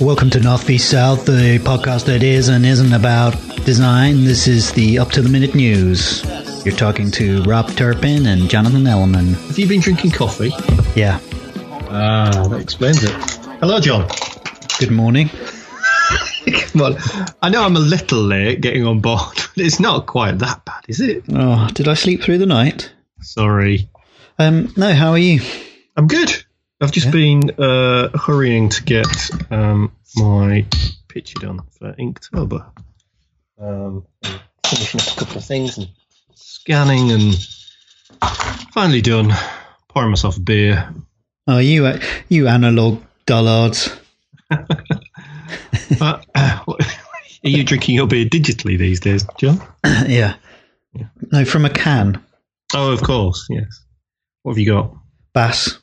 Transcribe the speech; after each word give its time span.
Welcome 0.00 0.30
to 0.30 0.40
North 0.40 0.66
v 0.66 0.78
South, 0.78 1.26
the 1.26 1.58
podcast 1.58 2.06
that 2.06 2.22
is 2.22 2.48
and 2.48 2.64
isn't 2.64 2.94
about 2.94 3.32
design. 3.66 4.24
This 4.24 4.48
is 4.48 4.72
the 4.72 4.98
up 4.98 5.10
to 5.10 5.20
the 5.20 5.28
minute 5.28 5.54
news. 5.54 6.24
You're 6.64 6.74
talking 6.74 7.10
to 7.12 7.42
Rob 7.42 7.68
Turpin 7.72 8.24
and 8.24 8.48
Jonathan 8.48 8.84
Ellerman. 8.84 9.34
Have 9.48 9.58
you 9.58 9.68
been 9.68 9.80
drinking 9.82 10.12
coffee? 10.12 10.52
Yeah. 10.98 11.20
Ah, 11.90 12.46
that 12.48 12.60
explains 12.62 13.04
it. 13.04 13.10
Hello, 13.60 13.78
John. 13.78 14.08
Good 14.78 14.90
morning. 14.90 15.28
Come 16.72 16.80
on. 16.80 16.96
I 17.42 17.50
know 17.50 17.62
I'm 17.62 17.76
a 17.76 17.80
little 17.80 18.22
late 18.22 18.62
getting 18.62 18.86
on 18.86 19.00
board, 19.00 19.20
but 19.34 19.58
it's 19.58 19.80
not 19.80 20.06
quite 20.06 20.38
that 20.38 20.64
bad, 20.64 20.82
is 20.88 21.00
it? 21.00 21.24
Oh, 21.30 21.68
did 21.74 21.88
I 21.88 21.94
sleep 21.94 22.22
through 22.22 22.38
the 22.38 22.46
night? 22.46 22.90
Sorry. 23.20 23.90
Um, 24.38 24.72
no. 24.78 24.94
How 24.94 25.10
are 25.10 25.18
you? 25.18 25.42
I'm 25.94 26.06
good. 26.06 26.42
I've 26.80 26.92
just 26.92 27.06
Yeah. 27.06 27.12
been 27.12 27.50
uh, 27.58 28.16
hurrying 28.18 28.68
to 28.70 28.82
get 28.84 29.06
um, 29.50 29.92
my 30.16 30.66
picture 31.08 31.38
done 31.40 31.60
for 31.78 31.92
Inktober. 31.92 32.70
Um, 33.58 34.06
finishing 34.66 35.00
up 35.00 35.06
a 35.08 35.18
couple 35.20 35.36
of 35.38 35.44
things 35.44 35.76
and 35.78 35.88
scanning 36.34 37.10
and 37.12 37.34
finally 38.72 39.02
done. 39.02 39.32
Pouring 39.88 40.10
myself 40.10 40.36
a 40.36 40.40
beer. 40.40 40.94
Oh, 41.46 41.58
you, 41.58 41.84
uh, 41.86 41.98
you 42.28 42.48
analog 42.48 43.02
dullards. 43.26 43.90
Uh, 46.00 46.20
are 46.36 46.76
you 47.42 47.64
drinking 47.64 47.96
your 47.96 48.06
beer 48.06 48.24
digitally 48.24 48.78
these 48.78 49.00
days, 49.00 49.26
John? 49.38 49.60
yeah. 50.06 50.36
No, 51.32 51.44
from 51.44 51.64
a 51.64 51.70
can. 51.70 52.22
Oh, 52.72 52.92
of 52.92 53.02
course, 53.02 53.48
yes. 53.50 53.84
What 54.42 54.52
have 54.52 54.58
you 54.58 54.66
got? 54.66 54.94
Bass. 55.34 55.79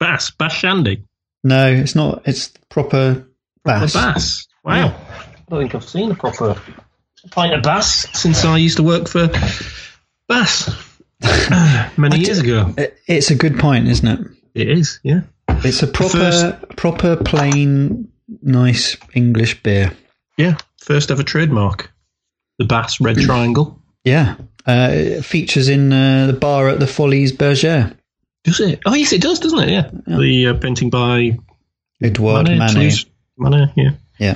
Bass, 0.00 0.30
Bass 0.30 0.52
Shandy. 0.52 1.04
No, 1.44 1.70
it's 1.72 1.94
not. 1.94 2.22
It's 2.26 2.48
proper 2.68 3.26
bass. 3.64 3.94
A 3.94 3.98
bass. 3.98 4.46
Wow. 4.64 4.88
I 4.88 5.34
don't 5.50 5.60
think 5.60 5.74
I've 5.74 5.88
seen 5.88 6.10
a 6.10 6.14
proper 6.14 6.60
pint 7.30 7.54
of 7.54 7.62
bass 7.62 8.06
since 8.18 8.44
I 8.44 8.56
used 8.58 8.76
to 8.76 8.82
work 8.82 9.08
for 9.08 9.28
Bass 10.28 10.70
many 11.96 12.18
years 12.18 12.38
ago. 12.40 12.74
It's 13.06 13.30
a 13.30 13.34
good 13.34 13.58
point, 13.58 13.88
isn't 13.88 14.06
it? 14.06 14.26
It 14.54 14.68
is, 14.68 15.00
yeah. 15.02 15.20
It's 15.48 15.82
a 15.82 15.86
proper, 15.86 16.12
First- 16.18 16.68
proper, 16.76 17.16
plain, 17.16 18.10
nice 18.42 18.96
English 19.14 19.62
beer. 19.62 19.92
Yeah, 20.36 20.56
first 20.80 21.10
ever 21.10 21.22
trademark. 21.22 21.90
The 22.58 22.64
Bass 22.64 23.00
Red 23.00 23.16
Triangle. 23.18 23.80
Yeah, 24.04 24.36
uh, 24.66 24.88
it 24.92 25.24
features 25.24 25.68
in 25.68 25.92
uh, 25.92 26.26
the 26.26 26.32
bar 26.32 26.68
at 26.68 26.78
the 26.80 26.86
Folies 26.86 27.32
Bergère. 27.32 27.96
Does 28.48 28.60
it? 28.60 28.80
Oh, 28.86 28.94
yes, 28.94 29.12
it 29.12 29.20
does, 29.20 29.40
doesn't 29.40 29.58
it? 29.58 29.70
Yeah. 29.70 29.90
The 30.18 30.46
uh, 30.48 30.54
painting 30.54 30.90
by 30.90 31.38
Edouard 32.02 32.46
Manet. 32.46 33.04
Manet. 33.36 33.72
Yeah. 33.76 33.90
Yeah, 34.18 34.34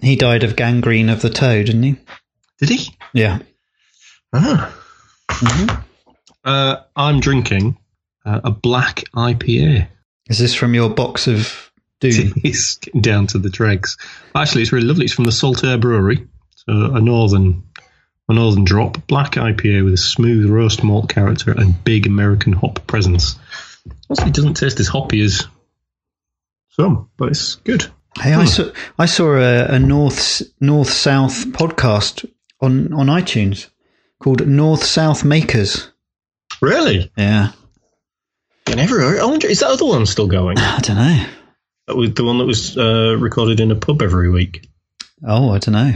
he 0.00 0.16
died 0.16 0.44
of 0.44 0.56
gangrene 0.56 1.08
of 1.08 1.22
the 1.22 1.30
toe, 1.30 1.62
didn't 1.62 1.82
he? 1.82 1.96
Did 2.58 2.68
he? 2.70 2.96
Yeah. 3.12 3.38
Ah. 4.32 4.76
Uh, 6.44 6.76
I'm 6.96 7.20
drinking 7.20 7.76
uh, 8.24 8.40
a 8.44 8.50
black 8.50 9.04
IPA. 9.14 9.88
Is 10.28 10.38
this 10.38 10.54
from 10.54 10.74
your 10.74 10.90
box 10.90 11.26
of 11.26 11.70
doom? 12.00 12.34
it's 12.44 12.76
down 12.76 13.26
to 13.28 13.38
the 13.38 13.50
dregs. 13.50 13.96
Actually, 14.34 14.62
it's 14.62 14.72
really 14.72 14.86
lovely. 14.86 15.04
It's 15.04 15.14
from 15.14 15.24
the 15.24 15.32
Saltaire 15.32 15.78
Brewery, 15.78 16.26
so 16.54 16.94
a 16.94 17.00
northern, 17.00 17.64
a 18.30 18.34
northern 18.34 18.64
drop, 18.64 19.06
black 19.06 19.32
IPA 19.32 19.84
with 19.84 19.94
a 19.94 19.98
smooth 19.98 20.48
roast 20.48 20.82
malt 20.82 21.08
character 21.08 21.52
and 21.52 21.84
big 21.84 22.06
American 22.06 22.52
hop 22.52 22.86
presence. 22.86 23.38
It 24.10 24.34
doesn't 24.34 24.54
taste 24.54 24.80
as 24.80 24.88
hoppy 24.88 25.20
as 25.22 25.46
some, 26.70 27.10
but 27.16 27.28
it's 27.30 27.56
good. 27.56 27.86
Hey, 28.18 28.34
I 28.34 28.44
saw 28.44 28.70
I 28.98 29.06
saw 29.06 29.36
a, 29.36 29.66
a 29.66 29.78
north 29.78 30.42
north 30.60 30.90
south 30.90 31.46
podcast 31.52 32.28
on 32.60 32.92
on 32.92 33.06
iTunes 33.06 33.68
called 34.18 34.46
North 34.46 34.84
South 34.84 35.24
Makers. 35.24 35.90
Really? 36.60 37.10
Yeah, 37.16 37.52
I 38.66 38.74
never. 38.74 39.20
I 39.20 39.24
wonder, 39.24 39.48
is 39.48 39.60
that 39.60 39.70
other 39.70 39.86
one 39.86 40.06
still 40.06 40.26
going? 40.26 40.58
I 40.60 40.78
don't 40.80 40.96
know. 40.96 41.26
That 41.86 41.96
was 41.96 42.14
the 42.14 42.24
one 42.24 42.38
that 42.38 42.44
was 42.44 42.76
uh, 42.76 43.16
recorded 43.18 43.60
in 43.60 43.70
a 43.70 43.76
pub 43.76 44.02
every 44.02 44.30
week. 44.30 44.68
Oh, 45.26 45.50
I 45.50 45.58
don't 45.58 45.74
know. 45.74 45.92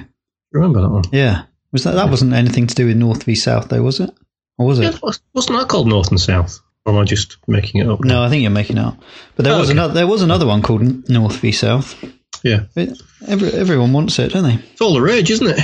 Remember 0.53 0.83
that 0.83 0.89
one? 0.89 1.05
Yeah, 1.12 1.44
was 1.75 1.85
that 1.85 1.97
that 1.97 2.09
wasn't 2.09 2.33
anything 2.33 2.67
to 2.69 2.75
do 2.75 2.87
with 2.87 2.97
North 2.97 3.25
v 3.25 3.35
South 3.35 3.69
though, 3.69 3.83
was 3.83 4.01
it? 4.01 4.09
Or 4.57 4.67
was 4.67 4.79
it? 4.79 4.85
Yeah, 4.85 5.11
wasn't 5.35 5.59
that 5.59 5.69
called 5.69 5.89
North 5.89 6.09
and 6.11 6.19
South? 6.21 6.61
Or 6.87 6.93
am 6.95 7.01
I 7.01 7.05
just 7.05 7.37
making 7.47 7.81
it 7.83 7.89
up? 7.89 8.01
No, 8.05 8.23
I 8.23 8.29
think 8.31 8.43
you're 8.43 8.51
making 8.51 8.77
it 8.79 8.85
up. 8.85 8.97
But 9.37 9.45
there 9.45 9.55
Oh, 9.55 9.59
was 9.59 9.69
okay. 9.69 9.79
another. 9.79 9.95
There 9.95 10.07
was 10.07 10.23
another 10.23 10.47
one 10.47 10.62
called 10.62 11.09
North 11.11 11.37
v 11.39 11.51
South. 11.53 11.95
Yeah, 12.43 12.65
It, 12.77 12.99
every, 13.27 13.51
everyone 13.53 13.93
wants 13.93 14.19
it, 14.19 14.33
don't 14.33 14.45
they? 14.45 14.55
it's 14.73 14.81
all 14.81 14.95
the 14.95 15.01
rage, 15.03 15.31
isn't 15.31 15.47
it? 15.47 15.59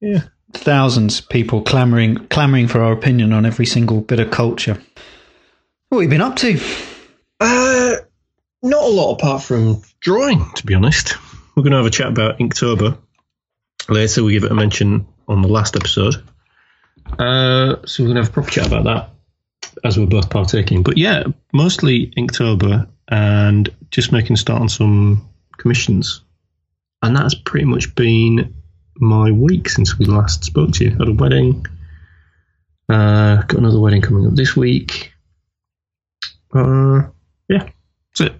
Yeah. 0.00 0.22
Thousands 0.52 1.20
of 1.20 1.28
people 1.28 1.62
clamoring 1.62 2.26
clamoring 2.28 2.68
for 2.68 2.80
our 2.82 2.92
opinion 2.92 3.32
on 3.32 3.46
every 3.46 3.66
single 3.66 4.00
bit 4.00 4.20
of 4.20 4.30
culture. 4.30 4.78
What 5.88 5.98
have 5.98 6.02
you 6.04 6.08
been 6.10 6.20
up 6.20 6.36
to? 6.36 6.60
Uh, 7.40 7.96
not 8.62 8.82
a 8.84 8.88
lot 8.88 9.14
apart 9.14 9.42
from 9.42 9.82
drawing, 10.00 10.44
to 10.56 10.66
be 10.66 10.74
honest. 10.74 11.14
We're 11.56 11.62
going 11.62 11.70
to 11.72 11.78
have 11.78 11.86
a 11.86 11.90
chat 11.90 12.08
about 12.08 12.38
Inktober 12.38 12.98
later. 13.88 14.24
We 14.24 14.32
give 14.32 14.44
it 14.44 14.52
a 14.52 14.54
mention 14.54 15.06
on 15.28 15.42
the 15.42 15.48
last 15.48 15.76
episode. 15.76 16.16
Uh, 17.18 17.76
so 17.86 18.02
we're 18.02 18.08
going 18.08 18.16
to 18.16 18.22
have 18.22 18.30
a 18.30 18.32
proper 18.32 18.50
chat 18.50 18.66
about 18.66 18.84
that 18.84 19.10
as 19.84 19.98
we're 19.98 20.06
both 20.06 20.30
partaking. 20.30 20.82
But 20.82 20.98
yeah, 20.98 21.24
mostly 21.52 22.12
Inktober 22.16 22.88
and 23.08 23.68
just 23.90 24.12
making 24.12 24.34
a 24.34 24.36
start 24.36 24.60
on 24.60 24.68
some 24.68 25.28
commissions. 25.56 26.22
And 27.02 27.16
that's 27.16 27.34
pretty 27.34 27.66
much 27.66 27.94
been 27.94 28.54
my 28.96 29.30
week 29.30 29.68
since 29.68 29.98
we 29.98 30.06
last 30.06 30.44
spoke 30.44 30.72
to 30.72 30.84
you. 30.84 30.90
Had 30.90 31.08
a 31.08 31.12
wedding. 31.12 31.66
Uh, 32.88 33.42
got 33.42 33.58
another 33.58 33.80
wedding 33.80 34.02
coming 34.02 34.26
up 34.26 34.34
this 34.34 34.56
week. 34.56 35.12
Uh, 36.54 37.02
yeah, 37.48 37.68
that's 38.08 38.20
it. 38.20 38.34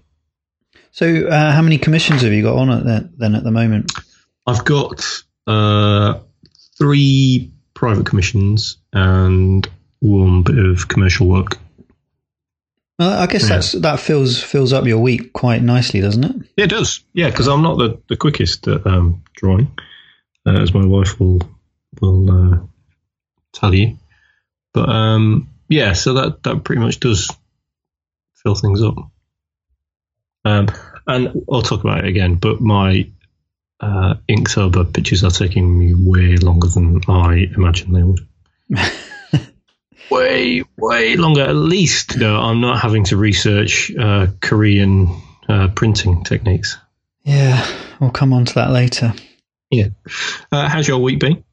So, 0.92 1.26
uh, 1.26 1.52
how 1.52 1.62
many 1.62 1.78
commissions 1.78 2.22
have 2.22 2.32
you 2.32 2.42
got 2.42 2.56
on 2.56 2.70
at 2.70 2.84
the, 2.84 3.10
then 3.18 3.34
at 3.34 3.44
the 3.44 3.50
moment? 3.50 3.92
I've 4.46 4.64
got 4.64 5.22
uh, 5.46 6.20
three 6.78 7.50
private 7.74 8.06
commissions 8.06 8.78
and 8.92 9.68
one 10.00 10.42
bit 10.42 10.58
of 10.58 10.88
commercial 10.88 11.26
work. 11.28 11.58
Well, 12.98 13.10
I 13.20 13.26
guess 13.26 13.42
Yeah. 13.42 13.48
that's 13.56 13.72
that 13.72 14.00
fills 14.00 14.42
fills 14.42 14.72
up 14.72 14.86
your 14.86 14.98
week 14.98 15.32
quite 15.34 15.62
nicely, 15.62 16.00
doesn't 16.00 16.24
it? 16.24 16.36
Yeah, 16.56 16.64
it 16.64 16.70
does. 16.70 17.04
Yeah, 17.12 17.28
because 17.28 17.46
I'm 17.46 17.62
not 17.62 17.76
the, 17.76 18.00
the 18.08 18.16
quickest 18.16 18.66
at 18.68 18.86
um, 18.86 19.22
drawing, 19.34 19.70
uh, 20.46 20.52
as 20.62 20.72
my 20.72 20.84
wife 20.84 21.20
will 21.20 21.40
will 22.00 22.30
uh, 22.54 22.58
tell 23.52 23.74
you. 23.74 23.98
But 24.72 24.88
um, 24.88 25.50
yeah, 25.68 25.92
so 25.92 26.14
that 26.14 26.42
that 26.44 26.64
pretty 26.64 26.80
much 26.80 27.00
does 27.00 27.30
fill 28.42 28.54
things 28.54 28.82
up. 28.82 28.96
Um, 30.46 30.68
and 31.06 31.42
I'll 31.52 31.62
talk 31.62 31.82
about 31.84 31.98
it 31.98 32.06
again. 32.06 32.36
But 32.36 32.60
my 32.60 33.10
uh, 33.80 34.14
Inktober 34.28 34.92
pictures 34.92 35.24
are 35.24 35.30
taking 35.30 35.78
me 35.78 35.94
way 35.94 36.36
longer 36.36 36.68
than 36.68 37.00
I 37.08 37.48
imagined 37.54 37.94
they 37.94 38.02
would. 38.02 38.20
way, 40.10 40.62
way 40.76 41.16
longer. 41.16 41.42
At 41.42 41.56
least, 41.56 42.14
you 42.14 42.20
know, 42.20 42.36
I'm 42.40 42.60
not 42.60 42.80
having 42.80 43.04
to 43.04 43.16
research 43.16 43.92
uh, 43.96 44.28
Korean 44.40 45.20
uh, 45.48 45.68
printing 45.68 46.24
techniques. 46.24 46.78
Yeah, 47.24 47.66
we'll 48.00 48.10
come 48.10 48.32
on 48.32 48.44
to 48.46 48.54
that 48.54 48.70
later. 48.70 49.12
Yeah. 49.70 49.88
Uh, 50.50 50.68
how's 50.68 50.88
your 50.88 50.98
week 50.98 51.20
been? 51.20 51.44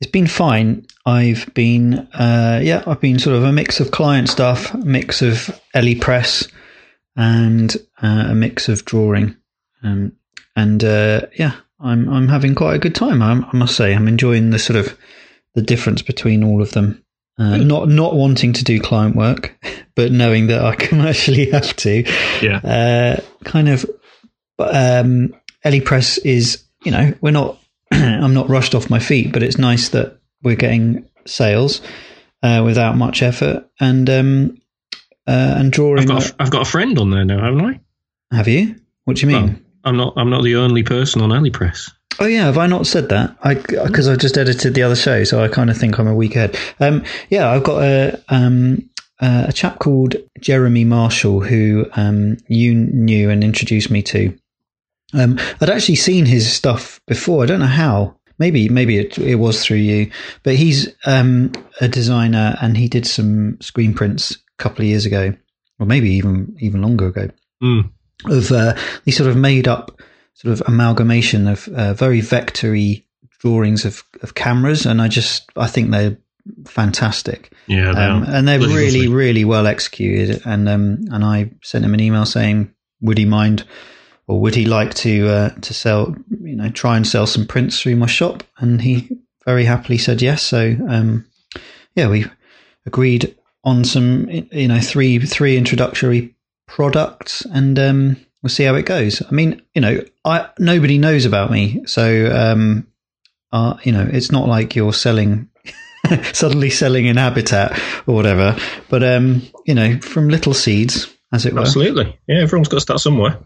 It's 0.00 0.10
been 0.10 0.26
fine. 0.26 0.86
I've 1.06 1.52
been, 1.54 1.94
uh, 1.94 2.60
yeah, 2.62 2.82
I've 2.86 3.00
been 3.00 3.18
sort 3.18 3.36
of 3.36 3.44
a 3.44 3.52
mix 3.52 3.80
of 3.80 3.90
client 3.90 4.28
stuff, 4.28 4.74
a 4.74 4.78
mix 4.78 5.22
of 5.22 5.60
Ellie 5.72 5.94
Press, 5.94 6.48
and 7.16 7.74
uh, 8.02 8.26
a 8.28 8.34
mix 8.34 8.68
of 8.68 8.84
drawing. 8.84 9.36
Um, 9.82 10.12
and 10.56 10.82
uh, 10.84 11.22
yeah, 11.34 11.56
I'm 11.80 12.08
I'm 12.08 12.28
having 12.28 12.54
quite 12.54 12.74
a 12.76 12.78
good 12.78 12.94
time. 12.94 13.22
I, 13.22 13.32
I 13.32 13.56
must 13.56 13.76
say, 13.76 13.94
I'm 13.94 14.08
enjoying 14.08 14.50
the 14.50 14.58
sort 14.58 14.76
of 14.78 14.96
the 15.54 15.62
difference 15.62 16.02
between 16.02 16.44
all 16.44 16.62
of 16.62 16.72
them. 16.72 17.02
Uh, 17.36 17.56
not 17.56 17.88
not 17.88 18.14
wanting 18.14 18.52
to 18.52 18.64
do 18.64 18.78
client 18.80 19.16
work, 19.16 19.56
but 19.96 20.12
knowing 20.12 20.46
that 20.48 20.64
I 20.64 20.74
commercially 20.76 21.50
have 21.50 21.74
to. 21.76 22.04
Yeah. 22.40 22.58
uh, 22.58 23.20
kind 23.44 23.68
of 23.68 23.84
um, 24.58 25.34
Ellie 25.64 25.80
Press 25.80 26.18
is, 26.18 26.62
you 26.84 26.92
know, 26.92 27.14
we're 27.20 27.30
not, 27.32 27.58
I'm 27.90 28.34
not 28.34 28.48
rushed 28.48 28.74
off 28.74 28.90
my 28.90 28.98
feet, 28.98 29.32
but 29.32 29.42
it's 29.42 29.58
nice 29.58 29.88
that 29.90 30.18
we're 30.42 30.56
getting 30.56 31.08
sales 31.26 31.80
uh, 32.42 32.62
without 32.64 32.96
much 32.96 33.22
effort 33.22 33.68
and 33.80 34.08
um, 34.10 34.58
uh, 35.26 35.54
and 35.58 35.72
drawing. 35.72 36.00
I've 36.00 36.06
got, 36.08 36.30
a, 36.30 36.34
I've 36.38 36.50
got 36.50 36.62
a 36.62 36.70
friend 36.70 36.98
on 36.98 37.10
there 37.10 37.24
now, 37.24 37.42
haven't 37.42 37.64
I? 37.64 37.80
have 38.34 38.48
you? 38.48 38.76
What 39.04 39.16
do 39.16 39.26
you 39.26 39.32
mean? 39.32 39.63
I'm 39.84 39.96
not. 39.96 40.14
I'm 40.16 40.30
not 40.30 40.42
the 40.42 40.56
only 40.56 40.82
person 40.82 41.20
on 41.22 41.30
AliPress. 41.30 41.92
Oh 42.20 42.26
yeah, 42.26 42.44
have 42.44 42.58
I 42.58 42.66
not 42.66 42.86
said 42.86 43.08
that? 43.08 43.36
I 43.42 43.54
because 43.54 44.08
I've 44.08 44.18
just 44.18 44.38
edited 44.38 44.74
the 44.74 44.82
other 44.82 44.96
show, 44.96 45.24
so 45.24 45.42
I 45.42 45.48
kind 45.48 45.70
of 45.70 45.76
think 45.76 45.98
I'm 45.98 46.06
a 46.06 46.14
week 46.14 46.36
ahead. 46.36 46.56
Um, 46.80 47.04
yeah, 47.28 47.50
I've 47.50 47.64
got 47.64 47.82
a 47.82 48.22
um, 48.28 48.88
uh, 49.20 49.46
a 49.48 49.52
chap 49.52 49.78
called 49.78 50.16
Jeremy 50.40 50.84
Marshall, 50.84 51.40
who 51.40 51.86
um, 51.96 52.36
you 52.46 52.74
knew 52.74 53.30
and 53.30 53.42
introduced 53.42 53.90
me 53.90 54.02
to. 54.04 54.36
Um, 55.12 55.38
I'd 55.60 55.70
actually 55.70 55.96
seen 55.96 56.26
his 56.26 56.52
stuff 56.52 57.00
before. 57.06 57.42
I 57.42 57.46
don't 57.46 57.60
know 57.60 57.66
how. 57.66 58.16
Maybe 58.38 58.68
maybe 58.68 58.98
it, 58.98 59.16
it 59.18 59.36
was 59.36 59.64
through 59.64 59.76
you, 59.78 60.10
but 60.42 60.56
he's 60.56 60.92
um, 61.06 61.52
a 61.80 61.88
designer 61.88 62.56
and 62.60 62.76
he 62.76 62.88
did 62.88 63.06
some 63.06 63.60
screen 63.60 63.94
prints 63.94 64.32
a 64.32 64.62
couple 64.62 64.82
of 64.82 64.88
years 64.88 65.06
ago, 65.06 65.34
or 65.78 65.86
maybe 65.86 66.10
even 66.10 66.56
even 66.60 66.82
longer 66.82 67.06
ago, 67.08 67.30
Mm. 67.62 67.90
Of 68.26 68.50
uh, 68.50 68.74
these 69.04 69.16
sort 69.16 69.30
of 69.30 69.36
made 69.36 69.68
up 69.68 70.00
sort 70.34 70.52
of 70.52 70.62
amalgamation 70.66 71.46
of 71.46 71.68
uh, 71.68 71.94
very 71.94 72.20
vectory 72.20 73.04
drawings 73.40 73.84
of, 73.84 74.02
of 74.22 74.34
cameras, 74.34 74.86
and 74.86 75.02
I 75.02 75.08
just 75.08 75.50
I 75.56 75.66
think 75.66 75.90
they're 75.90 76.16
fantastic. 76.66 77.52
Yeah, 77.66 77.92
they 77.92 78.00
Um, 78.02 78.24
and 78.24 78.48
they're 78.48 78.58
Bloody 78.58 78.74
really, 78.74 79.08
really 79.08 79.44
well 79.44 79.66
executed. 79.66 80.42
And 80.44 80.68
um, 80.68 81.04
and 81.10 81.24
I 81.24 81.50
sent 81.62 81.84
him 81.84 81.94
an 81.94 82.00
email 82.00 82.26
saying, 82.26 82.72
would 83.00 83.18
he 83.18 83.24
mind, 83.24 83.64
or 84.26 84.40
would 84.40 84.54
he 84.54 84.66
like 84.66 84.94
to 84.94 85.28
uh, 85.28 85.50
to 85.50 85.74
sell, 85.74 86.14
you 86.42 86.56
know, 86.56 86.70
try 86.70 86.96
and 86.96 87.06
sell 87.06 87.26
some 87.26 87.46
prints 87.46 87.80
through 87.80 87.96
my 87.96 88.06
shop? 88.06 88.42
And 88.58 88.80
he 88.80 89.08
very 89.44 89.64
happily 89.64 89.98
said 89.98 90.22
yes. 90.22 90.42
So 90.42 90.76
um, 90.88 91.26
yeah, 91.94 92.08
we 92.08 92.26
agreed 92.86 93.36
on 93.62 93.84
some, 93.84 94.28
you 94.30 94.68
know, 94.68 94.80
three 94.80 95.18
three 95.18 95.56
introductory 95.56 96.33
products, 96.66 97.44
and 97.46 97.78
um, 97.78 98.16
we'll 98.42 98.50
see 98.50 98.64
how 98.64 98.74
it 98.74 98.86
goes. 98.86 99.22
I 99.22 99.30
mean, 99.30 99.62
you 99.74 99.80
know, 99.80 100.00
I 100.24 100.48
nobody 100.58 100.98
knows 100.98 101.24
about 101.24 101.50
me, 101.50 101.82
so 101.86 102.30
um, 102.34 102.86
uh, 103.52 103.76
you 103.82 103.92
know, 103.92 104.08
it's 104.10 104.32
not 104.32 104.48
like 104.48 104.74
you're 104.74 104.92
selling 104.92 105.48
suddenly 106.32 106.70
selling 106.70 107.06
in 107.06 107.16
habitat 107.16 107.78
or 108.06 108.14
whatever. 108.14 108.56
But 108.88 109.02
um, 109.02 109.42
you 109.64 109.74
know, 109.74 109.98
from 110.00 110.28
little 110.28 110.54
seeds, 110.54 111.14
as 111.32 111.46
it 111.46 111.54
were. 111.54 111.60
Absolutely. 111.60 112.18
Yeah, 112.26 112.42
everyone's 112.42 112.68
got 112.68 112.76
to 112.76 112.80
start 112.80 113.00
somewhere. 113.00 113.38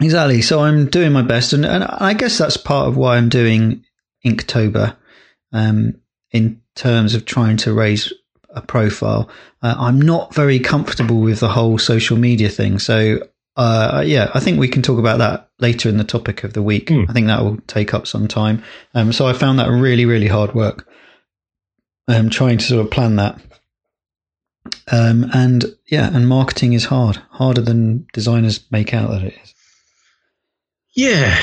Exactly. 0.00 0.42
So 0.42 0.60
I'm 0.60 0.86
doing 0.86 1.12
my 1.12 1.22
best, 1.22 1.52
and, 1.52 1.64
and 1.64 1.84
I 1.84 2.14
guess 2.14 2.38
that's 2.38 2.56
part 2.56 2.88
of 2.88 2.96
why 2.96 3.16
I'm 3.16 3.28
doing 3.28 3.84
Inktober, 4.24 4.96
um, 5.52 6.00
in 6.30 6.62
terms 6.74 7.14
of 7.14 7.24
trying 7.24 7.56
to 7.58 7.72
raise 7.72 8.12
a 8.54 8.62
profile. 8.62 9.28
Uh, 9.62 9.74
I'm 9.78 10.00
not 10.00 10.34
very 10.34 10.58
comfortable 10.58 11.20
with 11.20 11.40
the 11.40 11.48
whole 11.48 11.78
social 11.78 12.16
media 12.16 12.48
thing, 12.48 12.78
so. 12.78 13.26
Uh, 13.56 14.02
yeah, 14.06 14.30
I 14.32 14.40
think 14.40 14.58
we 14.58 14.68
can 14.68 14.80
talk 14.80 14.98
about 14.98 15.18
that 15.18 15.50
later 15.58 15.88
in 15.88 15.98
the 15.98 16.04
topic 16.04 16.44
of 16.44 16.54
the 16.54 16.62
week. 16.62 16.88
Hmm. 16.88 17.04
I 17.08 17.12
think 17.12 17.26
that 17.26 17.42
will 17.42 17.58
take 17.66 17.92
up 17.92 18.06
some 18.06 18.26
time. 18.26 18.62
Um, 18.94 19.12
so 19.12 19.26
I 19.26 19.32
found 19.34 19.58
that 19.58 19.68
really, 19.68 20.06
really 20.06 20.28
hard 20.28 20.54
work. 20.54 20.88
Um, 22.08 22.30
trying 22.30 22.58
to 22.58 22.64
sort 22.64 22.80
of 22.84 22.90
plan 22.90 23.16
that. 23.16 23.38
Um, 24.90 25.30
and 25.34 25.64
yeah, 25.86 26.14
and 26.14 26.28
marketing 26.28 26.72
is 26.72 26.84
hard, 26.86 27.16
harder 27.30 27.60
than 27.60 28.06
designers 28.12 28.60
make 28.70 28.94
out 28.94 29.10
that 29.10 29.22
it 29.22 29.34
is. 29.42 29.54
Yeah, 30.92 31.36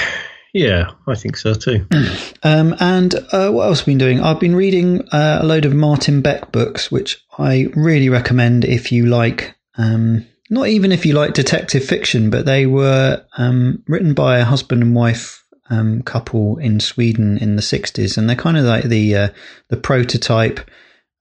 yeah, 0.54 0.92
I 1.08 1.16
think 1.16 1.38
so 1.38 1.54
too. 1.54 1.86
Um, 2.44 2.76
and 2.80 3.14
uh, 3.34 3.50
what 3.50 3.66
else 3.66 3.80
have 3.80 3.88
I 3.88 3.92
been 3.92 3.98
doing? 3.98 4.22
I've 4.22 4.40
been 4.40 4.56
reading 4.56 5.02
uh, 5.10 5.40
a 5.42 5.46
load 5.46 5.66
of 5.66 5.74
Martin 5.74 6.22
Beck 6.22 6.52
books, 6.52 6.90
which 6.92 7.22
I 7.38 7.68
really 7.76 8.10
recommend 8.10 8.64
if 8.64 8.92
you 8.92 9.08
like. 9.08 9.56
Um, 9.76 10.26
not 10.50 10.68
even 10.68 10.92
if 10.92 11.06
you 11.06 11.14
like 11.14 11.34
detective 11.34 11.84
fiction, 11.84 12.30
but 12.30 12.46
they 12.46 12.68
were 12.68 13.26
um, 13.38 13.84
written 13.88 14.14
by 14.14 14.38
a 14.38 14.46
husband 14.46 14.82
and 14.82 14.96
wife 14.96 15.44
um, 15.70 16.04
couple 16.04 16.58
in 16.58 16.80
Sweden 16.80 17.38
in 17.40 17.56
the 17.56 17.62
'60s, 17.62 18.18
and 18.18 18.30
they're 18.30 18.38
kind 18.38 18.56
of 18.56 18.64
like 18.64 18.86
the 18.86 19.16
uh, 19.16 19.30
the 19.70 19.78
prototype 19.78 20.60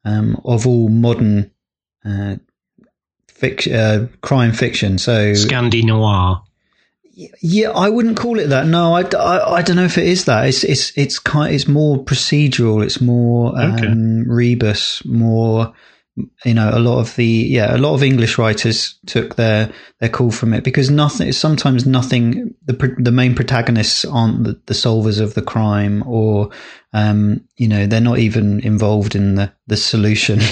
um, 0.04 0.40
of 0.44 0.66
all 0.66 0.88
modern 0.88 1.50
uh, 2.04 2.36
fic- 3.28 3.72
uh, 3.72 4.06
crime 4.20 4.52
fiction. 4.52 4.98
So 4.98 5.32
Scandi 5.32 5.82
noir. 5.82 6.42
Yeah, 7.40 7.70
I 7.70 7.88
wouldn't 7.88 8.16
call 8.18 8.38
it 8.38 8.48
that. 8.48 8.66
No, 8.66 8.94
I, 8.94 9.02
I, 9.16 9.54
I 9.56 9.62
don't 9.62 9.76
know 9.76 9.84
if 9.84 9.96
it 9.98 10.06
is 10.06 10.26
that. 10.26 10.46
It's 10.46 10.64
it's 10.64 10.92
it's 10.96 11.18
kind. 11.18 11.54
It's 11.54 11.66
more 11.66 12.04
procedural. 12.04 12.84
It's 12.84 13.00
more 13.00 13.58
um, 13.58 13.74
Okay. 13.74 13.94
rebus. 14.26 15.02
More, 15.06 15.72
you 16.44 16.52
know, 16.54 16.70
a 16.72 16.78
lot 16.78 16.98
of 16.98 17.16
the 17.16 17.24
yeah, 17.24 17.74
a 17.74 17.78
lot 17.78 17.94
of 17.94 18.02
English 18.02 18.36
writers 18.38 18.98
took 19.06 19.36
their 19.36 19.72
their 20.00 20.10
call 20.10 20.30
from 20.30 20.52
it 20.52 20.62
because 20.62 20.90
nothing. 20.90 21.32
Sometimes 21.32 21.86
nothing. 21.86 22.54
The 22.66 22.94
the 22.98 23.12
main 23.12 23.34
protagonists 23.34 24.04
aren't 24.04 24.44
the, 24.44 24.60
the 24.66 24.74
solvers 24.74 25.18
of 25.20 25.32
the 25.34 25.42
crime, 25.42 26.02
or 26.06 26.50
um, 26.92 27.42
you 27.56 27.66
know, 27.68 27.86
they're 27.86 28.00
not 28.00 28.18
even 28.18 28.60
involved 28.60 29.14
in 29.14 29.36
the 29.36 29.52
the 29.66 29.76
solution. 29.76 30.40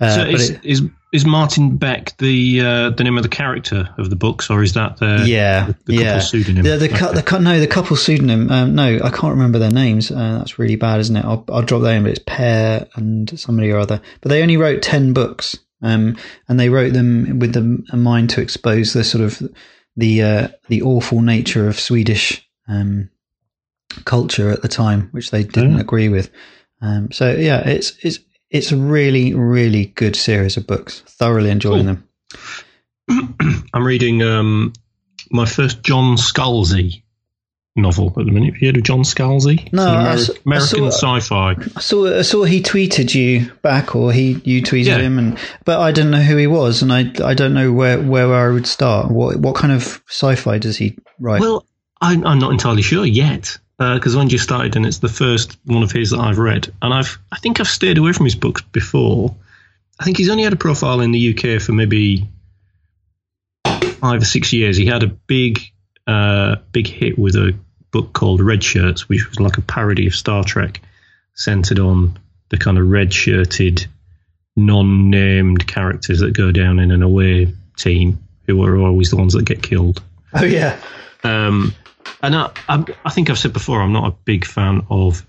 Uh, 0.00 0.10
so 0.16 0.22
is, 0.24 0.50
it- 0.50 0.64
is 0.64 0.82
is 1.14 1.24
Martin 1.24 1.76
Beck 1.76 2.16
the 2.18 2.60
uh, 2.60 2.90
the 2.90 3.04
name 3.04 3.16
of 3.16 3.22
the 3.22 3.28
character 3.28 3.88
of 3.98 4.10
the 4.10 4.16
books, 4.16 4.50
or 4.50 4.62
is 4.64 4.72
that 4.74 4.96
the 4.96 5.22
yeah, 5.26 5.66
the, 5.66 5.76
the 5.86 5.94
yeah. 5.94 6.18
pseudonym? 6.18 6.64
The 6.64 6.76
the, 6.76 6.88
cou- 6.88 7.12
the 7.12 7.38
no 7.38 7.60
the 7.60 7.68
couple 7.68 7.96
pseudonym. 7.96 8.50
Um, 8.50 8.74
no, 8.74 8.98
I 9.02 9.10
can't 9.10 9.32
remember 9.34 9.60
their 9.60 9.70
names. 9.70 10.10
Uh, 10.10 10.38
that's 10.38 10.58
really 10.58 10.76
bad, 10.76 10.98
isn't 11.00 11.16
it? 11.16 11.24
I'll, 11.24 11.44
I'll 11.52 11.62
drop 11.62 11.82
that 11.82 11.94
in, 11.94 12.02
but 12.02 12.10
it's 12.10 12.24
Per 12.26 12.86
and 12.96 13.38
somebody 13.38 13.70
or 13.70 13.78
other. 13.78 14.00
But 14.20 14.30
they 14.30 14.42
only 14.42 14.56
wrote 14.56 14.82
ten 14.82 15.12
books, 15.12 15.56
um, 15.82 16.16
and 16.48 16.58
they 16.58 16.68
wrote 16.68 16.92
them 16.94 17.38
with 17.38 17.52
the 17.52 17.84
a 17.92 17.96
mind 17.96 18.30
to 18.30 18.40
expose 18.42 18.92
the 18.92 19.04
sort 19.04 19.22
of 19.24 19.40
the 19.96 20.22
uh, 20.22 20.48
the 20.68 20.82
awful 20.82 21.20
nature 21.22 21.68
of 21.68 21.78
Swedish 21.78 22.44
um, 22.66 23.08
culture 24.04 24.50
at 24.50 24.62
the 24.62 24.68
time, 24.68 25.10
which 25.12 25.30
they 25.30 25.44
didn't 25.44 25.76
Oh. 25.76 25.80
agree 25.80 26.08
with. 26.08 26.30
Um, 26.82 27.12
so 27.12 27.30
yeah, 27.32 27.60
it's 27.60 27.92
it's 28.02 28.18
it's 28.54 28.72
a 28.72 28.76
really 28.76 29.34
really 29.34 29.86
good 29.96 30.16
series 30.16 30.56
of 30.56 30.66
books. 30.66 31.00
Thoroughly 31.06 31.50
enjoying 31.50 31.84
Cool. 31.86 31.96
them. 33.08 33.36
I'm 33.74 33.84
reading 33.86 34.22
um, 34.22 34.72
my 35.30 35.44
first 35.46 35.82
John 35.82 36.16
Scalzi 36.16 37.02
novel 37.76 38.08
at 38.18 38.24
the 38.26 38.30
minute. 38.32 38.54
Have 38.54 38.62
you 38.62 38.68
heard 38.68 38.76
of 38.76 38.82
John 38.84 39.00
Scalzi? 39.00 39.70
No, 39.72 39.84
I 39.84 40.12
It's 40.14 40.22
s- 40.22 40.28
an 40.30 40.36
I 40.36 40.40
American 40.46 40.92
saw- 40.92 41.18
sci-fi. 41.18 41.56
I 41.76 41.80
saw 41.80 42.18
I 42.18 42.22
saw 42.22 42.44
he 42.44 42.62
tweeted 42.62 43.14
you 43.14 43.50
back, 43.62 43.94
or 43.96 44.12
he 44.12 44.40
you 44.44 44.62
tweeted 44.62 44.86
Yeah. 44.86 44.98
him, 45.00 45.18
and 45.18 45.38
but 45.64 45.80
I 45.80 45.92
didn't 45.92 46.12
know 46.12 46.22
who 46.22 46.36
he 46.36 46.46
was, 46.46 46.82
and 46.82 46.92
I 46.92 47.10
I 47.24 47.34
don't 47.34 47.52
know 47.54 47.72
where 47.72 48.00
where 48.00 48.32
I 48.34 48.50
would 48.52 48.66
start. 48.66 49.10
What 49.10 49.36
what 49.38 49.56
kind 49.56 49.72
of 49.72 50.02
sci-fi 50.08 50.58
does 50.58 50.76
he 50.76 50.96
write? 51.18 51.40
Well, 51.40 51.66
I'm, 52.00 52.26
I'm 52.26 52.38
not 52.38 52.52
entirely 52.52 52.82
sure 52.82 53.04
yet 53.06 53.58
because 53.78 54.14
one 54.16 54.28
just 54.28 54.44
started 54.44 54.76
and 54.76 54.86
it's 54.86 54.98
the 54.98 55.08
first 55.08 55.58
one 55.64 55.82
of 55.82 55.90
his 55.92 56.10
that 56.10 56.20
I've 56.20 56.38
read, 56.38 56.72
and 56.80 56.94
I've 56.94 57.18
I 57.32 57.38
think 57.38 57.60
I've 57.60 57.68
stayed 57.68 57.98
away 57.98 58.12
from 58.12 58.26
his 58.26 58.34
books 58.36 58.62
before. 58.62 59.34
I 59.98 60.04
think 60.04 60.16
he's 60.16 60.28
only 60.30 60.42
had 60.44 60.52
a 60.52 60.56
profile 60.56 61.00
in 61.00 61.12
the 61.12 61.30
UK 61.36 61.60
for 61.62 61.72
maybe 61.72 62.28
five 64.00 64.22
or 64.22 64.24
six 64.24 64.52
years. 64.52 64.76
He 64.76 64.86
had 64.86 65.02
a 65.02 65.06
big 65.08 65.60
uh, 66.06 66.56
big 66.72 66.86
hit 66.86 67.18
with 67.18 67.36
a 67.36 67.56
book 67.90 68.12
called 68.12 68.40
Red 68.40 68.62
Shirts, 68.62 69.08
which 69.08 69.28
was 69.28 69.40
like 69.40 69.56
a 69.56 69.62
parody 69.62 70.06
of 70.06 70.14
Star 70.14 70.44
Trek, 70.44 70.80
centered 71.34 71.78
on 71.78 72.18
the 72.50 72.56
kind 72.58 72.76
of 72.78 72.88
red 72.88 73.12
shirted, 73.12 73.86
non 74.56 75.10
named 75.10 75.66
characters 75.66 76.20
that 76.20 76.32
go 76.32 76.52
down 76.52 76.78
in 76.78 76.90
an 76.90 77.02
away 77.02 77.52
team 77.76 78.18
who 78.46 78.62
are 78.64 78.76
always 78.76 79.10
the 79.10 79.16
ones 79.16 79.32
that 79.32 79.44
get 79.44 79.62
killed. 79.62 80.02
oh 80.34 80.44
yeah, 80.44 80.78
Um, 81.22 81.74
and 82.26 82.34
I, 82.34 82.84
I, 83.04 83.10
think 83.10 83.30
I've 83.30 83.38
said 83.38 83.52
before, 83.52 83.80
I'm 83.80 83.92
not 83.92 84.08
a 84.08 84.16
big 84.24 84.44
fan 84.44 84.86
of 84.90 85.24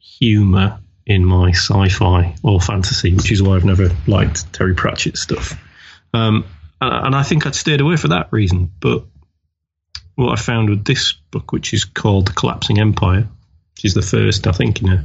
humour 0.00 0.80
in 1.06 1.24
my 1.24 1.50
sci-fi 1.50 2.34
or 2.42 2.60
fantasy, 2.60 3.14
which 3.14 3.32
is 3.32 3.42
why 3.42 3.56
I've 3.56 3.64
never 3.64 3.90
liked 4.06 4.52
Terry 4.52 4.74
Pratchett 4.74 5.16
stuff. 5.16 5.60
Um, 6.12 6.44
and, 6.80 7.06
and 7.06 7.16
I 7.16 7.22
think 7.22 7.46
I'd 7.46 7.54
stayed 7.54 7.80
away 7.80 7.96
for 7.96 8.08
that 8.08 8.32
reason. 8.32 8.70
But 8.80 9.04
what 10.14 10.38
I 10.38 10.40
found 10.40 10.70
with 10.70 10.84
this 10.84 11.12
book, 11.12 11.52
which 11.52 11.72
is 11.72 11.84
called 11.84 12.28
The 12.28 12.32
Collapsing 12.32 12.78
Empire, 12.78 13.28
which 13.74 13.84
is 13.84 13.94
the 13.94 14.02
first, 14.02 14.46
I 14.46 14.52
think, 14.52 14.82
in 14.82 14.88
a, 14.88 15.04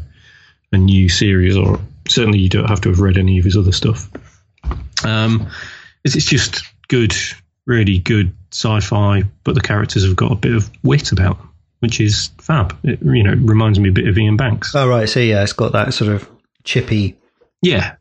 a 0.72 0.78
new 0.78 1.10
series, 1.10 1.58
or 1.58 1.80
certainly 2.08 2.40
you 2.40 2.50
don't 2.50 2.70
have 2.70 2.82
to 2.82 2.90
have 2.90 3.00
read 3.00 3.18
any 3.18 3.40
of 3.40 3.46
his 3.46 3.58
other 3.58 3.72
stuff. 3.72 4.10
Um, 5.04 5.50
is 6.04 6.16
it's 6.16 6.26
just 6.26 6.64
good, 6.88 7.14
really 7.66 8.00
good 8.00 8.36
sci-fi, 8.56 9.24
but 9.44 9.56
the 9.56 9.62
characters 9.62 10.06
have 10.06 10.16
got 10.16 10.32
a 10.32 10.36
bit 10.36 10.56
of 10.56 10.70
wit 10.84 11.12
about 11.12 11.38
them, 11.38 11.50
which 11.80 12.00
is 12.00 12.30
fab. 12.40 12.78
It 12.84 13.00
you 13.02 13.24
know 13.24 13.34
it 13.34 13.40
reminds 13.42 13.80
me 13.80 13.90
a 13.90 13.92
bit 13.92 14.08
of 14.08 14.18
Iain 14.18 14.38
Banks. 14.38 14.74
oh 14.76 14.88
right. 14.88 15.10
So 15.10 15.20
yeah, 15.20 15.44
it's 15.44 15.54
got 15.54 15.74
that 15.74 15.94
sort 15.94 16.12
of 16.12 16.30
chippy. 16.64 17.18
Yeah, 17.62 17.96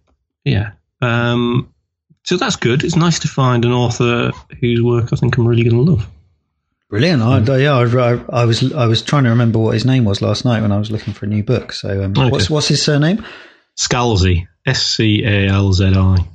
yeah. 0.44 0.72
Um, 1.00 1.72
so 2.24 2.36
that's 2.36 2.56
good. 2.56 2.84
It's 2.84 2.96
nice 2.96 3.18
to 3.20 3.28
find 3.28 3.64
an 3.64 3.72
author 3.72 4.30
whose 4.60 4.80
work 4.80 5.12
I 5.12 5.16
think 5.16 5.36
I'm 5.36 5.46
really 5.48 5.64
going 5.64 5.84
to 5.84 5.92
love. 5.92 6.06
Brilliant. 6.90 7.22
I, 7.22 7.56
yeah, 7.58 7.74
I, 7.76 8.12
I, 8.12 8.24
I 8.42 8.44
was 8.44 8.72
I 8.72 8.86
was 8.86 9.02
trying 9.02 9.24
to 9.24 9.30
remember 9.30 9.58
what 9.58 9.74
his 9.74 9.84
name 9.84 10.04
was 10.04 10.22
last 10.22 10.44
night 10.44 10.62
when 10.62 10.70
I 10.70 10.78
was 10.78 10.90
looking 10.90 11.12
for 11.12 11.26
a 11.26 11.28
new 11.28 11.42
book. 11.42 11.72
So 11.72 12.04
um, 12.04 12.12
Okay. 12.12 12.30
what's 12.30 12.48
what's 12.48 12.68
his 12.68 12.80
surname? 12.82 13.24
Scalzi, 13.76 14.46
S 14.64 14.86
C 14.86 15.24
A 15.24 15.48
L 15.48 15.72
Z 15.72 15.86
I. 15.86 16.28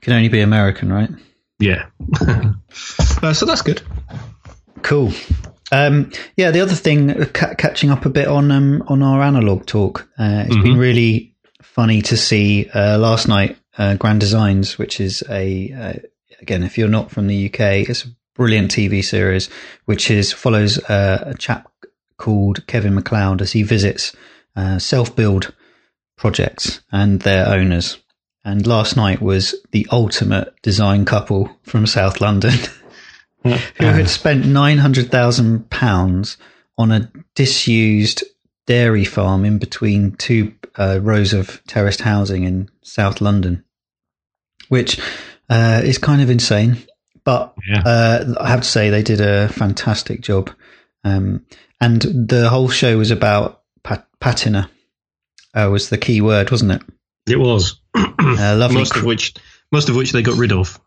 Can 0.00 0.14
only 0.14 0.28
be 0.30 0.40
American, 0.40 0.90
right? 0.90 1.10
Yeah. 1.58 1.86
uh, 3.22 3.32
so 3.32 3.46
that's 3.46 3.62
good. 3.62 3.82
Cool. 4.82 5.12
Um, 5.72 6.10
yeah, 6.36 6.50
the 6.50 6.60
other 6.60 6.74
thing, 6.74 7.10
uh, 7.10 7.26
ca- 7.32 7.54
catching 7.54 7.90
up 7.90 8.04
a 8.06 8.10
bit 8.10 8.26
on 8.28 8.50
um, 8.50 8.82
on 8.88 9.02
our 9.02 9.22
analog 9.22 9.66
talk, 9.66 10.08
uh, 10.18 10.44
it's 10.46 10.56
been 10.56 10.76
really 10.78 11.34
funny 11.62 12.02
to 12.02 12.16
see 12.16 12.68
uh, 12.74 12.98
last 12.98 13.28
night. 13.28 13.56
uh, 13.78 13.94
Grand 13.94 14.20
Designs, 14.20 14.78
which 14.78 15.00
is 15.00 15.22
a 15.30 15.72
uh, 15.72 15.92
again, 16.40 16.62
if 16.64 16.76
you're 16.76 16.88
not 16.88 17.10
from 17.10 17.28
the 17.28 17.46
UK, 17.46 17.88
it's 17.88 18.04
a 18.04 18.08
brilliant 18.34 18.70
TV 18.70 19.04
series 19.04 19.48
which 19.84 20.10
is 20.10 20.32
follows 20.32 20.78
uh, 20.84 21.22
a 21.26 21.34
chap 21.34 21.70
called 22.16 22.66
Kevin 22.66 22.94
McCloud 22.96 23.40
as 23.40 23.52
he 23.52 23.62
visits 23.62 24.14
uh, 24.56 24.78
self-build 24.78 25.54
projects 26.16 26.80
and 26.90 27.20
their 27.20 27.46
owners. 27.48 27.98
And 28.44 28.66
last 28.66 28.96
night 28.96 29.20
was 29.20 29.54
the 29.70 29.86
ultimate 29.92 30.54
design 30.62 31.04
couple 31.04 31.50
from 31.62 31.86
South 31.86 32.20
London 32.20 32.54
who 33.42 33.50
had 33.84 34.08
spent 34.08 34.46
nine 34.46 34.78
hundred 34.78 35.10
thousand 35.10 35.68
pounds 35.70 36.36
on 36.78 36.90
a 36.90 37.10
disused 37.34 38.22
dairy 38.66 39.04
farm 39.04 39.44
in 39.44 39.58
between 39.58 40.12
two 40.12 40.54
uh, 40.78 40.98
rows 41.02 41.32
of 41.34 41.62
terraced 41.66 42.00
housing 42.00 42.44
in 42.44 42.70
South 42.82 43.20
London, 43.20 43.64
which 44.68 44.98
uh, 45.50 45.82
is 45.84 45.98
kind 45.98 46.22
of 46.22 46.30
insane. 46.30 46.78
But 47.24 47.54
Yeah. 47.68 47.82
uh, 47.84 48.34
I 48.40 48.48
have 48.48 48.62
to 48.62 48.68
say 48.68 48.88
they 48.88 49.02
did 49.02 49.20
a 49.20 49.48
fantastic 49.48 50.22
job, 50.22 50.50
um, 51.04 51.44
and 51.80 52.00
the 52.00 52.48
whole 52.48 52.68
show 52.70 52.96
was 52.96 53.10
about 53.10 53.62
pat- 53.82 54.08
patina. 54.20 54.70
Uh, 55.52 55.68
was 55.70 55.90
the 55.90 55.98
key 55.98 56.20
word, 56.22 56.50
wasn't 56.50 56.72
it? 56.72 56.82
It 57.28 57.38
was 57.38 57.80
Uh, 57.96 58.56
lovely. 58.56 58.76
most 58.78 58.96
of 58.96 59.04
which 59.04 59.34
most 59.72 59.88
of 59.88 59.96
which 59.96 60.12
they 60.12 60.22
got 60.22 60.36
rid 60.38 60.52
of. 60.52 60.78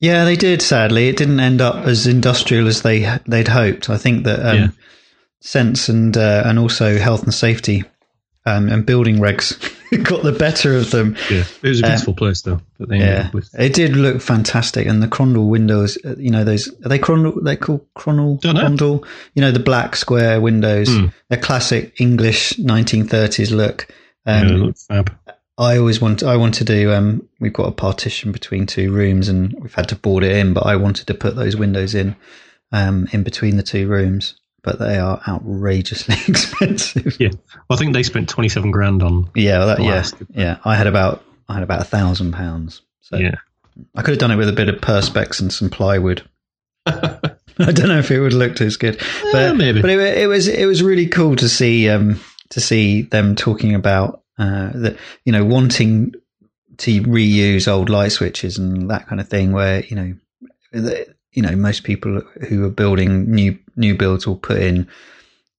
Yeah, 0.00 0.24
they 0.24 0.36
did. 0.36 0.62
Sadly, 0.62 1.08
it 1.08 1.16
didn't 1.16 1.40
end 1.40 1.60
up 1.60 1.86
as 1.86 2.06
industrial 2.06 2.66
as 2.68 2.82
they 2.82 3.18
they'd 3.26 3.48
hoped. 3.48 3.90
I 3.90 3.96
think 3.98 4.24
that 4.24 4.40
um, 4.44 4.56
Yeah. 4.56 4.68
sense 5.40 5.88
and 5.88 6.16
uh, 6.16 6.42
and 6.46 6.58
also 6.58 6.98
health 6.98 7.22
and 7.24 7.34
safety 7.34 7.84
um, 8.46 8.68
and 8.70 8.86
building 8.86 9.16
regs 9.18 9.58
got 10.04 10.22
the 10.22 10.32
better 10.32 10.76
of 10.76 10.90
them. 10.90 11.16
Yeah, 11.30 11.44
it 11.62 11.68
was 11.68 11.80
a 11.80 11.82
beautiful 11.84 12.14
place 12.14 12.42
though. 12.42 12.60
Yeah, 12.88 13.30
with. 13.32 13.50
it 13.58 13.74
did 13.74 13.94
look 13.96 14.22
fantastic, 14.22 14.86
and 14.86 15.02
the 15.02 15.08
Crondall 15.08 15.48
windows. 15.48 15.98
uh, 16.04 16.14
You 16.16 16.30
know 16.30 16.44
those 16.44 16.68
are 16.84 16.88
they 16.88 16.98
Crondall? 16.98 17.42
They 17.44 17.56
called 17.56 17.86
Crondall. 17.94 18.40
Crondall. 18.40 19.06
You 19.34 19.42
know 19.42 19.52
the 19.52 19.60
black 19.60 19.96
square 19.96 20.40
windows. 20.40 20.88
Hmm. 20.88 21.06
They're 21.28 21.38
classic 21.40 22.00
English 22.00 22.54
1930s 22.54 23.50
look. 23.50 23.86
Yeah, 24.26 24.40
Um, 24.40 24.46
looked 24.48 24.80
fab. 24.88 25.14
I 25.60 25.76
always 25.76 26.00
want. 26.00 26.22
I 26.22 26.36
want 26.36 26.54
to 26.54 26.64
do. 26.64 26.90
Um, 26.92 27.28
we've 27.38 27.52
got 27.52 27.68
a 27.68 27.72
partition 27.72 28.32
between 28.32 28.66
two 28.66 28.92
rooms, 28.92 29.28
and 29.28 29.52
we've 29.60 29.74
had 29.74 29.90
to 29.90 29.96
board 29.96 30.24
it 30.24 30.32
in. 30.32 30.54
But 30.54 30.64
I 30.64 30.76
wanted 30.76 31.06
to 31.08 31.14
put 31.14 31.36
those 31.36 31.54
windows 31.54 31.94
in, 31.94 32.16
um, 32.72 33.06
in 33.12 33.22
between 33.22 33.56
the 33.56 33.62
two 33.62 33.86
rooms. 33.86 34.40
But 34.62 34.78
they 34.78 34.98
are 34.98 35.20
outrageously 35.28 36.16
expensive. 36.28 37.18
Yeah, 37.20 37.30
well, 37.68 37.76
I 37.76 37.76
think 37.76 37.92
they 37.92 38.02
spent 38.02 38.28
twenty 38.30 38.48
seven 38.48 38.70
grand 38.70 39.02
on. 39.02 39.30
Yeah, 39.34 39.58
well, 39.58 39.66
that, 39.66 39.82
yeah, 39.82 40.04
yeah. 40.34 40.56
I 40.64 40.76
had 40.76 40.86
about. 40.86 41.22
I 41.48 41.54
had 41.54 41.62
about 41.62 41.82
a 41.82 41.84
thousand 41.84 42.32
pounds. 42.32 42.80
So 43.02 43.18
Yeah, 43.18 43.34
I 43.94 44.02
could 44.02 44.12
have 44.12 44.18
done 44.18 44.30
it 44.30 44.36
with 44.36 44.48
a 44.48 44.52
bit 44.52 44.68
of 44.68 44.76
perspex 44.76 45.40
and 45.40 45.52
some 45.52 45.68
plywood. 45.68 46.22
I 46.86 47.72
don't 47.72 47.88
know 47.88 47.98
if 47.98 48.10
it 48.10 48.20
would 48.20 48.32
look 48.32 48.60
as 48.60 48.76
good, 48.76 48.98
but 49.32 49.34
Eh, 49.34 49.52
maybe. 49.52 49.82
But 49.82 49.90
it, 49.90 50.18
it 50.18 50.26
was 50.26 50.48
it 50.48 50.64
was 50.64 50.82
really 50.82 51.06
cool 51.06 51.36
to 51.36 51.48
see 51.48 51.90
um, 51.90 52.18
to 52.50 52.60
see 52.60 53.02
them 53.02 53.36
talking 53.36 53.74
about 53.74 54.19
uh, 54.40 54.70
that 54.74 54.96
you 55.24 55.30
know 55.32 55.44
wanting 55.44 56.14
to 56.78 57.02
reuse 57.02 57.68
old 57.68 57.88
light 57.90 58.10
switches 58.12 58.58
and 58.58 58.90
that 58.90 59.06
kind 59.06 59.20
of 59.20 59.28
thing. 59.28 59.52
Where 59.52 59.84
you 59.84 59.94
know 59.96 60.14
the, 60.72 61.14
you 61.32 61.42
know 61.42 61.54
most 61.54 61.84
people 61.84 62.22
who 62.48 62.64
are 62.64 62.70
building 62.70 63.30
new 63.30 63.58
new 63.76 63.94
builds 63.96 64.26
will 64.26 64.36
put 64.38 64.58
in 64.58 64.88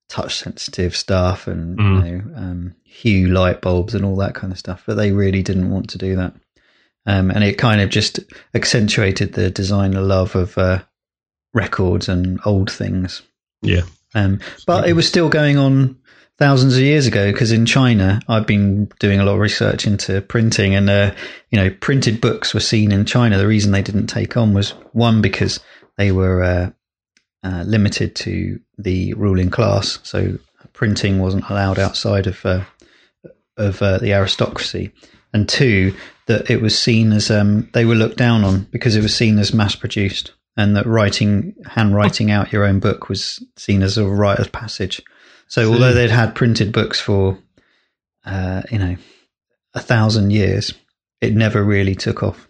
touch 0.09 0.35
sensitive 0.39 0.93
stuff 0.95 1.47
and 1.47 1.77
Mm. 1.77 2.05
you 2.05 2.11
know 2.17 2.37
um, 2.37 2.75
hue 2.83 3.27
light 3.27 3.61
bulbs 3.61 3.95
and 3.95 4.03
all 4.03 4.17
that 4.17 4.35
kind 4.35 4.51
of 4.51 4.59
stuff, 4.59 4.83
but 4.85 4.95
they 4.95 5.11
really 5.13 5.41
didn't 5.43 5.69
want 5.71 5.89
to 5.91 5.97
do 5.97 6.15
that. 6.17 6.33
Um, 7.05 7.31
and 7.31 7.43
it 7.43 7.57
kind 7.57 7.79
of 7.81 7.89
just 7.89 8.19
accentuated 8.53 9.33
the 9.33 9.49
designer 9.49 10.01
love 10.01 10.35
of 10.35 10.57
uh, 10.57 10.83
records 11.53 12.09
and 12.09 12.39
old 12.45 12.69
things. 12.71 13.21
yeah, 13.61 13.81
Um, 14.13 14.39
but 14.67 14.87
it 14.89 14.93
was 14.93 15.07
still 15.07 15.29
going 15.29 15.57
on 15.57 15.97
thousands 16.41 16.75
of 16.75 16.81
years 16.81 17.05
ago 17.05 17.31
because 17.31 17.51
in 17.51 17.67
China, 17.67 18.19
I've 18.27 18.47
been 18.47 18.85
doing 18.99 19.19
a 19.19 19.23
lot 19.23 19.35
of 19.35 19.39
research 19.39 19.85
into 19.85 20.21
printing, 20.21 20.73
and 20.73 20.89
uh, 20.89 21.13
you 21.51 21.59
know, 21.59 21.69
printed 21.69 22.19
books 22.19 22.55
were 22.55 22.59
seen 22.59 22.91
in 22.91 23.05
China. 23.05 23.37
The 23.37 23.45
reason 23.45 23.71
they 23.71 23.83
didn't 23.83 24.07
take 24.07 24.35
on 24.35 24.55
was 24.55 24.71
one 24.91 25.21
because 25.21 25.59
they 25.97 26.11
were 26.11 26.43
uh, 26.43 26.71
uh, 27.43 27.63
limited 27.67 28.15
to 28.15 28.59
the 28.79 29.13
ruling 29.13 29.51
class, 29.51 29.99
so 30.01 30.39
printing 30.73 31.19
wasn't 31.19 31.47
allowed 31.47 31.77
outside 31.77 32.25
of 32.25 32.43
uh, 32.43 32.63
of 33.55 33.79
uh, 33.83 33.99
the 33.99 34.13
aristocracy, 34.13 34.91
and 35.33 35.47
two 35.47 35.93
that 36.25 36.49
it 36.49 36.59
was 36.59 36.77
seen 36.77 37.11
as 37.11 37.29
um, 37.29 37.69
they 37.73 37.85
were 37.85 37.93
looked 37.93 38.17
down 38.17 38.43
on 38.43 38.63
because 38.71 38.95
it 38.95 39.03
was 39.03 39.15
seen 39.15 39.37
as 39.37 39.53
mass 39.53 39.75
produced, 39.75 40.31
and 40.57 40.75
that 40.75 40.87
writing 40.87 41.53
handwriting 41.67 42.31
out 42.31 42.51
your 42.51 42.65
own 42.65 42.79
book 42.79 43.09
was 43.09 43.45
seen 43.57 43.83
as 43.83 43.99
a 43.99 44.07
rite 44.07 44.39
of 44.39 44.51
passage. 44.51 45.03
So 45.51 45.69
although 45.73 45.93
they'd 45.93 46.09
had 46.09 46.33
printed 46.33 46.71
books 46.71 46.97
for 46.97 47.37
uh, 48.25 48.61
you 48.71 48.79
know 48.79 48.95
a 49.73 49.81
thousand 49.81 50.31
years, 50.31 50.73
it 51.19 51.33
never 51.33 51.61
really 51.61 51.93
took 51.93 52.23
off. 52.23 52.47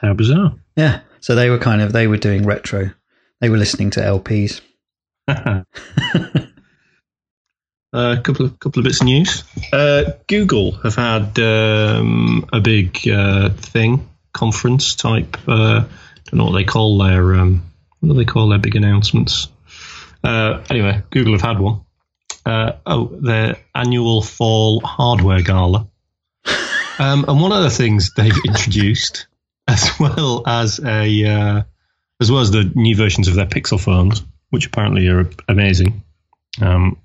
how 0.00 0.14
bizarre. 0.14 0.54
Yeah, 0.76 1.00
so 1.18 1.34
they 1.34 1.50
were 1.50 1.58
kind 1.58 1.82
of 1.82 1.92
they 1.92 2.06
were 2.06 2.18
doing 2.18 2.46
retro. 2.46 2.92
They 3.40 3.48
were 3.48 3.56
listening 3.56 3.90
to 3.90 4.00
LPs. 4.00 4.60
A 5.26 5.64
couple 8.22 8.46
of 8.46 8.60
couple 8.60 8.78
of 8.78 8.84
bits 8.84 9.00
of 9.00 9.06
news. 9.06 9.42
Uh, 9.72 10.12
Google 10.28 10.70
have 10.82 10.94
had 10.94 11.36
um, 11.40 12.48
a 12.52 12.60
big 12.60 13.08
uh, 13.08 13.48
thing 13.50 14.08
conference 14.32 14.94
type. 14.94 15.36
Uh, 15.48 15.80
don't 16.26 16.34
know 16.34 16.44
what 16.44 16.52
they 16.52 16.62
call 16.62 16.98
their 16.98 17.34
um, 17.34 17.68
what 17.98 18.10
do 18.10 18.14
they 18.14 18.24
call 18.24 18.50
their 18.50 18.60
big 18.60 18.76
announcements. 18.76 19.48
Uh, 20.24 20.62
anyway, 20.70 21.02
Google 21.10 21.32
have 21.32 21.42
had 21.42 21.58
one. 21.58 21.80
Uh, 22.44 22.72
oh, 22.86 23.06
their 23.20 23.56
annual 23.74 24.22
fall 24.22 24.80
hardware 24.80 25.42
gala. 25.42 25.88
Um, 26.98 27.24
and 27.26 27.40
one 27.40 27.52
of 27.52 27.62
the 27.62 27.70
things 27.70 28.12
they've 28.14 28.38
introduced, 28.46 29.26
as 29.66 29.90
well 29.98 30.42
as 30.46 30.78
a 30.78 31.24
uh, 31.24 31.62
as 32.20 32.30
well 32.30 32.42
as 32.42 32.50
the 32.50 32.70
new 32.74 32.94
versions 32.94 33.28
of 33.28 33.34
their 33.34 33.46
Pixel 33.46 33.80
phones, 33.80 34.22
which 34.50 34.66
apparently 34.66 35.08
are 35.08 35.28
amazing. 35.48 36.04
Um, 36.60 36.98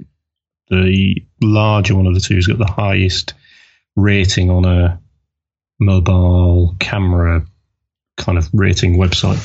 the 0.70 1.24
larger 1.42 1.96
one 1.96 2.06
of 2.06 2.14
the 2.14 2.20
two 2.20 2.36
has 2.36 2.48
got 2.48 2.58
the 2.58 2.72
highest 2.72 3.34
rating 3.96 4.50
on 4.52 4.66
a 4.66 5.00
mobile 5.80 6.76
camera 6.80 7.46
kind 8.18 8.38
of 8.38 8.50
rating 8.54 8.98
website. 8.98 9.42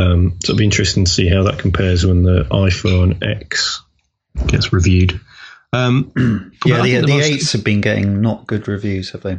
Um, 0.00 0.38
so 0.42 0.52
it'll 0.52 0.58
be 0.58 0.64
interesting 0.64 1.04
to 1.04 1.10
see 1.10 1.28
how 1.28 1.44
that 1.44 1.58
compares 1.58 2.06
when 2.06 2.22
the 2.22 2.44
iPhone 2.44 3.22
X 3.22 3.82
gets 4.46 4.72
reviewed. 4.72 5.20
Um, 5.72 6.12
Yeah, 6.66 6.82
the, 6.82 6.96
the, 7.00 7.06
most- 7.06 7.24
eights 7.24 7.52
have 7.52 7.64
been 7.64 7.80
getting 7.80 8.20
not 8.20 8.46
good 8.46 8.68
reviews, 8.68 9.10
have 9.10 9.22
they? 9.22 9.38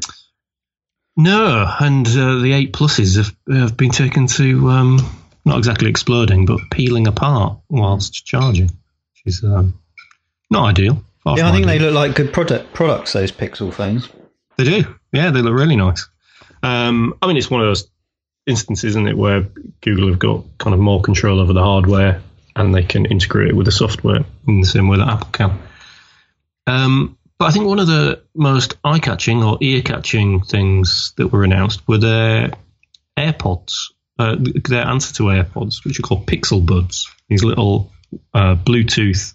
No, 1.18 1.72
and 1.80 2.08
uh, 2.08 2.40
the 2.40 2.54
eight 2.54 2.74
pluses 2.74 3.18
have, 3.18 3.36
have 3.54 3.78
been 3.78 3.92
taken 3.92 4.28
to 4.28 4.70
um, 4.70 5.00
not 5.46 5.58
exactly 5.58 5.90
exploding, 5.90 6.46
but 6.46 6.60
peeling 6.72 7.06
apart 7.08 7.60
whilst 7.70 8.26
charging, 8.26 8.68
which 8.68 9.24
is 9.26 9.44
um, 9.44 9.80
not 10.50 10.70
ideal. 10.70 11.04
Yeah, 11.26 11.50
I 11.50 11.52
think 11.52 11.68
they 11.68 11.80
look 11.80 11.94
like 11.94 12.16
good 12.16 12.34
product 12.34 12.74
products. 12.74 13.14
Those 13.14 13.32
Pixel 13.32 13.74
phones. 13.74 14.10
They 14.58 14.64
do. 14.64 14.96
Yeah, 15.12 15.32
they 15.32 15.42
look 15.42 15.54
really 15.54 15.76
nice. 15.76 16.08
Um, 16.64 17.16
I 17.22 17.28
mean, 17.28 17.38
it's 17.38 17.50
one 17.52 17.62
of 17.62 17.68
those 17.68 17.88
instances, 18.48 18.92
isn't 18.92 19.08
it, 19.08 19.18
where 19.18 19.48
Google 19.82 20.10
have 20.10 20.20
got 20.20 20.46
kind 20.58 20.74
of 20.74 20.80
more 20.80 21.02
control 21.02 21.40
over 21.40 21.54
the 21.54 21.64
hardware 21.64 22.22
and 22.56 22.74
they 22.74 22.84
can 22.84 23.06
integrate 23.06 23.50
it 23.50 23.56
with 23.56 23.66
the 23.66 23.72
software 23.72 24.26
in 24.48 24.62
the 24.62 24.68
same 24.68 24.88
way 24.88 24.98
that 24.98 25.08
Apple 25.08 25.30
can. 25.32 25.60
Um, 26.68 27.18
but 27.40 27.46
I 27.46 27.52
think 27.52 27.66
one 27.66 27.80
of 27.80 27.88
the 27.88 28.22
most 28.36 28.78
eye 28.84 29.00
catching 29.00 29.44
or 29.44 29.58
ear 29.62 29.82
catching 29.82 30.42
things 30.42 31.14
that 31.18 31.28
were 31.28 31.44
announced 31.44 31.88
were 31.88 31.98
their 31.98 32.52
AirPods, 33.18 33.92
uh, 34.20 34.36
their 34.40 34.86
answer 34.86 35.14
to 35.16 35.24
AirPods, 35.24 35.84
which 35.84 36.00
are 36.00 36.04
called 36.04 36.28
Pixel 36.28 36.66
Buds, 36.66 37.10
these 37.30 37.44
little 37.44 37.92
uh, 38.34 38.56
Bluetooth 38.56 39.34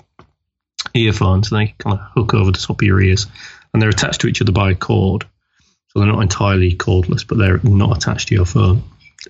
earphones. 0.94 1.50
They 1.50 1.75
kind 1.78 1.98
of 1.98 2.06
hook 2.14 2.34
over 2.34 2.52
the 2.52 2.58
top 2.58 2.80
of 2.80 2.86
your 2.86 3.00
ears 3.00 3.26
and 3.72 3.82
they're 3.82 3.90
attached 3.90 4.20
to 4.20 4.28
each 4.28 4.40
other 4.40 4.52
by 4.52 4.70
a 4.70 4.75
cord. 4.75 5.26
So 5.88 5.98
they're 5.98 6.12
not 6.12 6.22
entirely 6.22 6.76
cordless, 6.76 7.26
but 7.26 7.38
they're 7.38 7.58
not 7.62 7.96
attached 7.96 8.28
to 8.28 8.34
your 8.34 8.44
phone. 8.44 8.82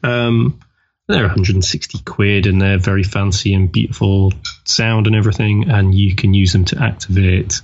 Um, 0.03 0.61
they're 1.09 1.23
160 1.23 2.01
quid 2.01 2.47
and 2.47 2.61
they're 2.61 2.79
very 2.79 3.05
fancy 3.05 3.55
and 3.55 3.71
beautiful 3.71 4.33
sound 4.65 5.07
and 5.07 5.15
everything. 5.15 5.71
And 5.71 5.95
you 5.95 6.15
can 6.17 6.35
use 6.35 6.53
them 6.53 6.65
to 6.67 6.83
activate 6.83 7.61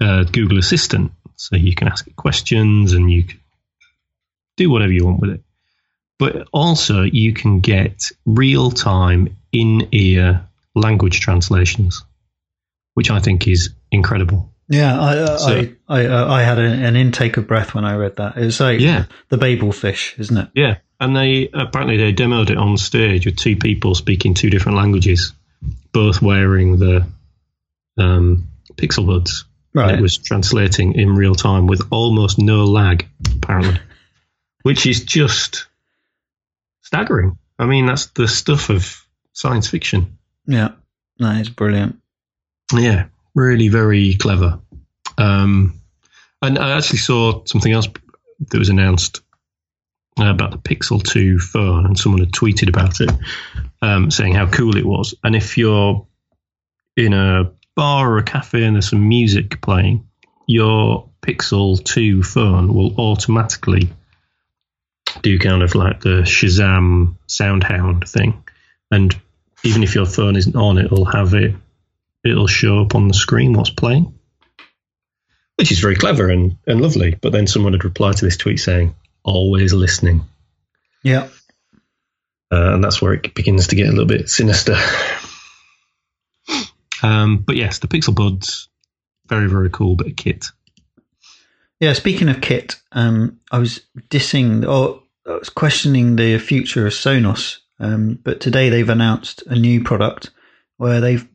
uh, 0.00 0.24
Google 0.24 0.58
Assistant. 0.58 1.12
So 1.36 1.56
you 1.56 1.74
can 1.74 1.88
ask 1.88 2.06
it 2.06 2.14
questions 2.16 2.92
and 2.92 3.10
you 3.10 3.24
can 3.24 3.40
do 4.56 4.70
whatever 4.70 4.92
you 4.92 5.04
want 5.06 5.20
with 5.20 5.30
it. 5.30 5.42
But 6.18 6.48
also, 6.52 7.02
you 7.02 7.32
can 7.32 7.60
get 7.60 8.04
real 8.26 8.70
time 8.70 9.36
in 9.52 9.88
ear 9.92 10.46
language 10.74 11.20
translations, 11.20 12.04
which 12.94 13.10
I 13.10 13.20
think 13.20 13.48
is 13.48 13.70
incredible. 13.90 14.52
Yeah, 14.68 15.00
I 15.00 15.36
So- 15.38 15.68
I 15.88 16.02
I, 16.02 16.06
uh, 16.06 16.32
I 16.32 16.42
had 16.42 16.58
a, 16.58 16.62
an 16.62 16.94
intake 16.94 17.36
of 17.38 17.48
breath 17.48 17.74
when 17.74 17.84
I 17.86 17.94
read 17.96 18.16
that. 18.16 18.36
It 18.36 18.44
was 18.44 18.60
like 18.60 18.80
Yeah. 18.80 19.06
the 19.30 19.38
Babel 19.38 19.72
fish, 19.72 20.14
isn't 20.18 20.36
it? 20.36 20.50
Yeah, 20.54 20.76
and 21.00 21.16
they 21.16 21.48
apparently 21.52 21.96
they 21.96 22.12
demoed 22.12 22.50
it 22.50 22.58
on 22.58 22.76
stage 22.76 23.24
with 23.24 23.36
two 23.36 23.56
people 23.56 23.94
speaking 23.94 24.34
two 24.34 24.50
different 24.50 24.76
languages, 24.76 25.32
both 25.92 26.20
wearing 26.20 26.78
the 26.78 27.06
um, 27.98 28.48
Pixel 28.74 29.06
Buds. 29.06 29.46
Right. 29.72 29.94
It 29.94 30.02
was 30.02 30.18
translating 30.18 30.94
in 30.94 31.14
real 31.14 31.34
time 31.34 31.66
with 31.66 31.82
almost 31.90 32.38
no 32.38 32.64
lag, 32.64 33.06
apparently, 33.36 33.80
which 34.62 34.84
is 34.84 35.04
just 35.04 35.66
staggering. 36.82 37.38
I 37.58 37.66
mean, 37.66 37.86
that's 37.86 38.06
the 38.06 38.28
stuff 38.28 38.68
of 38.68 39.06
science 39.32 39.68
fiction. 39.68 40.18
Yeah, 40.46 40.72
that 41.18 41.40
is 41.40 41.48
brilliant. 41.48 42.00
Yeah, 42.74 43.06
really 43.34 43.68
very 43.68 44.14
clever. 44.14 44.60
Um, 45.16 45.80
and 46.42 46.58
I 46.58 46.76
actually 46.76 46.98
saw 46.98 47.44
something 47.44 47.72
else 47.72 47.86
that 48.48 48.58
was 48.58 48.70
announced 48.70 49.20
about 50.16 50.50
the 50.50 50.58
Pixel 50.58 51.02
2 51.02 51.38
phone, 51.38 51.86
and 51.86 51.98
someone 51.98 52.20
had 52.20 52.32
tweeted 52.32 52.68
about 52.68 53.00
it, 53.00 53.10
um, 53.80 54.10
saying 54.10 54.34
how 54.34 54.46
cool 54.46 54.76
it 54.76 54.84
was. 54.84 55.14
And 55.24 55.34
if 55.34 55.56
you're 55.56 56.06
in 56.96 57.12
a 57.12 57.52
bar 57.74 58.12
or 58.12 58.18
a 58.18 58.22
cafe 58.22 58.64
and 58.64 58.76
there's 58.76 58.90
some 58.90 59.08
music 59.08 59.60
playing, 59.60 60.08
your 60.46 61.08
Pixel 61.22 61.82
2 61.82 62.22
phone 62.22 62.74
will 62.74 62.94
automatically 62.98 63.90
do 65.22 65.38
kind 65.38 65.62
of 65.62 65.74
like 65.74 66.00
the 66.00 66.22
Shazam 66.22 67.16
Soundhound 67.26 68.08
thing. 68.08 68.44
And 68.90 69.14
even 69.62 69.82
if 69.82 69.94
your 69.94 70.06
phone 70.06 70.36
isn't 70.36 70.56
on, 70.56 70.78
it'll 70.78 71.04
have 71.04 71.34
it 71.34 71.54
it'll 72.24 72.46
show 72.46 72.80
up 72.80 72.94
on 72.94 73.08
the 73.08 73.14
screen 73.14 73.52
what's 73.52 73.70
playing, 73.70 74.18
which 75.56 75.72
is 75.72 75.80
very 75.80 75.96
clever 75.96 76.28
and, 76.28 76.56
and 76.66 76.80
lovely. 76.80 77.16
But 77.20 77.32
then 77.32 77.46
someone 77.46 77.72
had 77.72 77.84
replied 77.84 78.16
to 78.18 78.24
this 78.24 78.36
tweet 78.36 78.60
saying, 78.60 78.94
always 79.24 79.72
listening. 79.72 80.22
Yeah, 81.02 81.28
Uh, 82.52 82.74
and 82.74 82.82
that's 82.84 83.00
where 83.00 83.12
it 83.14 83.32
begins 83.34 83.68
to 83.68 83.76
get 83.76 83.86
a 83.88 83.90
little 83.90 84.04
bit 84.06 84.28
sinister. 84.28 84.76
Um, 87.02 87.38
but 87.38 87.56
yes, 87.56 87.78
the 87.78 87.88
Pixel 87.88 88.14
Buds, 88.14 88.68
very, 89.26 89.48
very 89.48 89.70
cool 89.70 89.96
bit 89.96 90.08
of 90.08 90.16
kit. 90.16 90.46
yeah. 91.80 91.94
Speaking 91.94 92.28
of 92.28 92.40
kit, 92.42 92.76
um, 92.92 93.40
I 93.50 93.58
was 93.58 93.80
dissing 94.10 94.68
or 94.68 95.02
I 95.26 95.38
was 95.38 95.48
questioning 95.48 96.16
the 96.16 96.38
future 96.38 96.86
of 96.86 96.92
Sonos, 96.92 97.58
um, 97.78 98.18
but 98.22 98.40
today 98.40 98.68
they've 98.68 98.88
announced 98.88 99.42
a 99.46 99.54
new 99.54 99.82
product 99.82 100.30
where 100.76 101.00
they've 101.00 101.26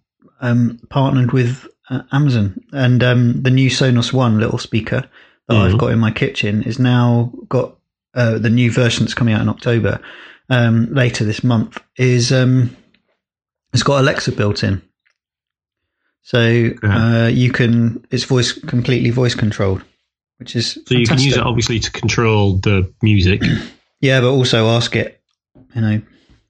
um, 0.41 0.79
partnered 0.89 1.31
with 1.31 1.65
uh, 1.89 2.01
Amazon, 2.11 2.59
and 2.73 3.03
um, 3.03 3.41
the 3.41 3.49
new 3.51 3.69
Sonos 3.69 4.11
One 4.13 4.39
little 4.39 4.57
speaker 4.59 5.09
that 5.47 5.55
I've 5.57 5.73
Mhm. 5.73 5.77
got 5.79 5.91
in 5.91 5.99
my 5.99 6.11
kitchen 6.11 6.61
is 6.63 6.77
now 6.79 7.31
got 7.47 7.74
uh, 8.15 8.37
the 8.39 8.49
new 8.49 8.71
version 8.71 9.03
that's 9.05 9.13
coming 9.13 9.33
out 9.33 9.41
in 9.41 9.49
October 9.49 9.99
um, 10.49 10.93
later 10.93 11.23
this 11.23 11.43
month. 11.43 11.77
Is 11.97 12.31
um, 12.31 12.75
it's 13.73 13.83
got 13.83 13.99
Alexa 14.01 14.31
built 14.31 14.63
in, 14.63 14.81
so 16.21 16.69
uh, 16.83 17.29
you 17.31 17.51
can 17.51 18.05
it's 18.11 18.23
voice 18.23 18.51
completely 18.53 19.09
voice 19.11 19.35
controlled, 19.35 19.83
which 20.37 20.55
is 20.55 20.79
So 20.87 20.95
you 20.95 21.05
can 21.05 21.19
use 21.19 21.37
it 21.37 21.43
obviously 21.43 21.79
to 21.79 21.91
control 21.91 22.57
the 22.57 22.91
music 23.01 23.43
Yeah, 24.01 24.21
but 24.21 24.29
also 24.29 24.67
ask 24.69 24.95
it, 24.95 25.21
you 25.73 25.81
know, 25.81 26.01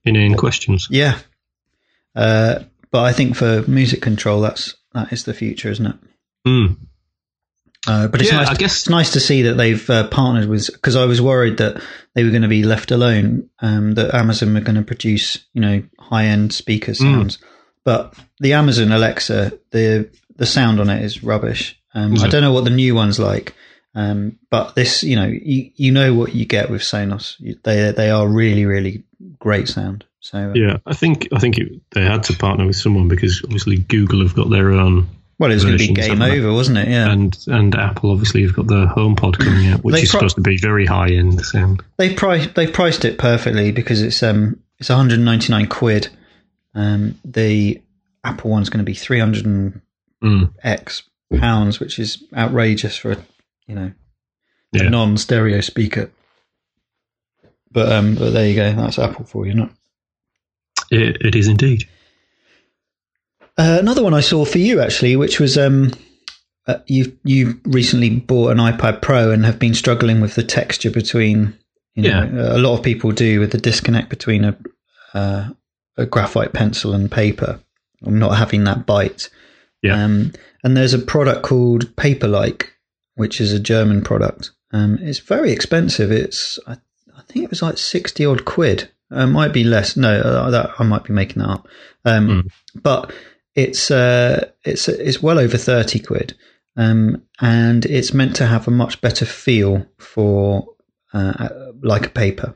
in 0.04 0.16
in 0.16 0.34
questions. 0.34 0.88
yeah. 0.90 1.18
Uh, 2.14 2.64
but 2.90 3.02
I 3.02 3.12
think 3.12 3.36
for 3.36 3.62
music 3.68 4.00
control, 4.00 4.40
that's 4.40 4.74
that 4.92 5.12
is 5.12 5.24
the 5.24 5.34
future, 5.34 5.70
isn't 5.70 5.86
it? 5.86 5.96
Mm. 6.46 6.76
Uh, 7.86 8.08
but 8.08 8.20
it's 8.20 8.30
Yeah, 8.30 8.38
nice. 8.38 8.48
I 8.48 8.54
guess- 8.54 8.76
it's 8.80 8.88
nice 8.88 9.12
to 9.12 9.20
see 9.20 9.42
that 9.42 9.54
they've 9.54 9.88
uh, 9.90 10.08
partnered 10.08 10.48
with 10.48 10.70
because 10.72 10.96
I 10.96 11.04
was 11.04 11.20
worried 11.22 11.58
that 11.58 11.80
they 12.14 12.24
were 12.24 12.30
going 12.30 12.42
to 12.42 12.48
be 12.48 12.62
left 12.64 12.90
alone. 12.90 13.48
Um, 13.60 13.94
that 13.94 14.14
Amazon 14.14 14.54
were 14.54 14.60
going 14.60 14.76
to 14.76 14.82
produce, 14.82 15.38
you 15.52 15.60
know, 15.60 15.82
high 15.98 16.24
end 16.26 16.52
speaker 16.52 16.92
Mm. 16.92 16.96
sounds, 16.96 17.38
but 17.84 18.14
the 18.40 18.54
Amazon 18.54 18.92
Alexa, 18.92 19.52
the 19.70 20.08
the 20.36 20.46
sound 20.46 20.80
on 20.80 20.90
it 20.90 21.02
is 21.02 21.22
rubbish. 21.22 21.78
Um, 21.94 22.12
Is 22.12 22.22
I 22.24 22.28
don't 22.28 22.42
know 22.42 22.52
what 22.52 22.64
the 22.64 22.70
new 22.70 22.94
one's 22.94 23.18
like, 23.18 23.54
um, 23.94 24.38
but 24.50 24.74
this, 24.74 25.02
you 25.02 25.16
know, 25.16 25.26
you, 25.26 25.70
you 25.76 25.92
know 25.92 26.12
what 26.12 26.34
you 26.34 26.44
get 26.44 26.68
with 26.68 26.82
Sonos. 26.82 27.36
They 27.62 27.90
they 27.92 28.10
are 28.10 28.28
really 28.28 28.66
really 28.66 29.04
great 29.38 29.68
sound. 29.68 30.04
So 30.20 30.38
uh, 30.50 30.52
Yeah, 30.54 30.78
I 30.84 30.92
think 30.92 31.28
I 31.32 31.38
think 31.38 31.56
it, 31.58 31.80
they 31.92 32.02
had 32.04 32.24
to 32.24 32.34
partner 32.36 32.66
with 32.66 32.76
someone 32.76 33.08
because 33.08 33.42
obviously 33.44 33.78
Google 33.78 34.20
have 34.22 34.34
got 34.34 34.50
their 34.50 34.72
own, 34.72 35.08
well, 35.38 35.50
it 35.50 35.54
was 35.54 35.64
going 35.64 35.76
to 35.78 35.86
be 35.86 35.92
game 35.92 36.18
haven't 36.20 36.38
over, 36.38 36.52
wasn't 36.52 36.78
it? 36.78 36.88
Yeah. 36.88 37.10
and 37.10 37.36
and 37.48 37.74
Apple 37.74 38.10
obviously 38.10 38.42
have 38.42 38.54
got 38.54 38.66
the 38.66 38.86
HomePod 38.86 39.38
coming 39.38 39.68
out, 39.68 39.84
which 39.84 39.94
They 39.94 40.02
is 40.02 40.10
pro- 40.10 40.20
supposed 40.20 40.36
to 40.36 40.42
be 40.42 40.56
very 40.58 40.86
high 40.86 41.08
end 41.10 41.44
sound. 41.44 41.82
They 41.98 42.14
priced 42.14 42.54
they 42.54 42.66
priced 42.66 43.04
it 43.04 43.18
perfectly 43.18 43.70
because 43.72 44.00
it's 44.02 44.22
um 44.22 44.60
it's 44.78 44.88
199 44.88 45.66
quid. 45.68 46.08
Um, 46.74 47.18
the 47.24 47.80
Apple 48.24 48.50
one's 48.50 48.68
going 48.68 48.78
to 48.84 48.84
be 48.84 48.94
300 48.94 49.44
and 49.46 49.80
Mm. 50.22 50.50
x 50.62 51.02
pounds, 51.38 51.78
which 51.78 51.98
is 51.98 52.22
outrageous 52.34 52.96
for 52.96 53.12
a 53.12 53.18
you 53.66 53.74
know 53.74 53.92
Yeah. 54.72 54.88
non-stereo 54.88 55.60
speaker. 55.60 56.10
But 57.70 57.92
um, 57.92 58.14
but 58.14 58.30
there 58.30 58.48
you 58.48 58.54
go. 58.56 58.72
That's 58.72 58.98
Apple 58.98 59.26
for 59.26 59.46
you, 59.46 59.52
not. 59.54 59.70
It, 60.90 61.18
it 61.20 61.34
is 61.34 61.48
indeed. 61.48 61.86
Uh, 63.58 63.78
another 63.80 64.02
one 64.02 64.14
I 64.14 64.20
saw 64.20 64.44
for 64.44 64.58
you 64.58 64.80
actually, 64.80 65.16
which 65.16 65.40
was 65.40 65.56
um, 65.56 65.92
uh, 66.66 66.78
you 66.86 67.16
you 67.24 67.60
recently 67.64 68.10
bought 68.10 68.50
an 68.52 68.58
iPad 68.58 69.00
Pro 69.02 69.30
and 69.30 69.44
have 69.46 69.58
been 69.58 69.74
struggling 69.74 70.20
with 70.20 70.34
the 70.34 70.42
texture 70.44 70.90
between. 70.90 71.56
You 71.94 72.02
know, 72.02 72.24
Yeah. 72.30 72.56
a 72.56 72.58
lot 72.58 72.76
of 72.76 72.84
people 72.84 73.10
do 73.12 73.40
with 73.40 73.52
the 73.52 73.58
disconnect 73.58 74.10
between 74.10 74.44
a 74.44 74.56
uh, 75.14 75.48
a 75.96 76.04
graphite 76.04 76.52
pencil 76.52 76.92
and 76.92 77.10
paper, 77.10 77.58
I'm 78.04 78.18
not 78.18 78.36
having 78.36 78.64
that 78.64 78.84
bite. 78.84 79.30
Yeah. 79.82 80.04
Um, 80.04 80.32
and 80.62 80.76
there's 80.76 80.92
a 80.92 80.98
product 80.98 81.42
called 81.42 81.96
Paperlike, 81.96 82.66
which 83.14 83.40
is 83.40 83.52
a 83.54 83.58
German 83.58 84.02
product. 84.02 84.50
Um, 84.72 84.98
it's 85.00 85.20
very 85.20 85.52
expensive. 85.52 86.12
It's 86.12 86.58
I, 86.66 86.72
I 87.16 87.22
think 87.28 87.44
it 87.44 87.50
was 87.50 87.62
like 87.62 87.78
sixty 87.78 88.26
odd 88.26 88.44
quid. 88.44 88.90
Uh, 89.10 89.26
might 89.26 89.54
be 89.54 89.64
less. 89.64 89.96
No, 89.96 90.20
uh, 90.20 90.50
that 90.50 90.72
I 90.78 90.84
might 90.84 91.04
be 91.04 91.14
making 91.14 91.40
that 91.42 91.48
up. 91.48 91.68
Um, 92.04 92.50
But 92.74 93.10
it's 93.56 93.90
uh, 93.90 94.48
it's 94.64 94.88
it's 94.88 95.20
well 95.22 95.38
over 95.40 95.56
thirty 95.56 95.98
quid, 95.98 96.36
um, 96.76 97.22
and 97.40 97.84
it's 97.84 98.14
meant 98.14 98.36
to 98.36 98.46
have 98.46 98.68
a 98.68 98.70
much 98.70 99.00
better 99.00 99.24
feel 99.24 99.84
for 99.98 100.68
uh, 101.12 101.48
like 101.82 102.06
a 102.06 102.10
paper. 102.10 102.54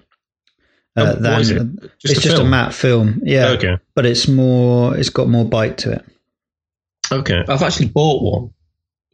Oh, 0.96 1.02
Uh, 1.02 1.06
what 1.14 1.22
than 1.22 1.78
it? 1.82 1.90
Just 1.98 2.16
it's 2.16 2.18
a 2.18 2.22
just 2.22 2.36
film? 2.36 2.46
a 2.46 2.50
matte 2.50 2.74
film, 2.74 3.20
yeah. 3.24 3.48
Okay. 3.50 3.78
But 3.94 4.06
it's 4.06 4.28
more. 4.28 4.96
It's 4.96 5.08
got 5.10 5.28
more 5.28 5.44
bite 5.44 5.78
to 5.78 5.92
it. 5.92 6.04
Okay. 7.12 7.42
I've 7.48 7.62
actually 7.62 7.88
bought 7.88 8.22
one 8.22 8.50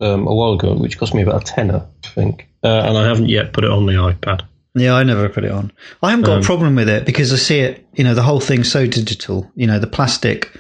um, 0.01 0.27
a 0.27 0.35
while 0.35 0.53
ago, 0.53 0.75
which 0.75 0.99
cost 0.99 1.15
me 1.15 1.23
about 1.23 1.43
a 1.43 1.53
tenner, 1.55 1.87
I 2.05 2.09
think, 2.09 2.49
uh, 2.63 2.69
and 2.87 2.97
I 2.99 3.05
haven't 3.07 3.29
yet 3.29 3.53
put 3.53 3.65
it 3.65 3.71
on 3.71 3.87
the 3.87 3.93
iPad. 3.93 4.43
Yeah, 4.75 4.95
I 4.95 5.05
never 5.05 5.29
put 5.31 5.45
it 5.45 5.51
on. 5.51 5.73
I 6.03 6.11
haven't 6.11 6.27
got 6.27 6.37
Um, 6.37 6.43
a 6.43 6.45
problem 6.45 6.77
with 6.77 6.89
it 6.91 7.07
because 7.07 7.33
I 7.33 7.37
see 7.37 7.61
it. 7.61 7.87
You 7.95 8.05
know, 8.05 8.15
the 8.15 8.23
whole 8.23 8.41
thing's 8.41 8.71
so 8.71 8.87
digital. 8.87 9.51
You 9.55 9.67
know, 9.67 9.79
the 9.79 9.87
plastic 9.87 10.51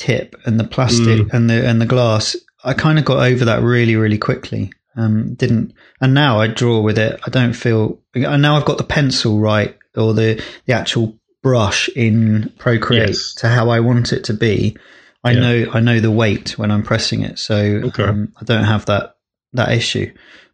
tip 0.00 0.34
and 0.46 0.58
the 0.58 0.64
plastic 0.64 1.20
Mm. 1.20 1.32
and 1.34 1.50
the 1.50 1.68
and 1.68 1.80
the 1.80 1.86
glass. 1.86 2.34
I 2.64 2.72
kind 2.72 2.98
of 2.98 3.04
got 3.04 3.18
over 3.26 3.44
that 3.44 3.62
really, 3.62 3.96
really 3.96 4.18
quickly. 4.18 4.72
Um, 4.96 5.34
didn't, 5.34 5.72
and 6.00 6.14
now 6.14 6.40
I 6.40 6.46
draw 6.48 6.80
with 6.80 6.98
it. 6.98 7.20
I 7.26 7.30
don't 7.30 7.52
feel. 7.52 8.00
And 8.14 8.42
now 8.42 8.56
I've 8.56 8.64
got 8.64 8.78
the 8.78 8.84
pencil 8.84 9.38
right 9.38 9.76
or 9.96 10.14
the 10.14 10.42
the 10.66 10.72
actual 10.72 11.16
brush 11.42 11.88
in 11.94 12.52
Procreate 12.58 13.08
Yes. 13.10 13.34
to 13.36 13.48
how 13.48 13.70
I 13.70 13.80
want 13.80 14.12
it 14.12 14.24
to 14.24 14.34
be. 14.34 14.76
I 15.22 15.32
Yeah. 15.32 15.40
know 15.40 15.70
I 15.74 15.80
know 15.80 16.00
the 16.00 16.10
weight 16.10 16.58
when 16.58 16.70
I'm 16.70 16.82
pressing 16.82 17.22
it, 17.22 17.38
so 17.38 17.56
Okay. 17.56 18.04
um, 18.04 18.32
I 18.40 18.44
don't 18.44 18.64
have 18.64 18.86
that 18.86 19.16
that 19.52 19.72
issue. 19.72 20.12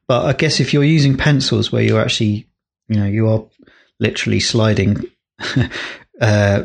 But 0.09 0.26
I 0.26 0.32
guess 0.32 0.61
if 0.61 0.72
you're 0.74 0.85
using 0.85 1.16
pencils 1.16 1.70
where 1.72 1.82
you're 1.82 2.00
actually, 2.00 2.46
you 2.88 2.96
know, 3.00 3.06
you 3.06 3.28
are 3.28 3.44
literally 4.00 4.40
sliding 4.40 5.06
uh, 6.20 6.64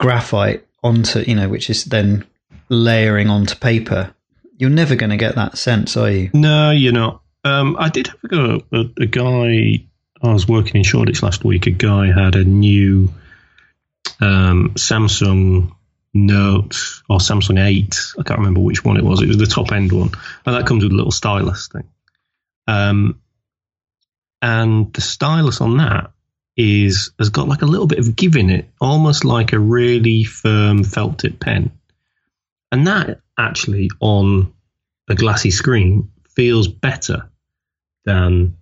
graphite 0.00 0.64
onto, 0.88 1.20
you 1.20 1.34
know, 1.34 1.48
which 1.48 1.70
is 1.70 1.84
then 1.84 2.26
layering 2.68 3.28
onto 3.28 3.54
paper, 3.56 4.14
you're 4.56 4.70
never 4.70 4.96
going 4.96 5.10
to 5.10 5.16
get 5.16 5.36
that 5.36 5.56
sense, 5.56 5.96
are 5.96 6.10
you? 6.10 6.30
No, 6.32 6.70
you're 6.70 6.92
not. 6.92 7.22
Um, 7.44 7.76
I 7.78 7.88
did 7.88 8.08
have 8.08 8.24
a 8.24 8.28
go. 8.28 8.60
A, 8.72 9.02
a 9.02 9.06
guy, 9.06 9.84
I 10.22 10.32
was 10.32 10.48
working 10.48 10.76
in 10.76 10.82
Shoreditch 10.82 11.22
last 11.22 11.44
week. 11.44 11.66
A 11.66 11.70
guy 11.70 12.06
had 12.06 12.34
a 12.34 12.44
new 12.44 13.12
um, 14.20 14.72
Samsung 14.74 15.72
Note 16.12 16.76
or 17.08 17.18
Samsung 17.18 17.64
8. 17.64 18.12
I 18.18 18.22
can't 18.22 18.40
remember 18.40 18.60
which 18.60 18.84
one 18.84 18.96
it 18.96 19.04
was. 19.04 19.22
It 19.22 19.28
was 19.28 19.38
the 19.38 19.46
top 19.46 19.72
end 19.72 19.92
one. 19.92 20.10
And 20.44 20.56
that 20.56 20.66
comes 20.66 20.82
with 20.82 20.92
a 20.92 20.96
little 20.96 21.12
stylus 21.12 21.68
thing. 21.68 21.84
Um, 22.66 23.20
and 24.42 24.92
the 24.92 25.00
stylus 25.00 25.60
on 25.60 25.78
that 25.78 26.10
is 26.58 27.12
has 27.18 27.30
got 27.30 27.48
like 27.48 27.62
a 27.62 27.66
little 27.66 27.86
bit 27.86 28.00
of 28.00 28.16
give 28.16 28.36
in 28.36 28.50
it, 28.50 28.68
almost 28.80 29.24
like 29.24 29.52
a 29.52 29.58
really 29.58 30.24
firm 30.24 30.82
felt 30.82 31.20
tip 31.20 31.38
pen. 31.38 31.70
And 32.72 32.86
that 32.88 33.20
actually 33.38 33.88
on 34.00 34.52
a 35.08 35.14
glassy 35.14 35.52
screen 35.52 36.10
feels 36.34 36.68
better 36.68 37.30
than 38.04 38.56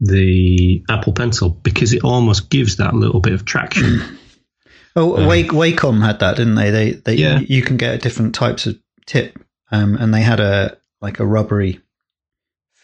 the 0.00 0.82
Apple 0.88 1.12
Pencil 1.12 1.50
because 1.50 1.92
it 1.92 2.02
almost 2.02 2.50
gives 2.50 2.76
that 2.76 2.94
little 2.94 3.20
bit 3.20 3.34
of 3.34 3.44
traction. 3.44 4.00
Oh, 4.96 5.16
um, 5.16 5.28
Wacom 5.28 6.04
had 6.04 6.20
that, 6.20 6.36
didn't 6.36 6.54
they? 6.54 6.70
They, 6.70 6.92
they 6.92 7.14
yeah. 7.16 7.40
you, 7.40 7.46
you 7.56 7.62
can 7.62 7.76
get 7.76 8.00
different 8.00 8.32
types 8.32 8.66
of 8.66 8.78
tip, 9.06 9.36
um, 9.72 9.96
and 9.96 10.14
they 10.14 10.22
had 10.22 10.38
a 10.38 10.78
like 11.00 11.18
a 11.18 11.26
rubbery 11.26 11.80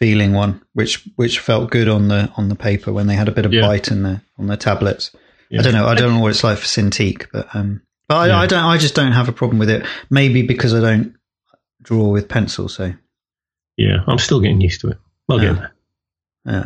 feeling 0.01 0.33
one, 0.33 0.59
which 0.73 1.07
which 1.15 1.37
felt 1.37 1.69
good 1.69 1.87
on 1.87 2.07
the 2.07 2.31
on 2.35 2.49
the 2.49 2.55
paper 2.55 2.91
when 2.91 3.05
they 3.05 3.13
had 3.13 3.27
a 3.27 3.31
bit 3.31 3.45
of 3.45 3.53
yeah. 3.53 3.61
bite 3.61 3.89
in 3.89 4.01
the 4.01 4.19
on 4.39 4.47
the 4.47 4.57
tablets. 4.57 5.11
Yeah. 5.51 5.59
I 5.59 5.63
don't 5.63 5.73
know. 5.73 5.85
I 5.85 5.93
don't 5.93 6.15
know 6.15 6.19
what 6.19 6.31
it's 6.31 6.43
like 6.43 6.57
for 6.57 6.65
Cintiq, 6.65 7.27
but 7.31 7.55
um, 7.55 7.83
but 8.07 8.15
I, 8.15 8.27
yeah. 8.27 8.39
I, 8.39 8.47
don't. 8.47 8.63
I 8.63 8.77
just 8.79 8.95
don't 8.95 9.11
have 9.11 9.29
a 9.29 9.31
problem 9.31 9.59
with 9.59 9.69
it. 9.69 9.85
Maybe 10.09 10.41
because 10.41 10.73
I 10.73 10.79
don't 10.79 11.15
draw 11.83 12.09
with 12.09 12.27
pencil. 12.27 12.67
So 12.67 12.93
yeah, 13.77 13.97
I'm 14.07 14.17
still 14.17 14.39
getting 14.39 14.59
used 14.59 14.81
to 14.81 14.89
it. 14.89 14.97
I'll 15.29 15.39
yeah. 15.39 15.53
get 15.53 15.59
there. 15.59 15.73
Yeah. 16.45 16.65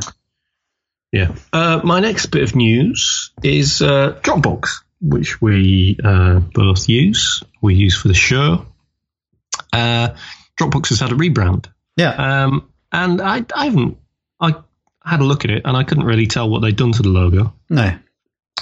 Yeah. 1.11 1.35
Uh, 1.51 1.81
my 1.83 1.99
next 1.99 2.27
bit 2.27 2.43
of 2.43 2.55
news 2.55 3.31
is 3.43 3.81
uh, 3.81 4.17
Dropbox, 4.21 4.81
which 5.01 5.41
we 5.41 5.97
uh, 6.01 6.39
both 6.39 6.87
use. 6.87 7.43
We 7.61 7.75
use 7.75 7.97
for 7.97 8.07
the 8.07 8.13
show. 8.13 8.65
Uh, 9.73 10.15
Dropbox 10.57 10.89
has 10.89 11.01
had 11.01 11.11
a 11.11 11.15
rebrand. 11.15 11.67
Yeah. 11.97 12.11
Um, 12.43 12.69
and 12.95 13.21
I, 13.21 13.45
I 13.55 13.65
haven't. 13.65 13.97
I 14.39 14.55
had 15.03 15.19
a 15.19 15.23
look 15.23 15.45
at 15.45 15.51
it, 15.51 15.63
and 15.65 15.75
I 15.77 15.83
couldn't 15.83 16.05
really 16.05 16.27
tell 16.27 16.49
what 16.49 16.61
they'd 16.61 16.75
done 16.75 16.93
to 16.93 17.03
the 17.03 17.09
logo. 17.09 17.53
No. 17.69 17.97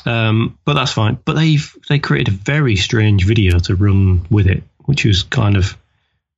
Um, 0.06 0.60
but 0.66 0.74
that's 0.74 0.92
fine. 0.92 1.18
But 1.24 1.36
they've 1.36 1.76
they 1.88 2.00
created 2.00 2.34
a 2.34 2.38
very 2.38 2.76
strange 2.76 3.26
video 3.26 3.60
to 3.60 3.76
run 3.76 4.26
with 4.30 4.48
it, 4.48 4.64
which 4.80 5.06
was 5.06 5.24
kind 5.24 5.56
of 5.56 5.78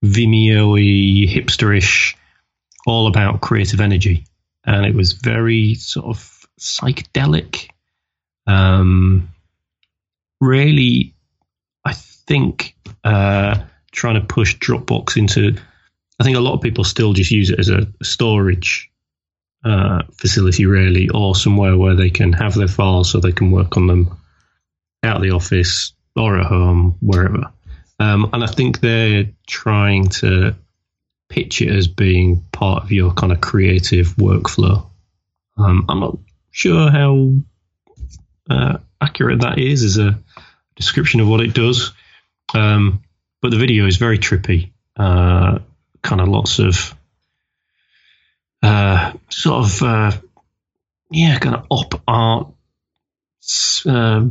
Vimeo-y, 0.04 1.26
hipsterish, 1.34 2.16
all 2.86 3.08
about 3.08 3.42
creative 3.42 3.82
energy, 3.82 4.26
and 4.64 4.86
it 4.86 4.94
was 4.94 5.14
very 5.14 5.76
sort 5.76 6.06
of 6.06 6.48
psychedelic. 6.60 7.70
Um, 8.46 9.30
really, 10.40 11.16
I 11.84 11.94
think 11.94 12.76
uh, 13.04 13.64
trying 13.92 14.16
to 14.16 14.28
push 14.28 14.58
Dropbox 14.58 15.18
into. 15.18 15.56
I 16.20 16.24
think 16.24 16.38
a 16.38 16.42
lot 16.42 16.54
of 16.54 16.62
people 16.62 16.84
still 16.84 17.14
just 17.14 17.32
use 17.32 17.50
it 17.50 17.60
as 17.60 17.70
a 17.70 17.88
storage 18.04 18.90
uh, 19.64 20.04
facility, 20.14 20.66
really, 20.66 21.10
or 21.10 21.36
somewhere 21.36 21.78
where 21.78 21.96
they 21.96 22.10
can 22.10 22.34
have 22.34 22.54
their 22.54 22.68
files 22.68 23.12
so 23.12 23.20
they 23.20 23.32
can 23.32 23.52
work 23.52 23.78
on 23.78 23.88
them 23.88 24.18
out 25.04 25.18
of 25.18 25.22
the 25.22 25.32
office 25.32 25.94
or 26.16 26.40
at 26.40 26.46
home, 26.46 26.98
wherever. 27.02 27.52
Um, 28.00 28.30
and 28.34 28.44
I 28.44 28.48
think 28.48 28.80
they're 28.80 29.32
trying 29.48 30.10
to 30.10 30.56
pitch 31.30 31.62
it 31.62 31.70
as 31.70 31.88
being 31.88 32.46
part 32.52 32.84
of 32.84 32.92
your 32.92 33.14
kind 33.14 33.32
of 33.32 33.42
creative 33.42 34.16
workflow. 34.16 34.88
Um, 35.58 35.86
I'm 35.90 36.00
not 36.00 36.18
sure 36.52 36.92
how 36.92 37.34
uh, 38.50 38.78
accurate 39.02 39.42
that 39.42 39.60
is 39.60 39.84
as 39.84 39.98
a 39.98 40.20
description 40.76 41.20
of 41.20 41.28
what 41.28 41.42
it 41.42 41.54
does, 41.54 41.94
um, 42.54 43.02
but 43.42 43.52
the 43.52 43.58
video 43.58 43.88
is 43.88 43.98
very 43.98 44.20
trippy. 44.20 44.72
Uh, 44.98 45.60
kind 46.06 46.22
of 46.22 46.28
lots 46.30 46.60
of 46.60 46.96
uh, 48.64 49.14
sort 49.30 49.66
of 49.66 49.82
uh, 49.82 50.12
yeah, 51.12 51.38
kind 51.40 51.56
of 51.56 51.66
op 51.70 52.02
art 52.08 52.48
uh, 53.86 54.26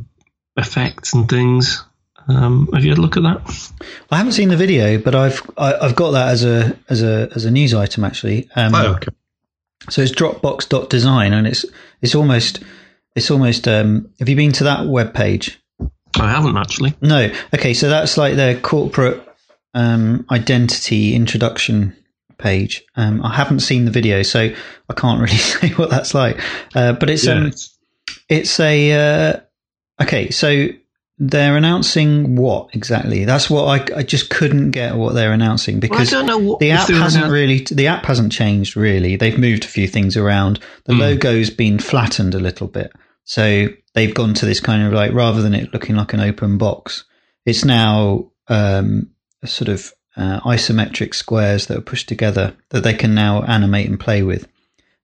effects 0.56 1.14
and 1.14 1.28
things. 1.28 1.84
Um, 2.26 2.70
have 2.72 2.84
you 2.84 2.90
had 2.90 2.98
a 2.98 3.02
look 3.02 3.18
at 3.18 3.22
that? 3.24 3.70
I 4.10 4.16
haven't 4.16 4.32
seen 4.32 4.48
the 4.48 4.56
video, 4.56 4.98
but 4.98 5.14
I've 5.14 5.42
I, 5.58 5.66
have 5.66 5.80
i 5.82 5.86
have 5.88 5.96
got 5.96 6.12
that 6.12 6.28
as 6.28 6.44
a 6.44 6.78
as 6.88 7.02
a 7.02 7.28
as 7.34 7.44
a 7.44 7.50
news 7.50 7.74
item 7.74 8.04
actually. 8.04 8.48
Um, 8.56 8.74
oh, 8.74 8.94
okay. 8.94 9.12
So 9.90 10.00
it's 10.00 10.12
Dropbox.design, 10.12 11.32
and 11.34 11.46
it's 11.46 11.66
it's 12.00 12.14
almost 12.14 12.62
it's 13.14 13.30
almost. 13.30 13.68
Um, 13.68 14.10
have 14.18 14.28
you 14.28 14.36
been 14.36 14.52
to 14.52 14.64
that 14.64 14.86
web 14.86 15.12
page? 15.12 15.60
I 16.16 16.30
haven't 16.30 16.56
actually. 16.56 16.94
No. 17.02 17.30
Okay, 17.52 17.74
so 17.74 17.88
that's 17.88 18.16
like 18.16 18.34
their 18.36 18.58
corporate 18.58 19.23
um, 19.74 20.26
identity 20.30 21.14
introduction 21.14 21.96
page. 22.38 22.82
Um, 22.96 23.22
I 23.24 23.34
haven't 23.34 23.60
seen 23.60 23.84
the 23.84 23.90
video, 23.90 24.22
so 24.22 24.40
I 24.40 24.94
can't 24.94 25.20
really 25.20 25.36
say 25.36 25.70
what 25.70 25.90
that's 25.90 26.14
like. 26.14 26.40
Uh, 26.74 26.92
but 26.92 27.10
it's 27.10 27.26
yeah. 27.26 27.34
um, 27.34 27.52
it's 28.28 28.60
a 28.60 28.92
uh, 28.92 29.40
okay. 30.02 30.30
So 30.30 30.68
they're 31.18 31.56
announcing 31.56 32.36
what 32.36 32.74
exactly? 32.74 33.24
That's 33.24 33.48
what 33.48 33.92
I, 33.92 33.98
I 33.98 34.02
just 34.02 34.30
couldn't 34.30 34.72
get 34.72 34.96
what 34.96 35.14
they're 35.14 35.32
announcing 35.32 35.80
because 35.80 36.10
well, 36.10 36.56
the 36.58 36.72
app 36.72 36.88
hasn't 36.88 37.30
really 37.30 37.64
the 37.70 37.86
app 37.86 38.04
hasn't 38.04 38.32
changed 38.32 38.76
really. 38.76 39.16
They've 39.16 39.38
moved 39.38 39.64
a 39.64 39.68
few 39.68 39.86
things 39.86 40.16
around. 40.16 40.60
The 40.84 40.94
mm. 40.94 41.00
logo's 41.00 41.50
been 41.50 41.78
flattened 41.78 42.34
a 42.34 42.40
little 42.40 42.66
bit, 42.66 42.92
so 43.24 43.68
they've 43.94 44.14
gone 44.14 44.34
to 44.34 44.46
this 44.46 44.60
kind 44.60 44.82
of 44.86 44.92
like 44.92 45.12
rather 45.12 45.40
than 45.40 45.54
it 45.54 45.72
looking 45.72 45.96
like 45.96 46.12
an 46.12 46.20
open 46.20 46.58
box, 46.58 47.04
it's 47.46 47.64
now 47.64 48.32
um, 48.48 49.10
a 49.10 49.13
sort 49.46 49.68
of 49.68 49.92
uh, 50.16 50.40
isometric 50.40 51.14
squares 51.14 51.66
that 51.66 51.78
are 51.78 51.82
pushed 51.82 52.08
together 52.08 52.56
that 52.70 52.82
they 52.82 52.94
can 52.94 53.14
now 53.14 53.42
animate 53.42 53.88
and 53.88 53.98
play 53.98 54.22
with. 54.22 54.48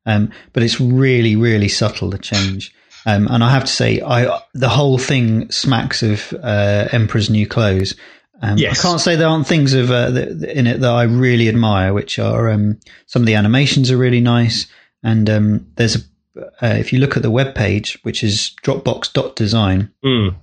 Um, 0.06 0.32
but 0.52 0.62
it's 0.62 0.80
really 0.80 1.36
really 1.36 1.68
subtle 1.68 2.10
the 2.10 2.18
change. 2.18 2.74
Um, 3.06 3.28
and 3.30 3.42
I 3.42 3.50
have 3.50 3.64
to 3.64 3.72
say, 3.72 4.00
I 4.02 4.40
the 4.54 4.68
whole 4.68 4.98
thing 4.98 5.50
smacks 5.50 6.02
of 6.02 6.34
uh, 6.42 6.88
Emperor's 6.92 7.30
New 7.30 7.46
Clothes. 7.46 7.94
Um, 8.42 8.56
yes. 8.56 8.78
I 8.78 8.88
can't 8.88 9.00
say 9.00 9.16
there 9.16 9.28
aren't 9.28 9.46
things 9.46 9.74
of 9.74 9.90
uh, 9.90 10.10
in 10.48 10.66
it 10.66 10.80
that 10.80 10.90
I 10.90 11.02
really 11.04 11.48
admire, 11.48 11.92
which 11.92 12.18
are 12.18 12.50
um, 12.50 12.78
some 13.06 13.22
of 13.22 13.26
the 13.26 13.34
animations 13.34 13.90
are 13.90 13.96
really 13.96 14.20
nice, 14.20 14.66
and 15.02 15.28
um, 15.28 15.66
there's 15.76 15.96
a 15.96 16.00
uh, 16.36 16.76
if 16.78 16.92
you 16.92 16.98
look 16.98 17.16
at 17.16 17.22
the 17.22 17.30
web 17.30 17.54
page, 17.54 17.98
which 18.02 18.22
is 18.22 18.52
Dropbox.design, 18.62 19.92
mm. 20.04 20.36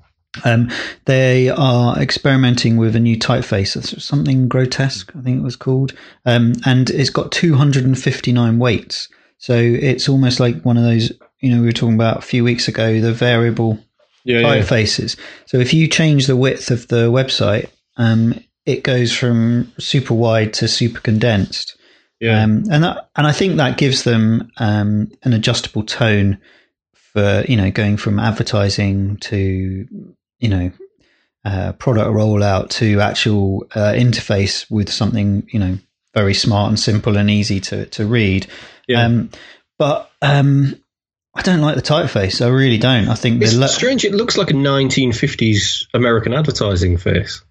Um, 0.45 0.69
they 1.05 1.49
are 1.49 1.99
experimenting 1.99 2.77
with 2.77 2.95
a 2.95 2.99
new 2.99 3.17
typeface, 3.17 4.01
something 4.01 4.47
grotesque, 4.47 5.11
I 5.15 5.21
think 5.21 5.39
it 5.39 5.43
was 5.43 5.55
called, 5.55 5.93
um, 6.25 6.53
and 6.65 6.89
it's 6.89 7.09
got 7.09 7.31
259 7.31 8.59
weights. 8.59 9.09
So 9.39 9.55
it's 9.55 10.09
almost 10.09 10.39
like 10.39 10.61
one 10.63 10.77
of 10.77 10.83
those 10.83 11.11
you 11.39 11.51
know 11.51 11.59
we 11.61 11.67
were 11.67 11.71
talking 11.71 11.95
about 11.95 12.17
a 12.17 12.21
few 12.21 12.43
weeks 12.43 12.67
ago 12.67 12.99
the 12.99 13.13
variable 13.13 13.79
yeah, 14.23 14.41
typefaces. 14.41 15.17
Yeah. 15.17 15.23
So 15.45 15.57
if 15.57 15.73
you 15.73 15.87
change 15.87 16.27
the 16.27 16.35
width 16.35 16.69
of 16.71 16.87
the 16.87 17.11
website, 17.11 17.69
um, 17.95 18.43
it 18.65 18.83
goes 18.83 19.15
from 19.15 19.71
super 19.79 20.13
wide 20.13 20.53
to 20.55 20.67
super 20.67 20.99
condensed. 20.99 21.77
Yeah. 22.19 22.43
Um, 22.43 22.63
and 22.69 22.83
that, 22.83 23.09
and 23.15 23.27
I 23.27 23.31
think 23.31 23.57
that 23.57 23.77
gives 23.77 24.03
them 24.03 24.51
um, 24.57 25.11
an 25.23 25.33
adjustable 25.33 25.83
tone 25.83 26.39
for 26.93 27.43
you 27.47 27.55
know 27.55 27.71
going 27.71 27.97
from 27.97 28.19
advertising 28.19 29.17
to 29.17 29.87
you 30.39 30.49
know 30.49 30.71
uh, 31.45 31.73
product 31.73 32.09
rollout 32.09 32.69
to 32.69 32.99
actual 32.99 33.67
uh, 33.75 33.93
interface 33.93 34.69
with 34.69 34.89
something 34.89 35.47
you 35.51 35.59
know 35.59 35.77
very 36.13 36.33
smart 36.33 36.69
and 36.69 36.79
simple 36.79 37.17
and 37.17 37.29
easy 37.29 37.59
to 37.61 37.85
to 37.87 38.05
read. 38.05 38.47
Yeah. 38.87 39.05
Um, 39.05 39.29
but 39.77 40.11
um, 40.21 40.75
I 41.35 41.43
don't 41.43 41.61
like 41.61 41.75
the 41.75 41.81
typeface. 41.81 42.43
I 42.43 42.49
really 42.49 42.79
don't. 42.79 43.07
I 43.07 43.13
think 43.13 43.41
it's 43.43 43.53
lo- 43.53 43.67
strange. 43.67 44.03
It 44.03 44.13
looks 44.13 44.37
like 44.37 44.49
a 44.49 44.53
1950s 44.53 45.85
American 45.93 46.33
advertising 46.33 46.97
face 46.97 47.43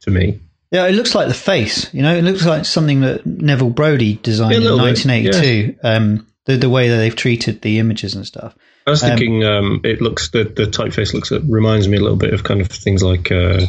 to 0.00 0.10
me. 0.10 0.40
Yeah, 0.72 0.86
it 0.86 0.92
looks 0.92 1.14
like 1.14 1.28
the 1.28 1.34
face. 1.34 1.92
You 1.94 2.02
know, 2.02 2.14
it 2.14 2.22
looks 2.22 2.44
like 2.44 2.64
something 2.64 3.00
that 3.02 3.24
Neville 3.24 3.70
Brody 3.70 4.16
designed 4.16 4.64
yeah, 4.64 4.72
in 4.72 4.78
1982. 4.78 5.66
Bit, 5.66 5.78
yeah. 5.82 5.94
um, 5.94 6.26
the 6.44 6.56
the 6.56 6.68
way 6.68 6.88
that 6.88 6.96
they've 6.96 7.14
treated 7.14 7.62
the 7.62 7.78
images 7.78 8.14
and 8.14 8.26
stuff. 8.26 8.56
I 8.88 8.90
was 8.90 9.02
thinking, 9.02 9.44
um, 9.44 9.64
um, 9.64 9.80
it 9.84 10.00
looks 10.00 10.30
the 10.30 10.44
the 10.44 10.64
typeface 10.64 11.14
looks 11.14 11.30
it 11.30 11.42
reminds 11.48 11.88
me 11.88 11.96
a 11.96 12.00
little 12.00 12.16
bit 12.16 12.34
of 12.34 12.42
kind 12.42 12.60
of 12.60 12.68
things 12.68 13.02
like 13.02 13.30
uh, 13.30 13.66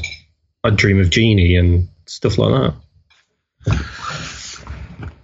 I 0.64 0.70
Dream 0.72 1.00
of 1.00 1.10
Jeannie 1.10 1.56
and 1.56 1.90
stuff 2.06 2.38
like 2.38 2.74
that 3.66 3.86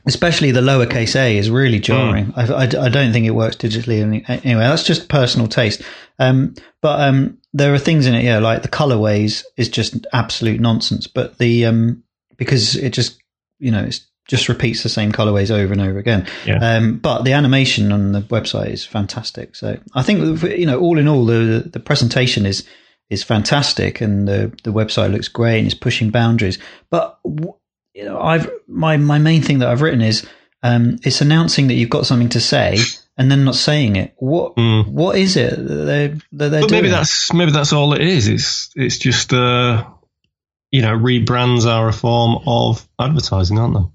especially 0.06 0.52
the 0.52 0.62
lowercase 0.62 1.16
a 1.16 1.38
is 1.38 1.50
really 1.50 1.80
jarring. 1.80 2.28
Mm. 2.28 2.38
I, 2.38 2.82
I, 2.82 2.86
I, 2.86 2.90
don't 2.90 3.12
think 3.12 3.26
it 3.26 3.32
works 3.32 3.56
digitally. 3.56 4.02
Anyway, 4.46 4.62
that's 4.62 4.84
just 4.84 5.10
personal 5.10 5.48
taste. 5.48 5.82
Um, 6.20 6.54
but 6.82 7.02
um, 7.02 7.40
there 7.54 7.74
are 7.74 7.80
things 7.80 8.06
in 8.06 8.14
it, 8.14 8.24
yeah, 8.24 8.40
like 8.40 8.62
the 8.62 8.68
colorways 8.68 9.44
is 9.58 9.70
just 9.70 10.06
absolute 10.14 10.60
nonsense. 10.60 11.08
But 11.08 11.38
the 11.38 11.66
um, 11.66 12.04
because 12.38 12.76
it 12.76 12.92
just 12.92 13.20
you 13.60 13.72
know 13.72 13.84
it 13.84 14.02
just 14.28 14.50
repeats 14.50 14.84
the 14.84 14.90
same 14.90 15.12
colorways 15.12 15.52
over 15.52 15.72
and 15.72 15.82
over 15.82 16.00
again. 16.00 16.28
Yeah. 16.46 16.58
Um, 16.58 16.98
but 16.98 17.24
the 17.24 17.34
animation 17.34 17.92
on 17.92 18.12
the 18.12 18.22
website 18.22 18.72
is 18.72 18.86
fantastic. 18.86 19.56
So 19.56 19.78
I 19.94 20.04
think 20.04 20.42
you 20.44 20.66
know, 20.66 20.80
all 20.80 20.98
in 20.98 21.08
all, 21.08 21.26
the 21.26 21.70
the 21.72 21.80
presentation 21.80 22.46
is 22.46 22.66
is 23.10 23.24
fantastic, 23.24 24.02
and 24.02 24.28
the 24.28 24.54
the 24.64 24.72
website 24.72 25.12
looks 25.12 25.28
great 25.28 25.60
and 25.60 25.68
is 25.68 25.76
pushing 25.76 26.10
boundaries. 26.10 26.58
But 26.90 27.20
you 27.24 28.04
know, 28.04 28.20
I've 28.20 28.50
my 28.68 28.98
my 28.98 29.20
main 29.20 29.42
thing 29.42 29.60
that 29.60 29.70
I've 29.70 29.82
written 29.82 30.02
is 30.02 30.28
um, 30.64 30.98
it's 31.04 31.22
announcing 31.22 31.68
that 31.68 31.76
you've 31.76 31.90
got 31.90 32.06
something 32.06 32.30
to 32.30 32.40
say 32.40 32.80
and 33.18 33.32
then 33.32 33.46
not 33.46 33.56
saying 33.56 33.96
it. 33.96 34.14
What 34.18 34.56
mm. 34.56 34.88
what 34.88 35.18
is 35.18 35.38
it 35.38 35.56
that 35.56 35.86
they 35.86 36.08
that 36.34 36.50
they're 36.50 36.62
but 36.62 36.70
doing? 36.70 36.82
Maybe 36.84 36.90
that's 36.90 37.34
maybe 37.34 37.52
that's 37.52 37.74
all 37.74 37.94
it 37.94 38.02
is. 38.02 38.28
It's 38.28 38.72
it's 38.76 38.98
just 38.98 39.34
uh, 39.34 39.86
you 40.72 40.82
know 40.82 40.98
rebrands 40.98 41.66
are 41.66 41.88
a 41.88 41.94
form 41.94 42.42
of 42.46 42.88
advertising, 43.00 43.60
aren't 43.60 43.76
they? 43.76 43.95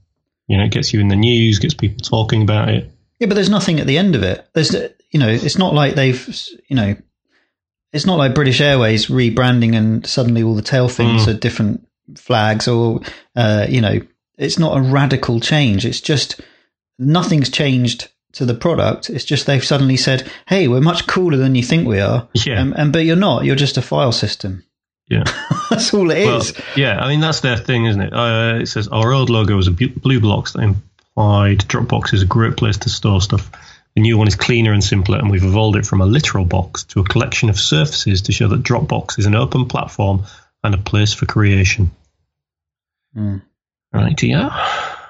You 0.51 0.59
know, 0.59 0.65
it 0.65 0.73
gets 0.73 0.93
you 0.93 0.99
in 1.01 1.09
the 1.09 1.17
news, 1.17 1.61
gets 1.61 1.75
people 1.75 1.99
talking 2.03 2.43
about 2.43 2.69
it. 2.71 2.91
Yeah, 3.21 3.29
but 3.29 3.35
there's 3.35 3.49
nothing 3.51 3.79
at 3.79 3.87
the 3.87 3.99
end 3.99 4.17
of 4.17 4.23
it. 4.25 4.47
There's, 4.53 4.75
you 5.11 5.21
know, 5.21 5.29
it's 5.29 5.57
not 5.59 5.75
like 5.75 5.95
they've, 5.95 6.39
you 6.69 6.75
know, 6.75 6.97
it's 7.93 8.05
not 8.07 8.19
like 8.19 8.35
British 8.35 8.61
Airways 8.61 9.07
rebranding 9.07 9.77
and 9.77 10.05
suddenly 10.07 10.43
all 10.43 10.55
the 10.57 10.63
tail 10.63 10.89
fins 10.89 11.27
Mm. 11.27 11.29
are 11.29 11.35
different 11.39 11.87
flags 12.17 12.67
or, 12.67 13.01
uh, 13.37 13.67
you 13.69 13.81
know, 13.81 14.01
it's 14.39 14.59
not 14.59 14.77
a 14.77 14.81
radical 14.81 15.39
change. 15.39 15.87
It's 15.87 16.01
just 16.01 16.41
nothing's 16.99 17.51
changed 17.51 18.09
to 18.33 18.45
the 18.45 18.55
product. 18.55 19.09
It's 19.11 19.25
just 19.25 19.47
they've 19.47 19.63
suddenly 19.65 19.97
said, 19.97 20.29
"Hey, 20.47 20.67
we're 20.69 20.81
much 20.81 21.07
cooler 21.07 21.37
than 21.37 21.55
you 21.55 21.63
think 21.63 21.87
we 21.87 22.01
are," 22.01 22.29
Yeah. 22.35 22.61
and, 22.61 22.75
and 22.77 22.93
but 22.93 23.05
you're 23.05 23.17
not. 23.17 23.45
You're 23.45 23.57
just 23.57 23.77
a 23.77 23.83
file 23.83 24.13
system. 24.13 24.65
Yeah. 25.11 25.25
That's 25.71 25.93
all 25.93 26.11
it 26.11 26.25
Well, 26.25 26.39
is. 26.39 26.55
yeah, 26.77 26.99
I 27.01 27.09
mean 27.09 27.21
that's 27.21 27.41
their 27.41 27.57
thing, 27.57 27.85
isn't 27.87 28.01
it? 28.01 28.13
Uh, 28.13 28.59
it 28.63 28.67
says 28.67 28.89
our 28.89 29.13
old 29.13 29.29
logo 29.29 29.57
was 29.57 29.67
a 29.67 29.73
blue 29.73 30.21
blocks 30.21 30.53
that 30.53 30.61
implied 30.63 31.59
Dropbox 31.61 32.15
is 32.15 32.23
a 32.23 32.27
great 32.27 32.57
place 32.57 32.77
to 32.79 32.89
store 32.89 33.21
stuff. 33.21 33.51
The 33.97 34.03
new 34.03 34.17
one 34.17 34.29
is 34.29 34.37
cleaner 34.37 34.73
and 34.73 34.83
simpler, 34.85 35.19
and 35.19 35.29
we've 35.31 35.43
evolved 35.45 35.77
it 35.77 35.85
from 35.87 36.01
a 36.01 36.07
literal 36.07 36.45
box 36.45 36.85
to 36.85 37.01
a 37.01 37.05
collection 37.05 37.51
of 37.51 37.59
surfaces 37.59 38.23
to 38.23 38.33
show 38.33 38.47
that 38.49 38.63
Dropbox 38.63 39.19
is 39.19 39.27
an 39.27 39.35
open 39.35 39.67
platform 39.67 40.23
and 40.63 40.75
a 40.75 40.79
place 40.79 41.13
for 41.13 41.27
creation. 41.27 41.91
Mm. 43.17 43.43
Right? 43.93 44.23
Yeah. 44.23 44.49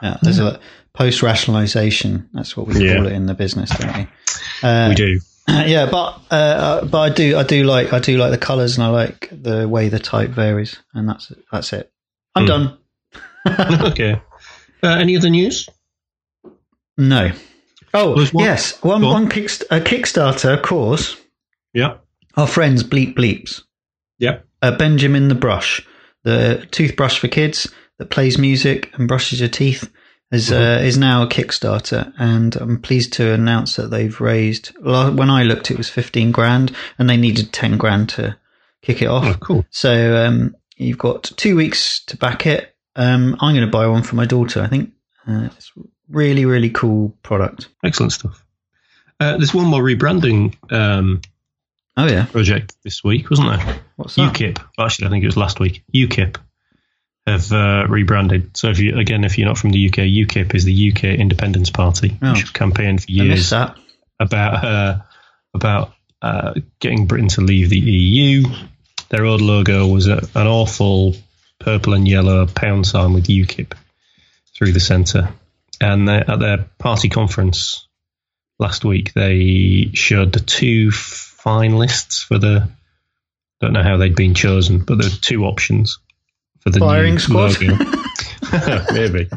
Yeah, 0.02 0.16
there's 0.22 0.38
a 0.38 0.58
post 0.94 1.22
rationalization. 1.22 2.28
That's 2.32 2.56
what 2.56 2.66
we 2.68 2.82
Yeah. 2.86 2.96
call 2.96 3.06
it 3.06 3.12
in 3.12 3.26
the 3.26 3.34
business, 3.34 3.68
don't 3.70 3.94
we? 3.96 4.08
Uh, 4.62 4.88
we 4.88 4.94
do. 4.94 5.20
yeah, 5.68 5.88
but 5.90 6.20
uh, 6.30 6.84
but 6.84 6.98
I 7.00 7.08
do 7.14 7.36
I 7.36 7.42
do 7.42 7.64
like 7.64 7.92
I 7.92 7.98
do 7.98 8.16
like 8.18 8.30
the 8.30 8.38
colours 8.38 8.76
and 8.76 8.84
I 8.84 8.88
like 8.90 9.28
the 9.32 9.68
way 9.68 9.88
the 9.88 9.98
type 9.98 10.30
varies, 10.30 10.78
and 10.94 11.08
that's 11.08 11.32
that's 11.50 11.72
it. 11.72 11.90
I'm 12.34 12.44
Hmm. 12.44 12.48
done. 12.48 12.78
okay. 13.90 14.20
Uh, 14.82 14.88
any 14.88 15.16
other 15.16 15.30
news? 15.30 15.68
No. 16.96 17.32
Oh 17.92 18.14
one- 18.32 18.44
yes, 18.44 18.80
one 18.82 19.02
on. 19.04 19.12
one 19.12 19.28
kickst- 19.28 19.64
a 19.70 19.80
Kickstarter, 19.80 20.54
of 20.56 20.62
course. 20.62 21.16
Yeah. 21.74 21.96
Our 22.36 22.46
friends 22.46 22.84
Bleep 22.84 23.14
Bleeps. 23.16 23.62
Yeah. 24.18 24.40
Uh, 24.62 24.76
Benjamin 24.76 25.28
the 25.28 25.34
Brush, 25.34 25.84
the 26.22 26.66
toothbrush 26.70 27.18
for 27.18 27.28
kids 27.28 27.72
that 27.98 28.10
plays 28.10 28.38
music 28.38 28.90
and 28.94 29.08
brushes 29.08 29.40
your 29.40 29.48
teeth, 29.48 29.90
is 30.32 30.52
uh, 30.52 30.80
is 30.82 30.96
now 30.96 31.22
a 31.22 31.26
Kickstarter, 31.26 32.12
and 32.18 32.54
I'm 32.56 32.80
pleased 32.80 33.14
to 33.14 33.32
announce 33.32 33.76
that 33.76 33.90
they've 33.90 34.20
raised. 34.20 34.72
When 34.80 35.30
I 35.30 35.42
looked, 35.42 35.70
it 35.70 35.78
was 35.78 35.88
fifteen 35.88 36.30
grand, 36.32 36.74
and 36.98 37.10
they 37.10 37.16
needed 37.16 37.52
ten 37.52 37.76
grand 37.78 38.10
to 38.10 38.36
kick 38.82 39.02
it 39.02 39.08
off. 39.08 39.24
Oh, 39.24 39.38
cool. 39.40 39.66
So 39.70 40.24
um, 40.24 40.56
you've 40.76 40.98
got 40.98 41.24
two 41.24 41.56
weeks 41.56 42.04
to 42.06 42.16
back 42.16 42.46
it. 42.46 42.74
Um, 42.96 43.36
I'm 43.40 43.54
going 43.54 43.66
to 43.66 43.70
buy 43.70 43.86
one 43.86 44.02
for 44.02 44.16
my 44.16 44.26
daughter. 44.26 44.62
I 44.62 44.68
think 44.68 44.92
uh, 45.26 45.48
it's 45.56 45.72
really 46.08 46.44
really 46.44 46.70
cool 46.70 47.16
product. 47.22 47.68
Excellent 47.84 48.12
stuff. 48.12 48.44
Uh, 49.18 49.36
there's 49.36 49.52
one 49.52 49.66
more 49.66 49.82
rebranding 49.82 50.54
um, 50.72 51.20
Oh 51.96 52.06
yeah, 52.06 52.24
project 52.26 52.76
this 52.82 53.04
week, 53.04 53.28
wasn't 53.28 53.50
there? 53.50 53.80
what's 53.96 54.14
that? 54.14 54.32
UKIP. 54.34 54.64
Actually, 54.78 55.08
I 55.08 55.10
think 55.10 55.24
it 55.24 55.26
was 55.28 55.36
last 55.36 55.60
week. 55.60 55.82
UKIP 55.94 56.36
have 57.30 57.52
uh, 57.52 57.86
rebranded. 57.88 58.56
So 58.56 58.68
if 58.68 58.78
you 58.78 58.98
again, 58.98 59.24
if 59.24 59.38
you're 59.38 59.48
not 59.48 59.58
from 59.58 59.70
the 59.70 59.88
UK, 59.88 59.98
UKIP 60.04 60.54
is 60.54 60.64
the 60.64 60.92
UK 60.92 61.04
Independence 61.04 61.70
Party, 61.70 62.16
Oh. 62.22 62.32
which 62.32 62.52
campaigned 62.52 63.02
for 63.02 63.10
years 63.10 63.48
about 64.18 64.64
uh, 64.64 64.98
about 65.54 65.94
uh, 66.22 66.54
getting 66.80 67.06
Britain 67.06 67.28
to 67.28 67.40
leave 67.40 67.70
the 67.70 67.78
EU. 67.78 68.44
Their 69.08 69.24
old 69.24 69.40
logo 69.40 69.86
was 69.86 70.06
a, 70.06 70.18
an 70.34 70.46
awful 70.46 71.14
purple 71.58 71.94
and 71.94 72.06
yellow 72.06 72.46
pound 72.46 72.86
sign 72.86 73.12
with 73.12 73.26
UKIP 73.26 73.72
through 74.56 74.72
the 74.72 74.80
centre. 74.80 75.30
And 75.80 76.06
they, 76.06 76.16
at 76.18 76.38
their 76.38 76.66
party 76.78 77.08
conference 77.08 77.88
last 78.58 78.84
week, 78.84 79.12
they 79.14 79.90
showed 79.94 80.32
the 80.32 80.40
two 80.40 80.88
finalists 80.90 82.22
for 82.24 82.38
the. 82.38 82.68
Don't 83.60 83.72
know 83.74 83.82
how 83.82 83.96
they'd 83.98 84.14
been 84.16 84.34
chosen, 84.34 84.78
but 84.84 84.96
there 84.98 85.08
were 85.10 85.16
two 85.20 85.44
options 85.44 85.98
for 86.60 86.70
the 86.70 86.78
Firing 86.78 87.18
squad. 87.18 87.56
Maybe. 88.92 89.28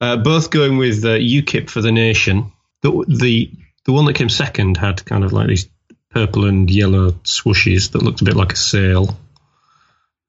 Uh, 0.00 0.16
both 0.16 0.50
going 0.50 0.78
with 0.78 1.04
uh, 1.04 1.18
UKIP 1.18 1.68
for 1.68 1.80
the 1.80 1.92
nation. 1.92 2.52
The, 2.82 3.04
the 3.08 3.50
the 3.84 3.92
one 3.92 4.04
that 4.04 4.14
came 4.14 4.28
second 4.28 4.76
had 4.76 5.04
kind 5.04 5.24
of 5.24 5.32
like 5.32 5.48
these 5.48 5.68
purple 6.10 6.44
and 6.44 6.70
yellow 6.70 7.12
swooshes 7.12 7.92
that 7.92 8.02
looked 8.02 8.20
a 8.20 8.24
bit 8.24 8.36
like 8.36 8.52
a 8.52 8.56
sail, 8.56 9.16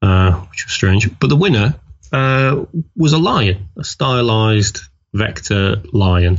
uh, 0.02 0.32
which 0.32 0.64
was 0.64 0.72
strange. 0.72 1.18
But 1.18 1.28
the 1.28 1.36
winner 1.36 1.74
uh, 2.12 2.64
was 2.96 3.12
a 3.12 3.18
lion, 3.18 3.68
a 3.78 3.84
stylized 3.84 4.80
vector 5.12 5.82
lion. 5.92 6.38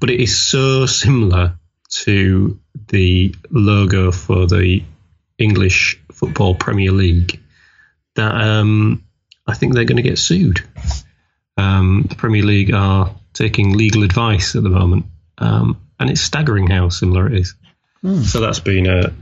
But 0.00 0.10
it 0.10 0.20
is 0.20 0.40
so 0.40 0.86
similar 0.86 1.58
to 1.90 2.58
the 2.88 3.34
logo 3.50 4.10
for 4.10 4.46
the 4.46 4.82
English 5.38 6.00
Football 6.12 6.54
Premier 6.54 6.92
League 6.92 7.40
that 8.16 8.34
um, 8.34 9.04
I 9.46 9.54
think 9.54 9.74
they're 9.74 9.84
going 9.84 10.02
to 10.02 10.02
get 10.02 10.18
sued. 10.18 10.60
Um, 11.56 12.04
the 12.08 12.14
Premier 12.16 12.42
League 12.42 12.72
are 12.74 13.14
taking 13.32 13.72
legal 13.76 14.02
advice 14.02 14.54
at 14.56 14.62
the 14.62 14.68
moment, 14.68 15.06
um, 15.38 15.80
and 15.98 16.10
it's 16.10 16.20
staggering 16.20 16.66
how 16.66 16.88
similar 16.90 17.26
it 17.28 17.40
is. 17.40 17.54
So 18.24 18.40
that's 18.40 18.60
been 18.60 18.86
a, 18.86 19.12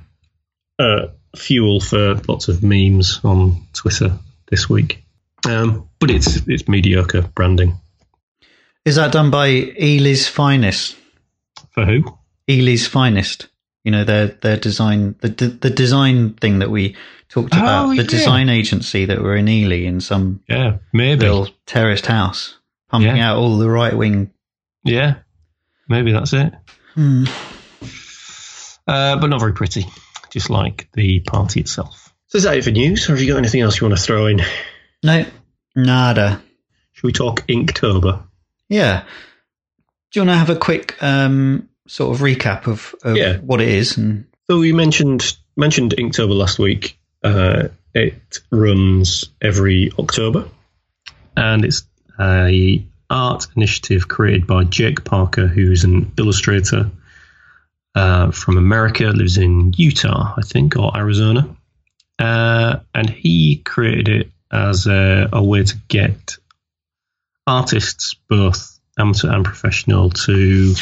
a 0.79 1.11
fuel 1.37 1.81
for 1.81 2.17
lots 2.29 2.49
of 2.49 2.63
memes 2.63 3.21
on 3.25 3.67
Twitter 3.73 4.19
this 4.51 4.69
week. 4.69 5.03
Um, 5.47 5.89
but 5.99 6.11
it's 6.11 6.37
it's 6.49 6.69
mediocre 6.69 7.23
branding 7.23 7.79
Is 8.85 8.97
that 8.97 9.13
done 9.13 9.31
by 9.31 9.49
Ely's 9.49 10.27
Finest? 10.29 10.97
for 11.71 11.85
who? 11.87 12.05
Ely's 12.49 12.87
Finest. 12.87 13.49
You 13.85 13.91
know 13.93 14.05
their 14.05 14.29
their 14.29 14.57
design 14.57 15.15
the 15.21 15.29
the, 15.29 15.47
the 15.49 15.71
design 15.71 16.33
thing 16.35 16.59
that 16.61 16.71
we 16.71 16.97
talked 17.29 17.55
Oh, 17.55 17.59
about. 17.59 17.89
the 17.91 17.97
yeah. 17.97 18.03
design 18.09 18.49
agency 18.49 19.05
that 19.07 19.21
were 19.21 19.37
in 19.37 19.47
Ely 19.49 19.85
in 19.85 20.01
some 20.01 20.41
Yeah, 20.49 20.79
maybe. 20.93 21.21
little 21.23 21.49
terraced 21.67 22.07
house, 22.07 22.57
pumping 22.91 23.17
Yeah. 23.17 23.33
out 23.33 23.39
all 23.39 23.59
the 23.59 23.69
right 23.69 23.95
wing. 23.97 24.31
Yeah, 24.85 25.17
maybe 25.89 26.13
that's 26.13 26.33
it. 26.33 26.53
Hmm. 26.95 27.25
Uh, 28.87 29.17
but 29.19 29.29
not 29.29 29.41
very 29.41 29.53
pretty, 29.55 29.87
just 30.31 30.51
like 30.51 30.89
the 30.93 31.21
party 31.21 31.61
itself. 31.61 32.13
So 32.29 32.37
is 32.39 32.45
that 32.45 32.57
it 32.57 32.65
for 32.65 32.71
news, 32.71 33.09
or 33.09 33.13
have 33.13 33.21
you 33.23 33.33
got 33.33 33.39
anything 33.39 33.61
else 33.63 33.81
you 33.81 33.87
want 33.87 33.99
to 33.99 34.03
throw 34.05 34.27
in? 34.27 34.43
No, 35.03 35.25
nada. 35.75 36.43
Should 36.93 37.05
we 37.05 37.13
talk 37.13 37.47
Inktober? 37.47 38.23
Yeah. 38.69 39.05
Do 40.13 40.21
you 40.21 40.27
want 40.27 40.35
to 40.35 40.39
have 40.39 40.51
a 40.51 40.57
quick 40.57 41.03
um, 41.03 41.69
sort 41.87 42.15
of 42.15 42.23
recap 42.23 42.67
of, 42.67 42.95
of 43.03 43.17
Yeah. 43.17 43.39
what 43.39 43.61
it 43.61 43.69
is? 43.69 43.97
And 43.97 44.27
So 44.51 44.59
we 44.59 44.73
mentioned 44.73 45.37
mentioned 45.57 45.95
Inktober 45.97 46.35
last 46.37 46.59
week. 46.59 46.99
Uh, 47.23 47.69
it 47.95 48.41
runs 48.51 49.25
every 49.41 49.93
October, 49.99 50.49
and 51.37 51.65
it's 51.65 51.85
a 52.21 52.85
art 53.09 53.47
initiative 53.57 54.09
created 54.09 54.47
by 54.47 54.65
Jake 54.65 55.05
Parker, 55.05 55.47
who's 55.47 55.85
an 55.85 56.13
illustrator 56.19 56.91
uh, 57.95 58.31
from 58.33 58.57
America, 58.59 59.05
lives 59.05 59.39
in 59.39 59.73
Utah, 59.77 60.35
I 60.37 60.43
think, 60.43 60.77
or 60.77 60.97
Arizona, 60.97 61.57
uh, 62.19 62.81
and 62.95 63.09
he 63.09 63.57
created 63.57 64.09
it 64.09 64.31
as 64.51 64.87
a, 64.87 65.29
a 65.33 65.43
way 65.43 65.63
to 65.63 65.77
get 65.89 66.37
artists, 67.47 68.15
both 68.29 68.74
amateur 68.99 69.31
and 69.31 69.45
professional, 69.45 70.11
to 70.11 70.75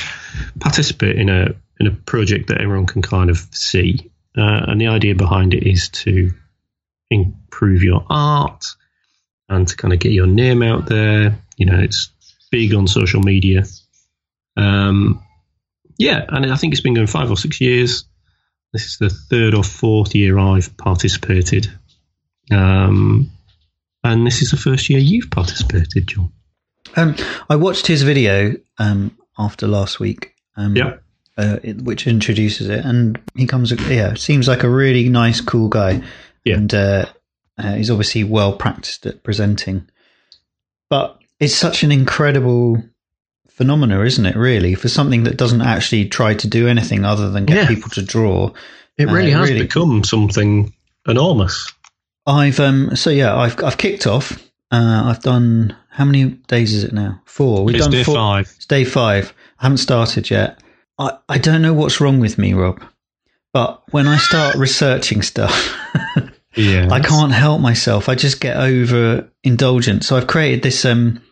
participate 0.60 1.16
in 1.16 1.28
a 1.28 1.54
in 1.80 1.86
a 1.86 1.90
project 1.90 2.48
that 2.48 2.60
everyone 2.60 2.86
can 2.86 3.02
kind 3.02 3.30
of 3.30 3.38
see. 3.52 4.10
Uh, 4.36 4.64
and 4.68 4.80
the 4.80 4.86
idea 4.86 5.14
behind 5.14 5.52
it 5.52 5.66
is 5.66 5.88
to 5.90 6.32
improve 7.10 7.82
your 7.82 8.06
art 8.08 8.64
and 9.48 9.68
to 9.68 9.76
kind 9.76 9.92
of 9.92 10.00
get 10.00 10.12
your 10.12 10.26
name 10.26 10.62
out 10.62 10.86
there. 10.86 11.38
You 11.56 11.66
know, 11.66 11.78
it's 11.78 12.10
big 12.50 12.74
on 12.74 12.86
social 12.86 13.20
media. 13.20 13.64
Um, 14.56 15.22
yeah, 15.98 16.24
and 16.28 16.50
I 16.50 16.56
think 16.56 16.72
it's 16.72 16.82
been 16.82 16.94
going 16.94 17.06
five 17.06 17.30
or 17.30 17.36
six 17.36 17.60
years. 17.60 18.04
This 18.72 18.86
is 18.86 18.98
the 18.98 19.10
third 19.10 19.54
or 19.54 19.62
fourth 19.62 20.14
year 20.14 20.38
I've 20.38 20.76
participated. 20.76 21.70
Um, 22.50 23.30
and 24.02 24.26
this 24.26 24.42
is 24.42 24.50
the 24.50 24.56
first 24.56 24.88
year 24.88 24.98
you've 24.98 25.30
participated, 25.30 26.06
John. 26.06 26.32
Um, 26.96 27.16
I 27.48 27.56
watched 27.56 27.86
his 27.86 28.02
video 28.02 28.54
um, 28.78 29.16
after 29.38 29.66
last 29.66 29.98
week. 30.00 30.34
Um, 30.56 30.76
Yeah. 30.76 30.96
Uh, 31.38 31.56
it, 31.62 31.80
which 31.80 32.06
introduces 32.06 32.68
it, 32.68 32.84
and 32.84 33.18
he 33.34 33.46
comes. 33.46 33.70
Yeah, 33.88 34.12
seems 34.14 34.46
like 34.48 34.64
a 34.64 34.68
really 34.68 35.08
nice, 35.08 35.40
cool 35.40 35.68
guy. 35.68 36.02
Yeah. 36.44 36.56
and 36.56 36.74
uh, 36.74 37.06
uh, 37.56 37.74
he's 37.74 37.90
obviously 37.90 38.22
well 38.24 38.52
practiced 38.52 39.06
at 39.06 39.22
presenting. 39.22 39.88
But 40.90 41.18
it's 41.40 41.54
such 41.54 41.84
an 41.84 41.90
incredible 41.92 42.82
phenomena, 43.48 44.02
isn't 44.02 44.26
it? 44.26 44.36
Really, 44.36 44.74
for 44.74 44.88
something 44.88 45.22
that 45.24 45.38
doesn't 45.38 45.62
actually 45.62 46.06
try 46.08 46.34
to 46.34 46.46
do 46.48 46.68
anything 46.68 47.04
other 47.06 47.30
than 47.30 47.46
get 47.46 47.56
Yeah. 47.56 47.68
people 47.68 47.88
to 47.90 48.02
draw. 48.02 48.50
It 48.98 49.08
Uh, 49.08 49.12
really 49.14 49.30
has 49.30 49.48
really- 49.48 49.62
become 49.62 50.04
something 50.04 50.74
enormous. 51.08 51.72
I've 52.26 52.60
um 52.60 52.94
so 52.94 53.08
yeah 53.10 53.34
I've 53.34 53.62
I've 53.64 53.78
kicked 53.78 54.06
off 54.06 54.38
Uh, 54.72 55.02
I've 55.06 55.20
done 55.20 55.76
how 55.90 56.04
many 56.06 56.24
days 56.48 56.72
is 56.72 56.82
it 56.82 56.92
now? 56.92 57.20
Four. 57.26 57.64
We've 57.64 57.76
It's 57.76 57.84
done 57.84 57.92
day 57.92 58.04
four. 58.04 58.14
five. 58.14 58.52
It's 58.56 58.66
day 58.66 58.84
five. 58.84 59.32
I 59.58 59.64
haven't 59.64 59.78
started 59.78 60.30
yet. 60.30 60.62
I, 60.98 61.18
I 61.28 61.38
don't 61.38 61.62
know 61.62 61.74
what's 61.74 62.00
wrong 62.00 62.18
with 62.20 62.38
me, 62.38 62.54
Rob. 62.54 62.82
But 63.52 63.82
when 63.92 64.08
I 64.08 64.16
start 64.16 64.54
researching 64.56 65.20
stuff, 65.22 65.76
Yeah. 66.54 66.88
I 66.90 67.00
can't 67.00 67.32
help 67.32 67.60
myself. 67.60 68.08
I 68.08 68.14
just 68.14 68.40
get 68.40 68.56
over 68.56 69.28
indulgent. 69.42 70.04
So 70.04 70.16
I've 70.16 70.26
created 70.26 70.62
this. 70.62 70.84
Um, 70.84 71.22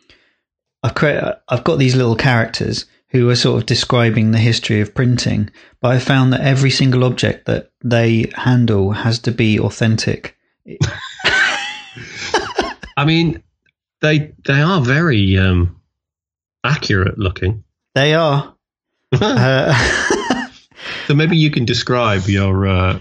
I've 0.83 0.94
created. 0.94 1.35
I've 1.48 1.64
got 1.64 1.79
these 1.79 1.94
little 1.96 2.16
characters 2.16 2.87
who 3.09 3.29
are 3.29 3.37
sort 3.37 3.59
of 3.61 3.66
describing 3.66 4.31
the 4.31 4.38
history 4.38 4.81
of 4.81 4.94
printing. 4.94 5.50
But 5.81 5.88
I 5.92 5.98
found 5.98 6.33
that 6.33 6.40
every 6.42 6.70
single 6.70 7.05
object 7.05 7.46
that 7.46 7.70
they 7.83 8.31
handle 8.35 8.92
has 8.92 9.18
to 9.20 9.33
be 9.33 9.59
authentic. 9.59 10.37
I 13.00 13.04
mean, 13.04 13.42
they 14.00 14.32
they 14.44 14.60
are 14.60 14.80
very 14.80 15.38
um, 15.38 15.80
accurate 16.64 17.18
looking. 17.18 17.64
They 17.94 18.14
are. 18.14 18.54
Uh, 19.12 19.74
So 21.10 21.14
maybe 21.14 21.36
you 21.36 21.50
can 21.50 21.64
describe 21.64 22.28
your 22.28 22.68
uh, 22.68 23.00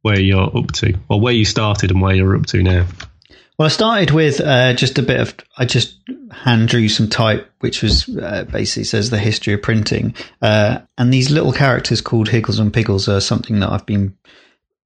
where 0.00 0.18
you're 0.18 0.56
up 0.56 0.72
to, 0.72 0.98
or 1.10 1.20
where 1.20 1.34
you 1.34 1.44
started 1.44 1.90
and 1.90 2.00
where 2.00 2.14
you're 2.14 2.34
up 2.34 2.46
to 2.46 2.62
now. 2.62 2.86
Well, 3.58 3.66
I 3.66 3.68
started 3.68 4.12
with 4.12 4.40
uh, 4.40 4.72
just 4.72 4.98
a 4.98 5.02
bit 5.02 5.20
of. 5.20 5.34
I 5.58 5.66
just 5.66 5.98
hand 6.30 6.68
drew 6.68 6.88
some 6.88 7.08
type, 7.08 7.50
which 7.60 7.82
was 7.82 8.08
uh, 8.16 8.44
basically 8.50 8.84
says 8.84 9.10
the 9.10 9.18
history 9.18 9.52
of 9.52 9.60
printing. 9.60 10.14
Uh, 10.40 10.80
and 10.96 11.12
these 11.12 11.30
little 11.30 11.52
characters 11.52 12.00
called 12.00 12.30
Higgles 12.30 12.58
and 12.58 12.72
Piggles 12.72 13.10
are 13.10 13.20
something 13.20 13.60
that 13.60 13.70
I've 13.70 13.84
been 13.84 14.16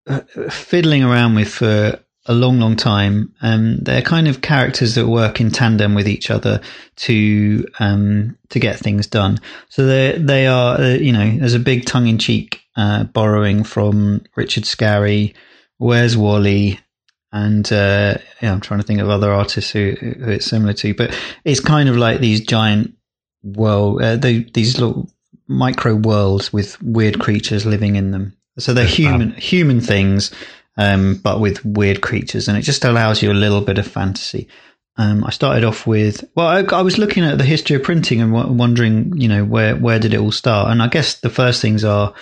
uh, 0.08 0.22
fiddling 0.50 1.04
around 1.04 1.36
with 1.36 1.48
for 1.48 2.00
a 2.26 2.34
long, 2.34 2.58
long 2.58 2.76
time. 2.76 3.34
Um, 3.42 3.78
they're 3.78 4.02
kind 4.02 4.28
of 4.28 4.40
characters 4.40 4.94
that 4.94 5.06
work 5.06 5.40
in 5.40 5.50
tandem 5.50 5.94
with 5.94 6.08
each 6.08 6.30
other 6.30 6.60
to 6.96 7.66
um, 7.78 8.38
to 8.50 8.58
get 8.58 8.78
things 8.78 9.06
done. 9.06 9.40
So 9.68 9.86
they 9.86 10.18
they 10.18 10.46
are, 10.46 10.80
uh, 10.80 10.94
you 10.94 11.12
know, 11.12 11.38
there's 11.38 11.54
a 11.54 11.60
big 11.60 11.86
tongue 11.86 12.06
in 12.06 12.18
cheek 12.18 12.62
uh, 12.76 13.04
borrowing 13.04 13.64
from 13.64 14.24
Richard 14.36 14.64
Scarry. 14.64 15.34
Where's 15.78 16.16
Wally? 16.16 16.80
and 17.34 17.70
uh, 17.72 18.16
yeah, 18.40 18.52
I'm 18.52 18.60
trying 18.60 18.78
to 18.78 18.86
think 18.86 19.00
of 19.00 19.10
other 19.10 19.32
artists 19.32 19.72
who, 19.72 19.96
who 20.00 20.30
it's 20.30 20.46
similar 20.46 20.72
to, 20.74 20.94
but 20.94 21.18
it's 21.44 21.58
kind 21.58 21.88
of 21.88 21.96
like 21.96 22.20
these 22.20 22.40
giant 22.40 22.94
world, 23.42 24.00
uh, 24.02 24.14
they, 24.14 24.44
these 24.54 24.78
little 24.78 25.10
micro 25.48 25.96
worlds 25.96 26.52
with 26.52 26.80
weird 26.80 27.18
creatures 27.18 27.66
living 27.66 27.96
in 27.96 28.12
them. 28.12 28.36
So 28.58 28.72
they're 28.72 28.86
human 28.86 29.32
human 29.32 29.80
things, 29.80 30.30
um, 30.76 31.16
but 31.16 31.40
with 31.40 31.64
weird 31.64 32.00
creatures, 32.00 32.48
and 32.48 32.58
it 32.58 32.62
just 32.62 32.84
allows 32.84 33.22
you 33.22 33.30
a 33.30 33.34
little 33.34 33.60
bit 33.60 33.78
of 33.78 33.86
fantasy. 33.86 34.48
Um, 34.96 35.24
I 35.24 35.30
started 35.30 35.64
off 35.64 35.86
with 35.86 36.24
well, 36.36 36.46
I, 36.46 36.62
I 36.76 36.82
was 36.82 36.98
looking 36.98 37.24
at 37.24 37.38
the 37.38 37.44
history 37.44 37.76
of 37.76 37.82
printing 37.82 38.20
and 38.20 38.32
w- 38.32 38.52
wondering, 38.52 39.16
you 39.20 39.28
know, 39.28 39.44
where 39.44 39.76
where 39.76 39.98
did 39.98 40.14
it 40.14 40.20
all 40.20 40.32
start? 40.32 40.70
And 40.70 40.82
I 40.82 40.88
guess 40.88 41.20
the 41.20 41.30
first 41.30 41.60
things 41.60 41.84
are 41.84 42.14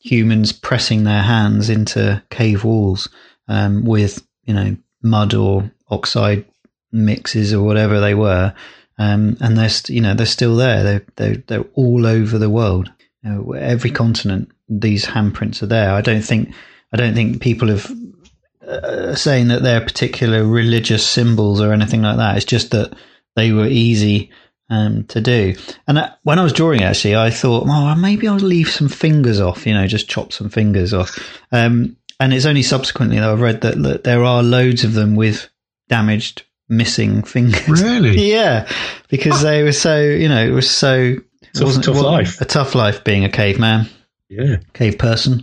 humans 0.00 0.52
pressing 0.52 1.04
their 1.04 1.22
hands 1.22 1.68
into 1.68 2.22
cave 2.30 2.64
walls 2.64 3.08
um, 3.48 3.84
with 3.84 4.24
you 4.44 4.54
know 4.54 4.76
mud 5.02 5.34
or 5.34 5.70
oxide 5.88 6.44
mixes 6.92 7.52
or 7.52 7.64
whatever 7.64 8.00
they 8.00 8.14
were, 8.14 8.54
um, 8.98 9.36
and 9.40 9.56
they're 9.56 9.68
st- 9.68 9.94
you 9.94 10.00
know 10.00 10.14
they're 10.14 10.26
still 10.26 10.56
there. 10.56 10.82
They're 10.82 11.06
they're, 11.16 11.36
they're 11.46 11.66
all 11.74 12.06
over 12.06 12.38
the 12.38 12.50
world, 12.50 12.90
you 13.22 13.30
know, 13.30 13.52
every 13.52 13.90
continent. 13.90 14.50
These 14.68 15.04
handprints 15.04 15.62
are 15.62 15.66
there. 15.66 15.92
I 15.92 16.00
don't 16.00 16.22
think 16.22 16.54
I 16.92 16.96
don't 16.96 17.14
think 17.14 17.40
people 17.40 17.68
have 17.68 17.90
uh, 18.66 19.14
saying 19.14 19.48
that 19.48 19.62
they're 19.62 19.80
particular 19.80 20.44
religious 20.44 21.06
symbols 21.06 21.60
or 21.60 21.72
anything 21.72 22.02
like 22.02 22.16
that. 22.18 22.36
It's 22.36 22.46
just 22.46 22.70
that 22.72 22.92
they 23.36 23.52
were 23.52 23.66
easy 23.66 24.30
um, 24.68 25.04
to 25.04 25.20
do. 25.20 25.54
And 25.86 25.98
uh, 25.98 26.10
when 26.22 26.38
I 26.38 26.42
was 26.42 26.52
drawing, 26.52 26.82
actually, 26.82 27.16
I 27.16 27.30
thought, 27.30 27.64
oh, 27.68 27.94
maybe 27.94 28.28
I'll 28.28 28.36
leave 28.36 28.68
some 28.70 28.88
fingers 28.88 29.40
off. 29.40 29.66
You 29.66 29.74
know, 29.74 29.86
just 29.86 30.08
chop 30.08 30.32
some 30.32 30.48
fingers 30.48 30.92
off. 30.94 31.18
Um, 31.52 31.96
and 32.18 32.32
it's 32.34 32.46
only 32.46 32.62
subsequently 32.62 33.18
that 33.18 33.28
I've 33.28 33.40
read 33.40 33.62
that, 33.62 33.82
that 33.82 34.04
there 34.04 34.24
are 34.24 34.42
loads 34.42 34.84
of 34.84 34.92
them 34.94 35.16
with 35.16 35.48
damaged, 35.88 36.44
missing 36.68 37.22
fingers. 37.22 37.82
Really? 37.82 38.30
yeah, 38.30 38.68
because 39.08 39.42
they 39.42 39.62
were 39.62 39.72
so, 39.72 40.00
you 40.00 40.28
know, 40.28 40.44
it 40.44 40.50
was 40.52 40.70
so. 40.70 41.16
it 41.54 41.60
wasn't- 41.60 41.84
tough 41.86 41.94
well, 41.94 42.04
life. 42.04 42.40
A 42.40 42.44
tough 42.44 42.74
life 42.74 43.02
being 43.04 43.24
a 43.24 43.30
caveman 43.30 43.88
Yeah. 44.28 44.58
cave 44.74 44.98
person. 44.98 45.42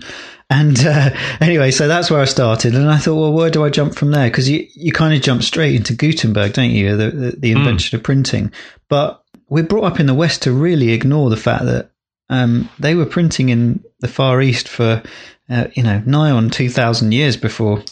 And 0.49 0.79
uh, 0.79 1.09
anyway, 1.41 1.71
so 1.71 1.87
that's 1.87 2.09
where 2.09 2.21
I 2.21 2.25
started, 2.25 2.73
and 2.73 2.89
I 2.89 2.97
thought, 2.97 3.19
well, 3.19 3.33
where 3.33 3.49
do 3.49 3.65
I 3.65 3.69
jump 3.69 3.95
from 3.95 4.11
there? 4.11 4.29
Because 4.29 4.49
you, 4.49 4.65
you 4.75 4.93
kind 4.93 5.13
of 5.13 5.21
jump 5.21 5.43
straight 5.43 5.75
into 5.75 5.93
Gutenberg, 5.93 6.53
don't 6.53 6.69
you? 6.69 6.95
The, 6.95 7.11
the, 7.11 7.31
the 7.31 7.51
invention 7.51 7.97
of 7.97 8.03
printing. 8.03 8.53
But 8.87 9.21
we're 9.49 9.63
brought 9.63 9.83
up 9.91 9.99
in 9.99 10.05
the 10.05 10.13
West 10.13 10.43
to 10.43 10.53
really 10.53 10.91
ignore 10.91 11.29
the 11.29 11.37
fact 11.37 11.65
that 11.65 11.91
um, 12.29 12.69
they 12.79 12.95
were 12.95 13.05
printing 13.05 13.49
in 13.49 13.83
the 13.99 14.07
Far 14.07 14.41
East 14.41 14.69
for, 14.69 15.03
uh, 15.49 15.67
you 15.73 15.83
know, 15.83 16.01
nigh 16.05 16.31
on 16.31 16.49
two 16.49 16.69
thousand 16.69 17.13
years 17.13 17.35
before 17.35 17.83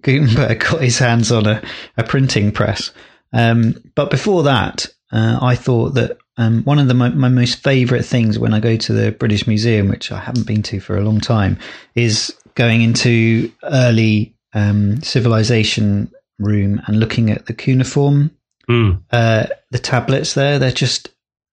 Gutenberg 0.00 0.60
got 0.70 0.82
his 0.82 0.98
hands 0.98 1.32
on 1.32 1.46
a, 1.46 1.62
a 1.96 2.04
printing 2.04 2.52
press. 2.52 2.92
Um, 3.32 3.82
but 3.94 4.10
before 4.10 4.44
that, 4.44 4.86
uh, 5.12 5.38
I 5.40 5.56
thought 5.56 5.94
that 5.94 6.18
um, 6.36 6.62
one 6.64 6.78
of 6.78 6.88
the, 6.88 6.94
my, 6.94 7.08
my 7.10 7.28
most 7.28 7.62
favourite 7.62 8.04
things 8.04 8.38
when 8.38 8.52
I 8.54 8.60
go 8.60 8.76
to 8.76 8.92
the 8.92 9.12
British 9.12 9.46
Museum, 9.46 9.88
which 9.88 10.12
I 10.12 10.18
haven't 10.18 10.46
been 10.46 10.62
to 10.64 10.80
for 10.80 10.96
a 10.96 11.00
long 11.02 11.20
time, 11.20 11.58
is 11.94 12.34
going 12.54 12.82
into 12.82 13.50
early 13.64 14.34
um, 14.54 15.00
civilization 15.02 16.10
room 16.38 16.80
and 16.86 17.00
looking 17.00 17.30
at 17.30 17.46
the 17.46 17.54
cuneiform, 17.54 18.30
Mm. 18.68 19.00
uh, 19.12 19.46
the 19.70 19.78
tablets 19.78 20.34
there. 20.34 20.58
They're 20.58 20.72
just 20.72 21.10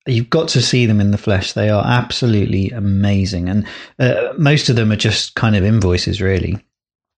you've 0.08 0.32
got 0.32 0.50
to 0.50 0.62
see 0.62 0.86
them 0.88 1.00
in 1.00 1.12
the 1.12 1.18
flesh. 1.18 1.54
They 1.54 1.70
are 1.70 1.86
absolutely 1.86 2.72
amazing, 2.72 3.50
and 3.50 3.68
uh, 4.00 4.34
most 4.38 4.68
of 4.70 4.76
them 4.76 4.92
are 4.92 4.96
just 4.98 5.36
kind 5.36 5.56
of 5.56 5.64
invoices, 5.64 6.22
really. 6.22 6.58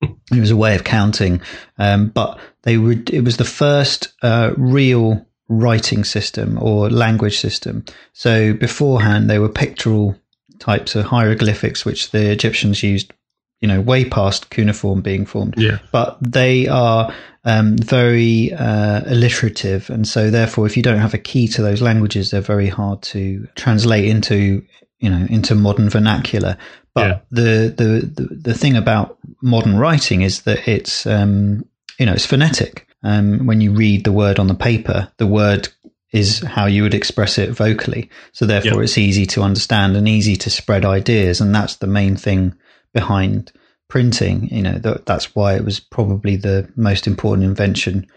It 0.31 0.39
was 0.39 0.51
a 0.51 0.57
way 0.57 0.75
of 0.75 0.83
counting, 0.83 1.41
um, 1.77 2.07
but 2.09 2.39
they 2.63 2.77
were. 2.77 2.95
It 3.11 3.23
was 3.23 3.37
the 3.37 3.45
first 3.45 4.13
uh, 4.21 4.51
real 4.57 5.25
writing 5.47 6.03
system 6.03 6.57
or 6.61 6.89
language 6.89 7.37
system. 7.39 7.83
So 8.13 8.53
beforehand, 8.53 9.29
they 9.29 9.39
were 9.39 9.49
pictorial 9.49 10.15
types 10.59 10.95
of 10.95 11.05
hieroglyphics, 11.05 11.85
which 11.85 12.11
the 12.11 12.31
Egyptians 12.31 12.81
used. 12.83 13.13
You 13.61 13.69
know, 13.69 13.81
way 13.81 14.05
past 14.05 14.49
cuneiform 14.51 15.01
being 15.01 15.25
formed 15.25 15.55
Yeah. 15.57 15.79
but 15.91 16.17
they 16.21 16.67
are 16.67 17.11
um, 17.45 17.77
very 17.77 18.51
uh, 18.53 19.01
alliterative, 19.05 19.89
and 19.89 20.05
so 20.07 20.29
therefore, 20.29 20.67
if 20.67 20.75
you 20.77 20.83
don't 20.83 20.99
have 20.99 21.13
a 21.15 21.17
key 21.17 21.47
to 21.47 21.61
those 21.63 21.81
languages, 21.81 22.29
they're 22.29 22.41
very 22.41 22.67
hard 22.67 23.01
to 23.03 23.47
translate 23.55 24.05
into 24.05 24.61
you 24.99 25.09
know 25.09 25.25
into 25.29 25.55
modern 25.55 25.89
vernacular. 25.89 26.57
But 26.93 27.07
Yeah. 27.07 27.19
the, 27.31 27.73
the 27.75 28.23
the 28.23 28.35
the 28.35 28.53
thing 28.53 28.75
about 28.75 29.17
modern 29.41 29.77
writing 29.77 30.21
is 30.21 30.41
that 30.41 30.67
it's 30.67 31.07
um, 31.07 31.65
you 31.97 32.05
know 32.05 32.13
it's 32.13 32.25
phonetic. 32.25 32.87
Um, 33.05 33.45
when 33.45 33.61
you 33.61 33.71
read 33.71 34.03
the 34.03 34.11
word 34.11 34.39
on 34.39 34.47
the 34.47 34.55
paper, 34.55 35.09
the 35.17 35.27
word 35.27 35.69
is 36.11 36.39
how 36.39 36.65
you 36.65 36.81
would 36.83 36.93
express 36.95 37.37
it 37.37 37.51
vocally. 37.51 38.09
So 38.31 38.45
therefore, 38.45 38.79
Yeah. 38.79 38.83
it's 38.85 38.97
easy 38.97 39.25
to 39.27 39.43
understand 39.43 39.95
and 39.95 40.07
easy 40.07 40.35
to 40.37 40.49
spread 40.49 40.83
ideas, 40.85 41.39
and 41.41 41.53
that's 41.53 41.75
the 41.77 41.87
main 41.87 42.15
thing 42.15 42.55
behind 42.93 43.51
printing. 43.89 44.49
You 44.51 44.61
know, 44.63 44.79
th- 44.79 45.03
that's 45.05 45.35
why 45.35 45.55
it 45.55 45.63
was 45.65 45.79
probably 45.79 46.35
the 46.35 46.67
most 46.75 47.05
important 47.07 47.45
invention, 47.45 48.07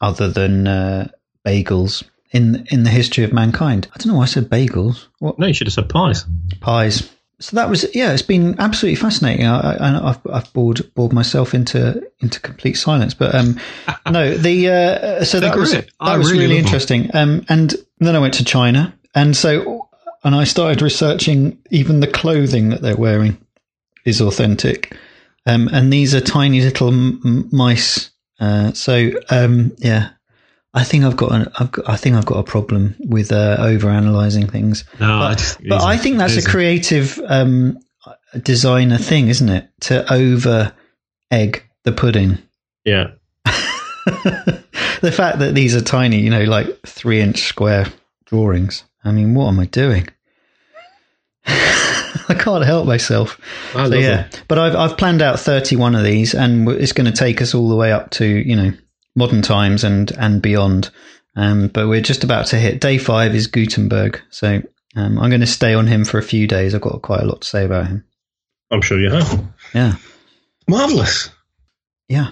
other 0.00 0.28
than 0.30 0.66
uh, 0.68 1.08
bagels 1.46 2.02
in 2.32 2.66
in 2.70 2.84
the 2.84 2.90
history 2.90 3.24
of 3.24 3.32
mankind. 3.32 3.88
I 3.92 3.98
don't 3.98 4.08
know 4.12 4.18
why 4.18 4.24
I 4.24 4.26
said 4.26 4.48
bagels. 4.50 5.06
What 5.18 5.38
No, 5.38 5.46
you 5.46 5.54
should 5.54 5.66
have 5.66 5.74
said 5.74 5.88
pies. 5.88 6.24
pies? 6.60 7.08
So 7.40 7.56
that 7.56 7.70
was 7.70 7.86
yeah. 7.94 8.12
It's 8.12 8.22
been 8.22 8.58
absolutely 8.60 8.96
fascinating. 8.96 9.46
I, 9.46 9.76
I, 9.76 10.10
I've 10.10 10.20
I've 10.30 10.52
bored 10.52 10.94
bored 10.94 11.12
myself 11.12 11.54
into 11.54 12.06
into 12.20 12.40
complete 12.40 12.74
silence. 12.74 13.14
But 13.14 13.34
um, 13.34 13.58
no, 14.10 14.36
the 14.36 14.68
uh, 14.68 15.24
so 15.24 15.40
that 15.40 15.56
was 15.56 15.72
that 15.72 15.90
I 15.98 16.16
was 16.16 16.30
really 16.30 16.44
really 16.44 16.58
interesting. 16.58 17.10
Um, 17.14 17.44
and 17.48 17.74
then 17.98 18.14
I 18.14 18.18
went 18.18 18.34
to 18.34 18.44
China, 18.44 18.94
and 19.14 19.36
so 19.36 19.88
and 20.22 20.34
I 20.34 20.44
started 20.44 20.82
researching 20.82 21.58
even 21.70 22.00
the 22.00 22.06
clothing 22.06 22.68
that 22.70 22.82
they're 22.82 22.96
wearing 22.96 23.38
is 24.04 24.20
authentic. 24.20 24.96
Um, 25.46 25.68
and 25.72 25.92
these 25.92 26.14
are 26.14 26.20
tiny 26.20 26.60
little 26.60 26.88
m- 26.88 27.48
mice. 27.50 28.10
Uh, 28.38 28.72
so 28.72 29.12
um, 29.30 29.72
yeah, 29.78 30.10
I 30.72 30.84
think 30.84 31.04
I've 31.04 31.16
got, 31.16 31.32
an, 31.32 31.50
I've 31.58 31.72
got 31.72 31.88
I 31.88 31.96
think 31.96 32.14
I've 32.16 32.26
got 32.26 32.38
a 32.38 32.44
problem 32.44 32.94
with 33.00 33.32
uh, 33.32 33.56
over 33.58 33.88
analyzing 33.88 34.46
things. 34.46 34.84
No, 35.00 35.18
But, 35.18 35.32
it's 35.32 35.56
but. 35.68 35.82
I 35.82 35.96
think 35.96 36.18
that's 36.18 36.36
a 36.36 36.48
creative 36.48 37.18
um, 37.26 37.78
designer 38.42 38.98
thing, 38.98 39.28
isn't 39.28 39.48
it? 39.48 39.68
To 39.82 40.12
over 40.12 40.72
egg 41.30 41.64
the 41.84 41.92
pudding. 41.92 42.38
Yeah. 42.84 43.12
the 44.04 45.12
fact 45.14 45.40
that 45.40 45.54
these 45.54 45.74
are 45.74 45.80
tiny, 45.80 46.20
you 46.20 46.30
know, 46.30 46.44
like 46.44 46.80
three 46.86 47.20
inch 47.20 47.40
square 47.42 47.86
drawings. 48.26 48.84
I 49.04 49.12
mean, 49.12 49.34
what 49.34 49.48
am 49.48 49.58
I 49.60 49.66
doing? 49.66 50.08
I 51.46 52.34
can't 52.38 52.64
help 52.64 52.86
myself. 52.86 53.40
I 53.74 53.84
So 53.84 53.90
love 53.90 54.00
yeah, 54.00 54.22
them. 54.28 54.40
but 54.48 54.58
I've 54.58 54.76
I've 54.76 54.96
planned 54.98 55.22
out 55.22 55.40
thirty 55.40 55.74
one 55.76 55.94
of 55.94 56.04
these, 56.04 56.34
and 56.34 56.68
it's 56.68 56.92
going 56.92 57.10
to 57.10 57.16
take 57.16 57.40
us 57.42 57.54
all 57.54 57.68
the 57.68 57.76
way 57.76 57.92
up 57.92 58.10
to 58.12 58.24
you 58.24 58.56
know 58.56 58.72
modern 59.14 59.42
times 59.42 59.84
and 59.84 60.10
and 60.12 60.42
beyond. 60.42 60.90
Um, 61.36 61.68
but 61.68 61.88
we're 61.88 62.00
just 62.00 62.24
about 62.24 62.46
to 62.46 62.56
hit 62.56 62.80
day 62.80 62.98
five 62.98 63.34
is 63.34 63.46
Gutenberg, 63.46 64.20
so 64.30 64.62
um, 64.96 65.18
I'm 65.18 65.30
going 65.30 65.40
to 65.40 65.46
stay 65.46 65.74
on 65.74 65.86
him 65.86 66.04
for 66.04 66.18
a 66.18 66.22
few 66.22 66.46
days. 66.46 66.74
I've 66.74 66.80
got 66.80 67.02
quite 67.02 67.20
a 67.20 67.26
lot 67.26 67.42
to 67.42 67.48
say 67.48 67.64
about 67.64 67.86
him. 67.86 68.04
I'm 68.70 68.82
sure 68.82 68.98
you 68.98 69.10
have. 69.10 69.44
Yeah, 69.74 69.94
marvelous. 70.68 71.30
Yeah, 72.08 72.30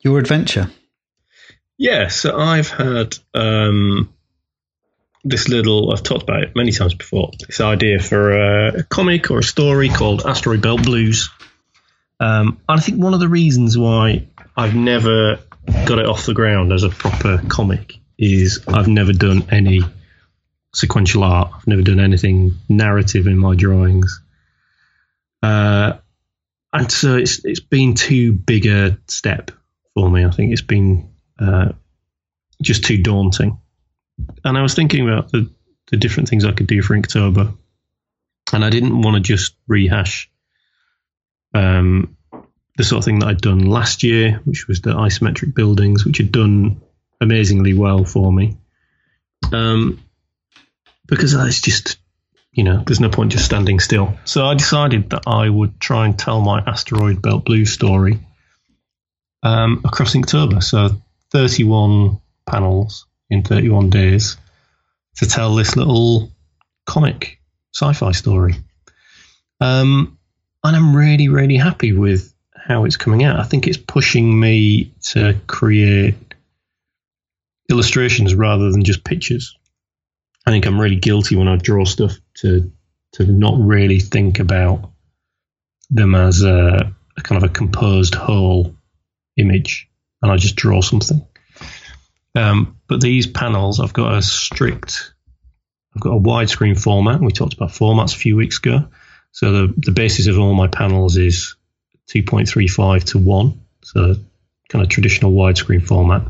your 0.00 0.18
adventure. 0.18 0.70
Yeah, 1.78 2.08
so 2.08 2.36
I've 2.36 2.68
had 2.68 3.16
um, 3.34 4.12
this 5.24 5.48
little. 5.48 5.92
I've 5.92 6.02
talked 6.02 6.22
about 6.24 6.42
it 6.42 6.56
many 6.56 6.72
times 6.72 6.94
before. 6.94 7.30
This 7.46 7.60
idea 7.60 8.00
for 8.00 8.32
a, 8.32 8.80
a 8.80 8.82
comic 8.84 9.30
or 9.30 9.38
a 9.38 9.44
story 9.44 9.88
called 9.88 10.26
Asteroid 10.26 10.62
Belt 10.62 10.82
Blues. 10.82 11.30
Um, 12.20 12.60
and 12.68 12.78
I 12.78 12.80
think 12.80 13.02
one 13.02 13.14
of 13.14 13.20
the 13.20 13.28
reasons 13.28 13.76
why 13.76 14.28
I've 14.56 14.76
never 14.76 15.40
got 15.66 15.98
it 15.98 16.06
off 16.06 16.26
the 16.26 16.34
ground 16.34 16.72
as 16.72 16.82
a 16.82 16.88
proper 16.88 17.42
comic 17.48 17.98
is 18.18 18.64
I've 18.68 18.88
never 18.88 19.12
done 19.12 19.48
any 19.50 19.82
sequential 20.74 21.24
art. 21.24 21.50
I've 21.54 21.66
never 21.66 21.82
done 21.82 22.00
anything 22.00 22.58
narrative 22.68 23.26
in 23.26 23.38
my 23.38 23.54
drawings. 23.54 24.20
Uh, 25.42 25.94
and 26.72 26.90
so 26.90 27.16
it's 27.16 27.44
it's 27.44 27.60
been 27.60 27.94
too 27.94 28.32
big 28.32 28.66
a 28.66 28.98
step 29.08 29.50
for 29.94 30.10
me. 30.10 30.24
I 30.24 30.30
think 30.30 30.52
it's 30.52 30.62
been 30.62 31.10
uh, 31.38 31.72
just 32.62 32.84
too 32.84 32.98
daunting. 33.02 33.58
And 34.44 34.56
I 34.56 34.62
was 34.62 34.74
thinking 34.74 35.08
about 35.08 35.32
the, 35.32 35.50
the 35.90 35.96
different 35.96 36.28
things 36.28 36.44
I 36.44 36.52
could 36.52 36.66
do 36.66 36.80
for 36.82 36.94
Inktober, 36.94 37.56
and 38.52 38.64
I 38.64 38.70
didn't 38.70 39.02
want 39.02 39.16
to 39.16 39.20
just 39.20 39.56
rehash 39.66 40.30
um, 41.54 42.16
the 42.76 42.84
sort 42.84 43.00
of 43.00 43.04
thing 43.04 43.18
that 43.18 43.28
I'd 43.28 43.40
done 43.40 43.66
last 43.66 44.02
year, 44.02 44.40
which 44.44 44.66
was 44.66 44.80
the 44.80 44.94
isometric 44.94 45.54
buildings, 45.54 46.04
which 46.04 46.18
had 46.18 46.32
done 46.32 46.80
amazingly 47.20 47.74
well 47.74 48.04
for 48.04 48.32
me. 48.32 48.56
Um, 49.52 50.02
because 51.06 51.34
it's 51.34 51.60
just, 51.60 51.98
you 52.52 52.64
know, 52.64 52.82
there's 52.86 53.00
no 53.00 53.10
point 53.10 53.32
just 53.32 53.44
standing 53.44 53.80
still. 53.80 54.16
So 54.24 54.46
I 54.46 54.54
decided 54.54 55.10
that 55.10 55.24
I 55.26 55.48
would 55.48 55.80
try 55.80 56.06
and 56.06 56.18
tell 56.18 56.40
my 56.40 56.60
asteroid 56.60 57.20
belt 57.20 57.44
blue 57.44 57.66
story 57.66 58.20
um, 59.42 59.82
across 59.84 60.14
Inktober. 60.14 60.62
So 60.62 61.02
31 61.30 62.20
panels 62.46 63.06
in 63.28 63.42
31 63.42 63.90
days 63.90 64.36
to 65.16 65.26
tell 65.26 65.54
this 65.54 65.76
little 65.76 66.30
comic 66.86 67.38
sci-fi 67.74 68.12
story. 68.12 68.54
Um, 69.60 70.18
and 70.64 70.76
I'm 70.76 70.94
really, 70.94 71.28
really 71.28 71.56
happy 71.56 71.92
with 71.92 72.31
how 72.66 72.84
it's 72.84 72.96
coming 72.96 73.24
out. 73.24 73.40
I 73.40 73.44
think 73.44 73.66
it's 73.66 73.76
pushing 73.76 74.38
me 74.38 74.92
to 75.10 75.40
create 75.46 76.14
illustrations 77.70 78.34
rather 78.34 78.70
than 78.70 78.84
just 78.84 79.04
pictures. 79.04 79.56
I 80.46 80.50
think 80.50 80.66
I'm 80.66 80.80
really 80.80 80.96
guilty 80.96 81.36
when 81.36 81.48
I 81.48 81.56
draw 81.56 81.84
stuff 81.84 82.12
to 82.38 82.70
to 83.14 83.26
not 83.26 83.58
really 83.58 84.00
think 84.00 84.38
about 84.38 84.90
them 85.90 86.14
as 86.14 86.42
a, 86.42 86.94
a 87.16 87.20
kind 87.22 87.42
of 87.42 87.50
a 87.50 87.52
composed 87.52 88.14
whole 88.14 88.74
image, 89.36 89.88
and 90.22 90.32
I 90.32 90.36
just 90.36 90.56
draw 90.56 90.80
something. 90.80 91.26
Um, 92.34 92.78
but 92.88 93.02
these 93.02 93.26
panels, 93.26 93.80
I've 93.80 93.92
got 93.92 94.14
a 94.14 94.22
strict, 94.22 95.12
I've 95.94 96.00
got 96.00 96.16
a 96.16 96.20
widescreen 96.20 96.80
format. 96.80 97.20
We 97.20 97.32
talked 97.32 97.52
about 97.52 97.70
formats 97.70 98.14
a 98.14 98.18
few 98.18 98.36
weeks 98.36 98.58
ago. 98.58 98.88
So 99.32 99.52
the, 99.52 99.74
the 99.76 99.92
basis 99.92 100.26
of 100.26 100.38
all 100.38 100.54
my 100.54 100.68
panels 100.68 101.18
is 101.18 101.56
2.35 102.10 103.04
to 103.04 103.18
1. 103.18 103.60
So 103.82 104.16
kind 104.68 104.82
of 104.82 104.88
traditional 104.88 105.32
widescreen 105.32 105.86
format. 105.86 106.22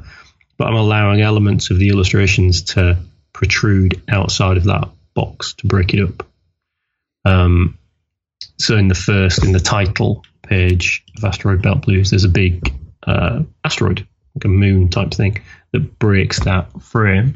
But 0.58 0.68
I'm 0.68 0.74
allowing 0.74 1.20
elements 1.20 1.70
of 1.70 1.78
the 1.78 1.88
illustrations 1.88 2.62
to 2.74 2.98
protrude 3.32 4.02
outside 4.08 4.56
of 4.56 4.64
that 4.64 4.88
box 5.14 5.54
to 5.54 5.66
break 5.66 5.94
it 5.94 6.02
up. 6.02 6.26
Um, 7.24 7.78
so 8.58 8.76
in 8.76 8.88
the 8.88 8.94
first, 8.94 9.44
in 9.44 9.52
the 9.52 9.60
title 9.60 10.24
page 10.42 11.04
of 11.16 11.24
Asteroid 11.24 11.62
Belt 11.62 11.82
Blues, 11.82 12.10
there's 12.10 12.24
a 12.24 12.28
big 12.28 12.74
uh, 13.06 13.42
asteroid, 13.64 14.06
like 14.34 14.44
a 14.44 14.48
moon 14.48 14.88
type 14.88 15.12
thing, 15.12 15.40
that 15.72 15.98
breaks 15.98 16.40
that 16.40 16.82
frame. 16.82 17.34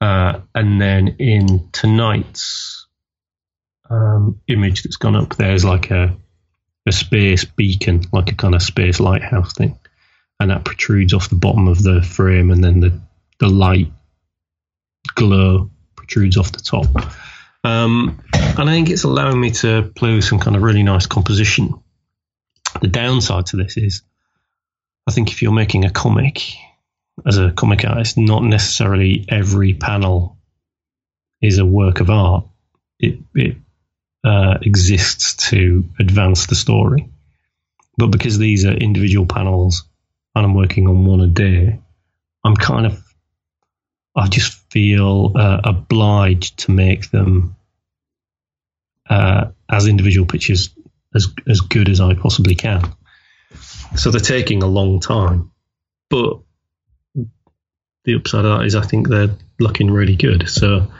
Uh, 0.00 0.40
and 0.54 0.80
then 0.80 1.16
in 1.18 1.68
tonight's 1.72 2.86
um, 3.88 4.40
image 4.48 4.82
that's 4.82 4.96
gone 4.96 5.14
up, 5.14 5.36
there's 5.36 5.64
like 5.64 5.90
a 5.90 6.16
a 6.86 6.92
space 6.92 7.44
beacon, 7.44 8.02
like 8.12 8.30
a 8.30 8.34
kind 8.34 8.54
of 8.54 8.62
space 8.62 9.00
lighthouse 9.00 9.54
thing, 9.54 9.78
and 10.40 10.50
that 10.50 10.64
protrudes 10.64 11.14
off 11.14 11.28
the 11.28 11.36
bottom 11.36 11.68
of 11.68 11.82
the 11.82 12.02
frame, 12.02 12.50
and 12.50 12.62
then 12.62 12.80
the 12.80 13.00
the 13.38 13.48
light 13.48 13.92
glow 15.14 15.70
protrudes 15.96 16.36
off 16.36 16.52
the 16.52 16.60
top. 16.60 16.86
Um, 17.64 18.22
and 18.32 18.68
I 18.68 18.72
think 18.72 18.90
it's 18.90 19.04
allowing 19.04 19.40
me 19.40 19.50
to 19.52 19.92
play 19.94 20.14
with 20.14 20.24
some 20.24 20.38
kind 20.38 20.56
of 20.56 20.62
really 20.62 20.82
nice 20.82 21.06
composition. 21.06 21.80
The 22.80 22.88
downside 22.88 23.46
to 23.46 23.56
this 23.56 23.76
is, 23.76 24.02
I 25.06 25.12
think 25.12 25.30
if 25.30 25.42
you're 25.42 25.52
making 25.52 25.84
a 25.84 25.90
comic 25.90 26.54
as 27.26 27.38
a 27.38 27.52
comic 27.52 27.84
artist, 27.84 28.18
not 28.18 28.42
necessarily 28.42 29.24
every 29.28 29.74
panel 29.74 30.38
is 31.40 31.58
a 31.58 31.66
work 31.66 32.00
of 32.00 32.10
art. 32.10 32.46
It, 32.98 33.18
it 33.34 33.56
uh, 34.24 34.58
exists 34.62 35.50
to 35.50 35.84
advance 35.98 36.46
the 36.46 36.54
story. 36.54 37.08
But 37.96 38.08
because 38.08 38.38
these 38.38 38.64
are 38.64 38.72
individual 38.72 39.26
panels 39.26 39.84
and 40.34 40.44
I'm 40.44 40.54
working 40.54 40.88
on 40.88 41.04
one 41.04 41.20
a 41.20 41.26
day, 41.26 41.80
I'm 42.44 42.56
kind 42.56 42.86
of, 42.86 43.02
I 44.16 44.28
just 44.28 44.52
feel 44.70 45.32
uh, 45.36 45.60
obliged 45.64 46.58
to 46.60 46.70
make 46.70 47.10
them 47.10 47.56
uh, 49.08 49.50
as 49.70 49.86
individual 49.86 50.26
pictures 50.26 50.74
as 51.14 51.28
as 51.46 51.60
good 51.60 51.88
as 51.88 52.00
I 52.00 52.14
possibly 52.14 52.54
can. 52.54 52.94
So 53.96 54.10
they're 54.10 54.20
taking 54.20 54.62
a 54.62 54.66
long 54.66 55.00
time, 55.00 55.50
but 56.08 56.40
the 58.04 58.14
upside 58.14 58.44
of 58.44 58.58
that 58.58 58.66
is 58.66 58.74
I 58.74 58.82
think 58.82 59.08
they're 59.08 59.36
looking 59.60 59.90
really 59.90 60.16
good. 60.16 60.48
So 60.48 60.90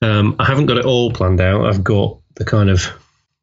um, 0.00 0.36
I 0.38 0.46
haven't 0.46 0.66
got 0.66 0.78
it 0.78 0.86
all 0.86 1.12
planned 1.12 1.40
out. 1.40 1.66
I've 1.66 1.84
got 1.84 2.17
the 2.38 2.44
kind 2.44 2.70
of 2.70 2.86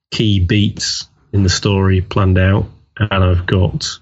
key 0.10 0.40
beats 0.40 1.08
in 1.34 1.44
the 1.44 1.50
story 1.50 2.02
planned 2.02 2.38
out, 2.38 2.66
and 2.98 3.24
I've 3.24 3.46
got 3.46 4.00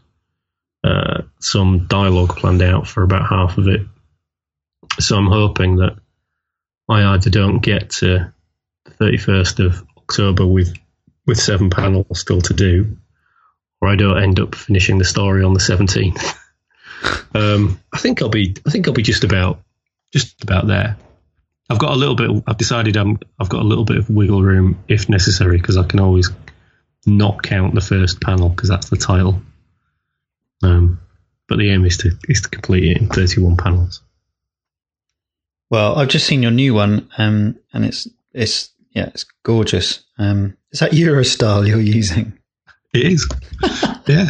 uh, 0.84 1.24
some 1.40 1.88
dialogue 1.88 2.38
planned 2.38 2.62
out 2.62 2.88
for 2.88 3.04
about 3.04 3.28
half 3.28 3.58
of 3.58 3.68
it. 3.68 3.82
So 5.00 5.18
I'm 5.18 5.28
hoping 5.28 5.78
that 5.78 5.98
I 6.88 7.04
either 7.14 7.32
don't 7.32 7.60
get 7.60 7.90
to 7.92 8.32
the 8.86 8.92
31st 8.92 9.66
of 9.66 9.84
October 9.98 10.46
with 10.46 10.74
with 11.26 11.40
seven 11.40 11.70
panels 11.70 12.20
still 12.20 12.42
to 12.42 12.54
do, 12.54 12.98
or 13.82 13.90
I 13.90 13.96
don't 13.96 14.22
end 14.22 14.40
up 14.40 14.56
finishing 14.56 14.98
the 14.98 15.06
story 15.06 15.44
on 15.44 15.54
the 15.54 15.60
17th. 15.60 16.36
um, 17.34 17.80
I 17.92 17.98
think 17.98 18.22
I'll 18.22 18.30
be 18.30 18.56
I 18.68 18.70
think 18.70 18.88
I'll 18.88 18.94
be 18.94 19.02
just 19.02 19.24
about 19.24 19.62
just 20.12 20.44
about 20.44 20.68
there. 20.68 20.98
I've 21.74 21.80
got 21.80 21.92
a 21.92 21.96
little 21.96 22.16
bit. 22.16 22.44
I've 22.46 22.58
decided 22.58 22.96
I'm. 22.98 23.20
I've 23.40 23.50
got 23.50 23.62
a 23.62 23.66
little 23.66 23.84
bit 23.84 23.98
of 23.98 24.10
wiggle 24.10 24.44
room 24.44 24.84
if 24.88 25.10
necessary 25.10 25.58
because 25.58 25.76
I 25.76 25.84
can 25.84 26.00
always 26.00 26.30
not 27.06 27.42
count 27.42 27.74
the 27.74 27.82
first 27.82 28.22
panel 28.22 28.50
because 28.50 28.70
that's 28.70 28.90
the 28.90 28.98
title. 28.98 29.42
Um, 30.62 31.00
but 31.48 31.58
the 31.58 31.72
aim 31.72 31.84
is 31.86 31.98
to 31.98 32.12
is 32.30 32.42
to 32.42 32.50
complete 32.50 32.84
it 32.84 33.02
in 33.02 33.10
31 33.10 33.58
panels. 33.58 34.02
Well, 35.72 35.98
I've 35.98 36.10
just 36.10 36.28
seen 36.28 36.44
your 36.44 36.52
new 36.52 36.76
one, 36.76 37.10
um, 37.18 37.58
and 37.74 37.86
it's 37.86 38.08
it's 38.34 38.70
yeah, 38.92 39.08
it's 39.08 39.26
gorgeous. 39.42 40.04
Um, 40.20 40.56
is 40.72 40.80
that 40.80 40.92
Eurostile 40.92 41.68
you're 41.68 41.82
using? 41.82 42.38
It 42.94 43.14
is. 43.14 43.28
yeah. 44.08 44.30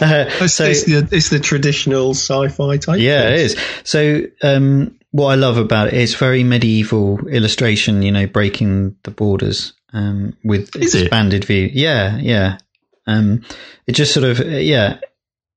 Uh, 0.00 0.30
it's, 0.40 0.54
so, 0.54 0.64
it's, 0.66 0.84
the, 0.84 1.08
it's 1.10 1.30
the 1.30 1.40
traditional 1.40 2.10
sci-fi 2.10 2.76
type. 2.76 3.00
Yeah, 3.00 3.30
it 3.30 3.40
is. 3.40 3.56
So 3.82 4.22
um, 4.40 4.97
what 5.10 5.28
I 5.28 5.34
love 5.36 5.56
about 5.56 5.88
it, 5.88 5.94
it's 5.94 6.14
very 6.14 6.44
medieval 6.44 7.26
illustration, 7.28 8.02
you 8.02 8.12
know, 8.12 8.26
breaking 8.26 8.96
the 9.04 9.10
borders 9.10 9.72
um, 9.92 10.36
with 10.44 10.74
is 10.76 10.94
expanded 10.94 11.44
it? 11.44 11.46
view. 11.46 11.70
Yeah, 11.72 12.18
yeah. 12.18 12.58
Um, 13.06 13.42
it 13.86 13.92
just 13.92 14.12
sort 14.12 14.24
of, 14.24 14.40
yeah, 14.40 15.00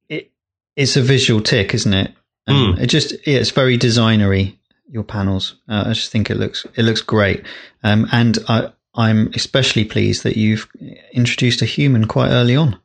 it, 0.08 0.32
it's 0.76 0.96
a 0.96 1.02
visual 1.02 1.42
tick, 1.42 1.74
isn't 1.74 1.94
it? 1.94 2.14
Um, 2.48 2.76
mm. 2.76 2.80
It 2.80 2.88
just, 2.88 3.12
yeah, 3.28 3.40
it's 3.40 3.52
very 3.52 3.78
designery. 3.78 4.58
Your 4.90 5.04
panels, 5.04 5.56
uh, 5.70 5.86
I 5.88 5.94
just 5.94 6.12
think 6.12 6.30
it 6.30 6.36
looks 6.36 6.66
it 6.76 6.84
looks 6.84 7.00
great, 7.00 7.46
um, 7.82 8.10
and 8.12 8.38
I, 8.50 8.74
I'm 8.94 9.32
especially 9.34 9.86
pleased 9.86 10.24
that 10.24 10.36
you've 10.36 10.68
introduced 11.14 11.62
a 11.62 11.66
human 11.66 12.08
quite 12.08 12.30
early 12.30 12.58
on. 12.58 12.78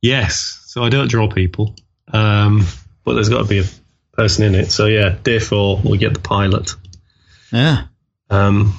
Yes, 0.00 0.62
so 0.64 0.82
I 0.82 0.88
don't 0.88 1.10
draw 1.10 1.28
people, 1.28 1.76
um, 2.14 2.64
but 3.04 3.12
there's 3.12 3.28
got 3.28 3.42
to 3.42 3.48
be 3.48 3.58
a 3.58 3.64
person 4.20 4.44
in 4.44 4.54
it. 4.54 4.70
So 4.70 4.84
yeah, 4.84 5.16
day 5.22 5.38
four 5.38 5.80
we 5.82 5.96
get 5.96 6.12
the 6.12 6.20
pilot. 6.20 6.72
Yeah. 7.50 7.84
Um, 8.28 8.78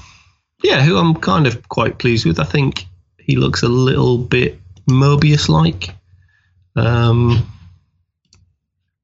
yeah, 0.64 0.84
who 0.84 0.98
I'm 0.98 1.16
kind 1.16 1.48
of 1.48 1.68
quite 1.68 1.98
pleased 1.98 2.28
with. 2.28 2.40
I 2.40 2.44
think 2.44 2.86
he 3.18 3.38
looks 3.38 3.64
a 3.64 3.68
little 3.68 4.20
bit 4.20 4.60
Mobius 4.88 5.50
like. 5.50 5.96
Um, 6.76 7.48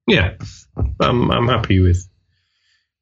yeah, 0.05 0.35
I'm 0.99 1.31
I'm 1.31 1.47
happy 1.47 1.79
with 1.79 2.07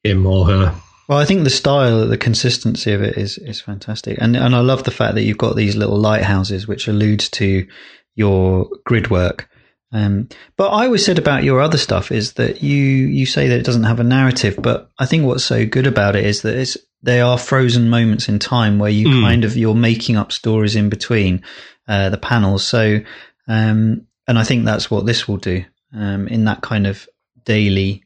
him 0.02 0.26
or 0.26 0.46
her. 0.46 0.76
Well, 1.10 1.20
I 1.20 1.26
think 1.26 1.44
the 1.44 1.50
style, 1.50 2.08
the 2.08 2.18
consistency 2.18 2.94
of 2.94 3.02
it 3.02 3.18
is 3.18 3.38
is 3.38 3.60
fantastic, 3.60 4.18
and 4.22 4.38
and 4.38 4.56
I 4.56 4.62
love 4.62 4.86
the 4.86 4.92
fact 4.92 5.16
that 5.16 5.24
you've 5.24 5.38
got 5.38 5.58
these 5.58 5.76
little 5.76 6.00
lighthouses 6.00 6.68
which 6.70 6.88
alludes 6.88 7.30
to 7.32 7.68
your 8.16 8.70
grid 8.86 9.10
work. 9.10 9.50
Um, 9.96 10.28
but 10.58 10.72
I 10.72 10.86
always 10.86 11.06
said 11.06 11.18
about 11.18 11.46
your 11.46 11.62
other 11.62 11.78
stuff 11.78 12.12
is 12.12 12.34
that 12.34 12.62
you 12.62 12.76
you 12.76 13.26
say 13.26 13.48
that 13.48 13.58
it 13.58 13.66
doesn't 13.66 13.86
have 13.86 14.02
a 14.02 14.04
narrative, 14.04 14.60
but 14.62 14.92
I 15.00 15.06
think 15.06 15.26
what's 15.26 15.46
so 15.46 15.66
good 15.66 15.88
about 15.88 16.18
it 16.18 16.26
is 16.26 16.42
that 16.42 16.58
it's 16.58 16.78
they 17.02 17.22
are 17.22 17.38
frozen 17.38 17.90
moments 17.90 18.28
in 18.28 18.38
time 18.38 18.78
where 18.78 18.92
you 18.92 19.08
mm. 19.08 19.22
kind 19.22 19.46
of 19.46 19.56
you're 19.56 19.74
making 19.74 20.18
up 20.18 20.34
stories 20.34 20.76
in 20.76 20.90
between 20.90 21.44
uh, 21.88 22.10
the 22.10 22.18
panels. 22.18 22.66
So, 22.66 23.00
um, 23.48 24.06
and 24.28 24.38
I 24.38 24.44
think 24.44 24.66
that's 24.66 24.92
what 24.92 25.06
this 25.06 25.30
will 25.30 25.38
do 25.38 25.64
um, 25.94 26.28
in 26.28 26.44
that 26.44 26.62
kind 26.62 26.88
of 26.88 27.08
daily 27.46 28.04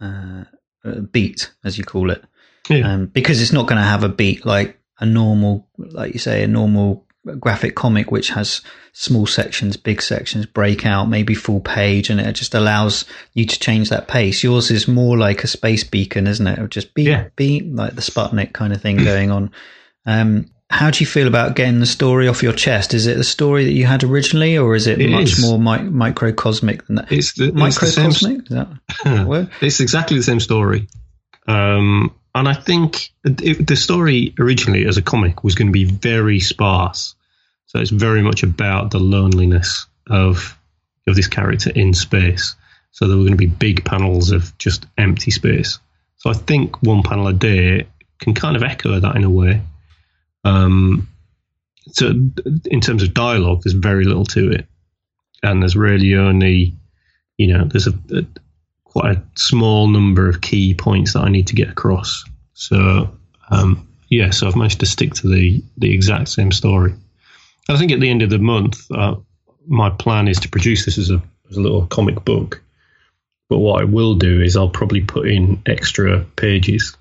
uh, 0.00 0.42
uh 0.84 1.00
beat, 1.12 1.52
as 1.62 1.78
you 1.78 1.84
call 1.84 2.10
it, 2.10 2.24
yeah. 2.68 2.94
um, 2.94 3.06
because 3.06 3.40
it's 3.40 3.52
not 3.52 3.68
going 3.68 3.80
to 3.80 3.86
have 3.86 4.02
a 4.02 4.08
beat 4.08 4.44
like 4.44 4.76
a 4.98 5.06
normal, 5.06 5.68
like 5.78 6.14
you 6.14 6.18
say, 6.18 6.42
a 6.42 6.48
normal 6.48 7.06
graphic 7.38 7.74
comic 7.74 8.10
which 8.10 8.30
has 8.30 8.62
small 8.92 9.26
sections, 9.26 9.76
big 9.76 10.02
sections, 10.02 10.46
breakout, 10.46 11.08
maybe 11.08 11.34
full 11.34 11.60
page, 11.60 12.10
and 12.10 12.20
it 12.20 12.32
just 12.34 12.54
allows 12.54 13.04
you 13.32 13.46
to 13.46 13.58
change 13.58 13.88
that 13.88 14.08
pace. 14.08 14.42
Yours 14.42 14.70
is 14.70 14.86
more 14.86 15.16
like 15.16 15.44
a 15.44 15.48
space 15.48 15.84
beacon, 15.84 16.26
isn't 16.26 16.46
it? 16.46 16.58
Or 16.58 16.68
just 16.68 16.92
beep, 16.94 17.08
yeah. 17.08 17.28
beep, 17.36 17.66
like 17.70 17.94
the 17.94 18.02
Sputnik 18.02 18.52
kind 18.52 18.72
of 18.72 18.82
thing 18.82 18.96
going 19.04 19.30
on. 19.30 19.50
Um, 20.04 20.50
how 20.68 20.90
do 20.90 21.00
you 21.00 21.06
feel 21.06 21.26
about 21.28 21.54
getting 21.54 21.80
the 21.80 21.86
story 21.86 22.28
off 22.28 22.42
your 22.42 22.54
chest? 22.54 22.94
Is 22.94 23.06
it 23.06 23.18
the 23.18 23.24
story 23.24 23.66
that 23.66 23.72
you 23.72 23.84
had 23.84 24.04
originally, 24.04 24.56
or 24.56 24.74
is 24.74 24.86
it, 24.86 25.00
it 25.00 25.10
much 25.10 25.32
is. 25.32 25.42
more 25.42 25.58
mi- 25.58 25.90
microcosmic 25.90 26.86
than 26.86 26.96
that? 26.96 27.12
It's 27.12 27.34
the 27.34 27.52
microcosmic. 27.52 28.38
It's, 28.38 28.48
the 28.48 28.78
same, 29.04 29.48
it's 29.60 29.80
exactly 29.80 30.16
the 30.16 30.22
same 30.22 30.40
story. 30.40 30.88
Um, 31.46 32.14
and 32.34 32.48
I 32.48 32.54
think 32.54 33.10
it, 33.24 33.66
the 33.66 33.76
story 33.76 34.34
originally 34.38 34.86
as 34.86 34.96
a 34.96 35.02
comic 35.02 35.44
was 35.44 35.54
going 35.54 35.68
to 35.68 35.72
be 35.72 35.84
very 35.84 36.40
sparse. 36.40 37.14
So 37.66 37.78
it's 37.78 37.90
very 37.90 38.22
much 38.22 38.42
about 38.42 38.90
the 38.90 39.00
loneliness 39.00 39.86
of 40.08 40.58
of 41.06 41.16
this 41.16 41.26
character 41.26 41.70
in 41.70 41.94
space. 41.94 42.54
So 42.92 43.08
there 43.08 43.16
were 43.16 43.24
going 43.24 43.32
to 43.32 43.38
be 43.38 43.46
big 43.46 43.84
panels 43.84 44.30
of 44.30 44.56
just 44.58 44.86
empty 44.96 45.30
space. 45.30 45.78
So 46.16 46.30
I 46.30 46.34
think 46.34 46.82
one 46.82 47.02
panel 47.02 47.26
a 47.26 47.32
day 47.32 47.88
can 48.20 48.34
kind 48.34 48.56
of 48.56 48.62
echo 48.62 49.00
that 49.00 49.16
in 49.16 49.24
a 49.24 49.30
way. 49.30 49.62
Um, 50.44 51.08
so 51.88 52.12
in 52.64 52.80
terms 52.80 53.02
of 53.02 53.14
dialogue, 53.14 53.62
there's 53.62 53.74
very 53.74 54.04
little 54.04 54.26
to 54.26 54.52
it, 54.52 54.66
and 55.42 55.60
there's 55.60 55.76
really 55.76 56.14
only, 56.14 56.76
you 57.36 57.48
know, 57.48 57.64
there's 57.64 57.88
a, 57.88 57.94
a 58.10 58.24
quite 58.92 59.16
a 59.16 59.22
small 59.36 59.88
number 59.88 60.28
of 60.28 60.42
key 60.42 60.74
points 60.74 61.14
that 61.14 61.24
I 61.24 61.30
need 61.30 61.46
to 61.46 61.54
get 61.54 61.70
across. 61.70 62.24
So 62.52 63.16
um, 63.50 63.88
yeah, 64.08 64.30
so 64.30 64.46
I've 64.46 64.56
managed 64.56 64.80
to 64.80 64.86
stick 64.86 65.14
to 65.14 65.28
the 65.28 65.64
the 65.78 65.92
exact 65.92 66.28
same 66.28 66.52
story. 66.52 66.94
I 67.68 67.78
think 67.78 67.92
at 67.92 68.00
the 68.00 68.10
end 68.10 68.20
of 68.22 68.28
the 68.28 68.38
month, 68.38 68.86
uh, 68.90 69.16
my 69.66 69.88
plan 69.88 70.28
is 70.28 70.40
to 70.40 70.50
produce 70.50 70.84
this 70.84 70.98
as 70.98 71.10
a 71.10 71.22
as 71.50 71.56
a 71.56 71.60
little 71.60 71.86
comic 71.86 72.22
book. 72.22 72.62
But 73.48 73.58
what 73.58 73.80
I 73.80 73.84
will 73.84 74.16
do 74.16 74.42
is 74.42 74.56
I'll 74.56 74.68
probably 74.68 75.00
put 75.00 75.28
in 75.28 75.62
extra 75.64 76.20
pages, 76.20 76.96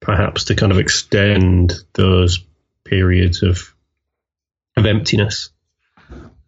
perhaps 0.00 0.44
to 0.44 0.54
kind 0.54 0.72
of 0.72 0.78
extend 0.78 1.74
those 1.94 2.44
periods 2.84 3.42
of 3.42 3.74
of 4.76 4.86
emptiness. 4.86 5.50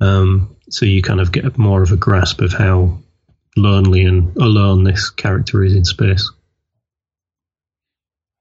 Um, 0.01 0.57
so 0.71 0.87
you 0.87 1.03
kind 1.03 1.21
of 1.21 1.33
get 1.33 1.59
more 1.59 1.83
of 1.83 1.91
a 1.91 1.97
grasp 1.97 2.41
of 2.41 2.53
how 2.53 3.01
lonely 3.63 4.05
and 4.05 4.37
alone 4.37 4.85
this 4.85 5.11
character 5.11 5.63
is 5.63 5.75
in 5.75 5.85
space. 5.85 6.31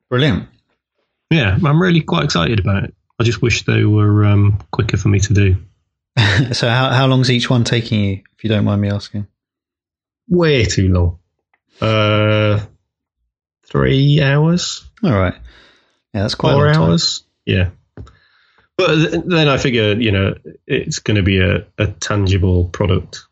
Brilliant. 0.10 0.48
Yeah, 1.30 1.58
I'm 1.64 1.82
really 1.82 2.02
quite 2.02 2.24
excited 2.24 2.60
about 2.60 2.86
it. 2.86 2.96
I 3.20 3.24
just 3.24 3.42
wish 3.42 3.66
they 3.66 3.84
were 3.84 4.26
um, 4.26 4.60
quicker 4.72 4.98
for 4.98 5.10
me 5.10 5.20
to 5.20 5.34
do. 5.34 5.58
so, 6.54 6.70
how 6.70 6.90
how 6.92 7.08
long's 7.08 7.30
each 7.30 7.50
one 7.50 7.64
taking 7.64 8.00
you, 8.00 8.24
if 8.38 8.44
you 8.44 8.50
don't 8.50 8.64
mind 8.64 8.82
me 8.82 8.90
asking? 8.90 9.28
Way 10.30 10.66
too 10.66 10.90
long. 10.90 11.20
Uh, 11.82 12.60
three 13.66 14.22
hours. 14.22 14.86
All 15.04 15.12
right. 15.12 15.36
Yeah, 16.14 16.22
that's 16.22 16.36
quite 16.36 16.54
four 16.54 16.68
hours. 16.68 17.24
Yeah. 17.46 17.70
But 18.78 19.28
then 19.28 19.48
I 19.48 19.58
figure, 19.58 19.94
you 19.94 20.12
know, 20.12 20.36
it's 20.68 21.00
going 21.00 21.16
to 21.16 21.24
be 21.24 21.40
a, 21.40 21.66
a 21.78 21.88
tangible 21.88 22.66
product 22.66 23.27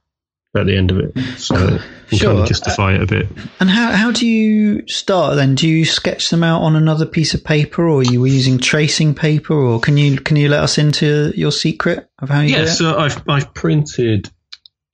at 0.56 0.66
the 0.66 0.78
end 0.78 0.91
of 0.91 0.99
it. 0.99 1.18
So 1.38 1.80
you 2.10 2.18
sure. 2.18 2.30
kind 2.30 2.41
of 2.41 2.47
justify 2.47 2.95
it 2.95 3.01
a 3.01 3.06
bit. 3.06 3.28
And 3.60 3.70
how, 3.70 3.91
how 3.91 4.12
do 4.12 4.28
you 4.28 4.88
start 4.88 5.36
then? 5.36 5.56
Do 5.56 5.68
you 5.68 5.86
sketch 5.86 6.30
them 6.30 6.43
out 6.43 6.62
on 6.62 6.76
another 6.76 7.06
piece 7.06 7.34
of 7.34 7.43
paper 7.43 7.88
or 7.88 7.99
are 7.99 8.03
you 8.03 8.26
using 8.26 8.60
tracing 8.60 9.16
paper 9.16 9.53
or 9.53 9.80
can 9.80 9.97
you 9.97 10.18
can 10.18 10.38
you 10.38 10.49
let 10.49 10.62
us 10.62 10.78
into 10.78 11.34
your 11.36 11.51
secret 11.51 12.10
of 12.20 12.30
how 12.30 12.41
you 12.41 12.56
yeah, 12.56 12.66
so 12.66 12.97
I've 12.97 13.22
I've 13.28 13.53
printed 13.53 14.30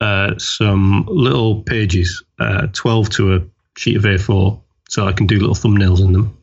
uh, 0.02 0.36
some 0.36 1.04
little 1.08 1.62
pages, 1.62 2.24
uh, 2.40 2.66
12 2.72 3.10
to 3.10 3.34
a 3.36 3.40
sheet 3.76 3.96
of 3.96 4.02
A4, 4.02 4.60
so 4.88 5.06
I 5.06 5.12
can 5.12 5.28
do 5.28 5.38
little 5.38 5.54
thumbnails 5.54 6.00
in 6.00 6.12
them. 6.12 6.36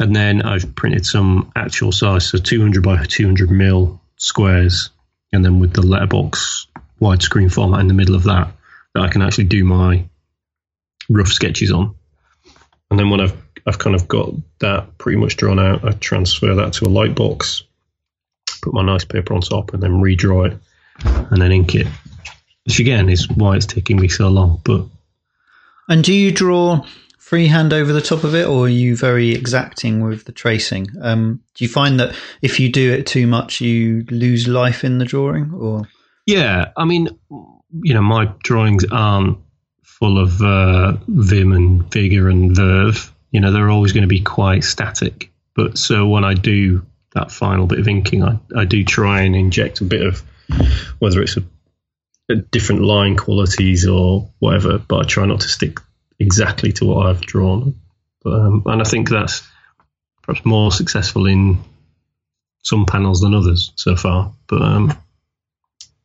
And 0.00 0.16
then 0.16 0.42
I've 0.42 0.74
printed 0.74 1.06
some 1.06 1.52
actual 1.54 1.92
size, 1.92 2.28
so 2.28 2.38
200 2.38 2.82
by 2.82 3.04
200 3.04 3.50
mil 3.50 4.00
squares, 4.16 4.90
and 5.32 5.44
then 5.44 5.60
with 5.60 5.74
the 5.74 5.82
letterbox 5.82 6.66
widescreen 7.00 7.52
format 7.52 7.80
in 7.80 7.88
the 7.88 7.94
middle 7.94 8.14
of 8.14 8.24
that 8.24 8.52
that 8.94 9.02
I 9.02 9.08
can 9.08 9.22
actually 9.22 9.44
do 9.44 9.64
my 9.64 10.04
rough 11.08 11.28
sketches 11.28 11.72
on. 11.72 11.94
And 12.90 12.98
then 12.98 13.10
when 13.10 13.20
I've 13.20 13.36
I've 13.66 13.78
kind 13.78 13.94
of 13.94 14.08
got 14.08 14.32
that 14.60 14.98
pretty 14.98 15.18
much 15.18 15.36
drawn 15.36 15.58
out, 15.58 15.84
I 15.84 15.92
transfer 15.92 16.54
that 16.54 16.72
to 16.74 16.86
a 16.86 16.88
light 16.88 17.14
box, 17.14 17.62
put 18.62 18.72
my 18.72 18.82
nice 18.82 19.04
paper 19.04 19.34
on 19.34 19.42
top, 19.42 19.74
and 19.74 19.82
then 19.82 20.00
redraw 20.00 20.50
it, 20.50 20.58
and 21.04 21.40
then 21.40 21.52
ink 21.52 21.74
it. 21.74 21.86
Which 22.64 22.80
again 22.80 23.08
is 23.08 23.28
why 23.28 23.56
it's 23.56 23.66
taking 23.66 24.00
me 24.00 24.08
so 24.08 24.28
long. 24.28 24.60
But 24.64 24.86
and 25.88 26.02
do 26.02 26.12
you 26.12 26.32
draw 26.32 26.84
freehand 27.18 27.72
over 27.72 27.92
the 27.92 28.00
top 28.00 28.24
of 28.24 28.34
it, 28.34 28.46
or 28.46 28.64
are 28.64 28.68
you 28.68 28.96
very 28.96 29.30
exacting 29.30 30.02
with 30.04 30.24
the 30.24 30.32
tracing? 30.32 30.88
Um, 31.00 31.42
do 31.54 31.64
you 31.64 31.68
find 31.68 32.00
that 32.00 32.14
if 32.42 32.58
you 32.58 32.70
do 32.70 32.92
it 32.92 33.06
too 33.06 33.26
much, 33.26 33.60
you 33.60 34.04
lose 34.10 34.48
life 34.48 34.84
in 34.84 34.98
the 34.98 35.04
drawing, 35.04 35.52
or 35.54 35.86
yeah, 36.30 36.70
I 36.76 36.84
mean, 36.84 37.08
you 37.28 37.94
know, 37.94 38.02
my 38.02 38.26
drawings 38.42 38.84
aren't 38.90 39.38
full 39.82 40.18
of 40.18 40.40
uh, 40.40 40.96
vim 41.08 41.52
and 41.52 41.92
vigor 41.92 42.28
and 42.28 42.54
verve. 42.54 43.12
You 43.30 43.40
know, 43.40 43.52
they're 43.52 43.70
always 43.70 43.92
going 43.92 44.02
to 44.02 44.08
be 44.08 44.20
quite 44.20 44.64
static. 44.64 45.32
But 45.54 45.76
so 45.76 46.06
when 46.06 46.24
I 46.24 46.34
do 46.34 46.86
that 47.14 47.32
final 47.32 47.66
bit 47.66 47.80
of 47.80 47.88
inking, 47.88 48.22
I, 48.22 48.38
I 48.56 48.64
do 48.64 48.84
try 48.84 49.22
and 49.22 49.34
inject 49.34 49.80
a 49.80 49.84
bit 49.84 50.06
of 50.06 50.22
whether 51.00 51.20
it's 51.20 51.36
a, 51.36 51.42
a 52.30 52.36
different 52.36 52.82
line 52.82 53.16
qualities 53.16 53.88
or 53.88 54.30
whatever. 54.38 54.78
But 54.78 55.00
I 55.00 55.02
try 55.08 55.26
not 55.26 55.40
to 55.40 55.48
stick 55.48 55.78
exactly 56.18 56.72
to 56.74 56.86
what 56.86 57.06
I've 57.06 57.20
drawn. 57.20 57.80
But, 58.22 58.34
um, 58.34 58.62
and 58.66 58.80
I 58.80 58.84
think 58.84 59.08
that's 59.08 59.46
perhaps 60.22 60.44
more 60.46 60.70
successful 60.70 61.26
in 61.26 61.58
some 62.62 62.86
panels 62.86 63.20
than 63.20 63.34
others 63.34 63.72
so 63.74 63.96
far. 63.96 64.32
But 64.46 64.62
um, 64.62 64.98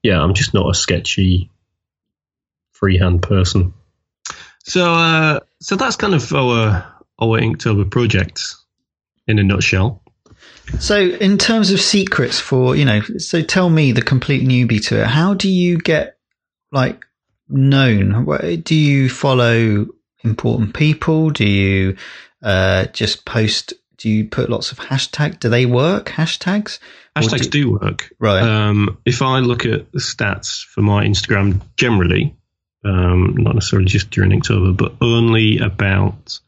yeah, 0.05 0.21
I'm 0.21 0.35
just 0.35 0.53
not 0.53 0.69
a 0.69 0.75
sketchy 0.75 1.49
freehand 2.73 3.23
person. 3.23 3.73
So, 4.63 4.93
uh, 4.93 5.39
so 5.59 5.75
that's 5.75 5.95
kind 5.95 6.13
of 6.13 6.31
our 6.31 6.85
our 7.19 7.39
Inktober 7.39 7.89
project 7.89 8.39
in 9.27 9.39
a 9.39 9.43
nutshell. 9.43 10.03
So, 10.79 10.99
in 10.99 11.39
terms 11.39 11.71
of 11.71 11.81
secrets 11.81 12.39
for 12.39 12.75
you 12.75 12.85
know, 12.85 13.01
so 13.17 13.41
tell 13.41 13.67
me 13.71 13.93
the 13.93 14.03
complete 14.03 14.47
newbie 14.47 14.85
to 14.89 15.01
it. 15.01 15.07
How 15.07 15.33
do 15.33 15.49
you 15.49 15.79
get 15.79 16.19
like 16.71 17.03
known? 17.49 18.25
Do 18.61 18.75
you 18.75 19.09
follow 19.09 19.87
important 20.23 20.75
people? 20.75 21.31
Do 21.31 21.47
you 21.47 21.97
uh, 22.43 22.85
just 22.87 23.25
post? 23.25 23.73
Do 24.05 24.11
you 24.11 24.25
put 24.25 24.51
lots 24.51 24.71
of 24.71 24.77
hashtag? 24.77 25.39
Do 25.39 25.49
they 25.49 25.65
work? 25.65 26.09
Hashtags? 26.09 26.77
Hashtags 27.15 27.49
do, 27.49 27.63
do, 27.63 27.71
work. 27.71 28.13
Right. 28.19 28.43
Um, 28.43 28.99
if 29.03 29.23
I 29.23 29.39
look 29.39 29.65
at 29.65 29.91
the 29.93 29.97
stats 29.97 30.63
for 30.63 30.83
my 30.83 31.03
Instagram 31.03 31.59
generally, 31.75 32.35
um, 32.83 33.33
not 33.35 33.55
necessarily 33.55 33.87
just 33.87 34.11
during 34.11 34.31
October, 34.31 34.73
but 34.73 34.93
only 35.01 35.57
about 35.57 36.39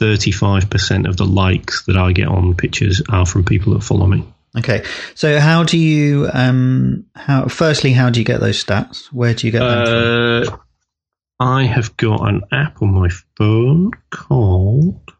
35% 0.00 1.06
of 1.06 1.18
the 1.18 1.26
likes 1.26 1.84
that 1.84 1.98
I 1.98 2.12
get 2.12 2.28
on 2.28 2.54
pictures 2.54 3.02
are 3.06 3.26
from 3.26 3.44
people 3.44 3.74
that 3.74 3.84
follow 3.84 4.06
me. 4.06 4.26
Okay. 4.56 4.82
So 5.14 5.40
how 5.40 5.64
do 5.64 5.76
you, 5.76 6.30
um, 6.32 7.04
how, 7.14 7.48
firstly, 7.48 7.92
how 7.92 8.08
do 8.08 8.18
you 8.18 8.24
get 8.24 8.40
those 8.40 8.64
stats? 8.64 9.08
Where 9.12 9.34
do 9.34 9.46
you 9.46 9.50
get 9.50 9.58
them 9.58 9.78
uh, 9.78 10.44
from? 10.46 10.60
I 11.38 11.64
have 11.64 11.98
got 11.98 12.26
an 12.26 12.44
app 12.50 12.80
on 12.80 12.94
my 12.94 13.10
phone 13.36 13.90
called, 14.08 15.12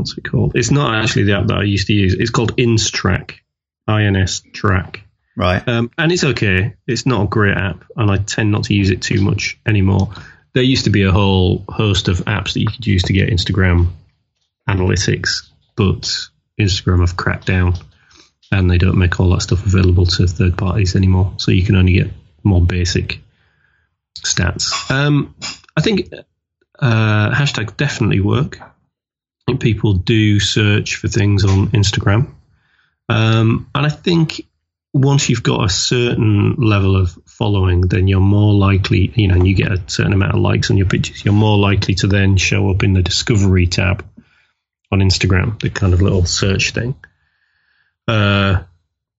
what's 0.00 0.18
it 0.18 0.24
called? 0.24 0.52
It's 0.54 0.70
not 0.70 0.94
actually 0.94 1.24
the 1.24 1.38
app 1.38 1.46
that 1.46 1.58
I 1.58 1.62
used 1.62 1.86
to 1.88 1.94
use. 1.94 2.14
It's 2.14 2.30
called 2.30 2.56
InsTrack, 2.56 3.34
INS 3.86 4.40
Track. 4.52 5.04
Right. 5.36 5.66
Um, 5.66 5.90
and 5.96 6.10
it's 6.10 6.24
okay. 6.24 6.74
It's 6.86 7.06
not 7.06 7.24
a 7.24 7.28
great 7.28 7.56
app, 7.56 7.84
and 7.96 8.10
I 8.10 8.16
tend 8.16 8.50
not 8.50 8.64
to 8.64 8.74
use 8.74 8.90
it 8.90 9.02
too 9.02 9.22
much 9.22 9.58
anymore. 9.66 10.12
There 10.52 10.62
used 10.62 10.84
to 10.84 10.90
be 10.90 11.04
a 11.04 11.12
whole 11.12 11.64
host 11.68 12.08
of 12.08 12.18
apps 12.20 12.54
that 12.54 12.60
you 12.60 12.66
could 12.66 12.86
use 12.86 13.04
to 13.04 13.12
get 13.12 13.30
Instagram 13.30 13.90
analytics, 14.68 15.48
but 15.76 16.10
Instagram 16.58 17.00
have 17.00 17.16
cracked 17.16 17.46
down 17.46 17.74
and 18.52 18.70
they 18.70 18.78
don't 18.78 18.98
make 18.98 19.20
all 19.20 19.30
that 19.30 19.42
stuff 19.42 19.64
available 19.64 20.06
to 20.06 20.26
third 20.26 20.58
parties 20.58 20.96
anymore. 20.96 21.34
So 21.36 21.52
you 21.52 21.64
can 21.64 21.76
only 21.76 21.92
get 21.92 22.10
more 22.42 22.60
basic 22.60 23.20
stats. 24.18 24.90
Um, 24.90 25.36
I 25.76 25.82
think 25.82 26.12
uh, 26.78 27.30
hashtags 27.30 27.76
definitely 27.76 28.20
work. 28.20 28.58
People 29.58 29.94
do 29.94 30.38
search 30.40 30.96
for 30.96 31.08
things 31.08 31.44
on 31.44 31.68
Instagram. 31.68 32.32
Um, 33.08 33.68
and 33.74 33.86
I 33.86 33.88
think 33.88 34.46
once 34.92 35.28
you've 35.28 35.42
got 35.42 35.64
a 35.64 35.68
certain 35.68 36.54
level 36.56 36.96
of 36.96 37.16
following, 37.26 37.82
then 37.82 38.08
you're 38.08 38.20
more 38.20 38.54
likely, 38.54 39.12
you 39.14 39.28
know, 39.28 39.34
and 39.34 39.46
you 39.46 39.54
get 39.54 39.72
a 39.72 39.82
certain 39.86 40.12
amount 40.12 40.34
of 40.34 40.40
likes 40.40 40.70
on 40.70 40.76
your 40.76 40.86
pictures, 40.86 41.24
you're 41.24 41.34
more 41.34 41.58
likely 41.58 41.94
to 41.96 42.06
then 42.06 42.36
show 42.36 42.70
up 42.70 42.82
in 42.82 42.92
the 42.92 43.02
discovery 43.02 43.66
tab 43.66 44.04
on 44.92 44.98
Instagram, 44.98 45.60
the 45.60 45.70
kind 45.70 45.94
of 45.94 46.02
little 46.02 46.24
search 46.24 46.72
thing. 46.72 46.94
Uh, 48.08 48.62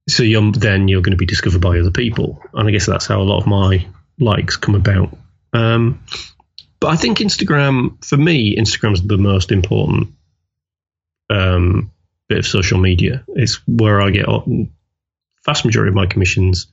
so 0.10 0.24
you're, 0.24 0.52
then 0.52 0.88
you're 0.88 1.02
going 1.02 1.12
to 1.12 1.18
be 1.18 1.26
discovered 1.26 1.62
by 1.62 1.80
other 1.80 1.92
people, 1.92 2.42
and 2.54 2.68
I 2.68 2.72
guess 2.72 2.86
that's 2.86 3.06
how 3.06 3.22
a 3.22 3.24
lot 3.24 3.40
of 3.40 3.48
my 3.48 3.88
likes 4.20 4.58
come 4.58 4.76
about. 4.76 5.18
Um, 5.54 6.04
but 6.82 6.88
I 6.88 6.96
think 6.98 7.20
Instagram, 7.20 8.04
for 8.04 8.18
me, 8.18 8.58
Instagram's 8.58 9.02
the 9.02 9.18
most 9.18 9.52
important 9.52 10.14
um, 11.32 11.92
bit 12.28 12.40
of 12.40 12.46
social 12.46 12.80
media. 12.80 13.24
It's 13.30 13.62
where 13.68 14.02
I 14.02 14.12
get 14.12 14.26
vast 15.46 15.66
majority 15.66 15.90
of 15.90 15.96
my 15.96 16.06
commissions, 16.06 16.68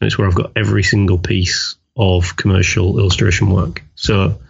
and 0.00 0.06
it's 0.06 0.18
where 0.18 0.26
I've 0.26 0.34
got 0.34 0.52
every 0.56 0.82
single 0.82 1.18
piece 1.18 1.76
of 1.96 2.36
commercial 2.36 2.98
illustration 2.98 3.50
work. 3.50 3.82
So 3.94 4.40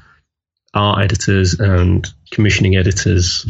art 0.74 1.03
editors 1.03 1.59
and 1.59 2.07
commissioning 2.30 2.76
editors 2.76 3.46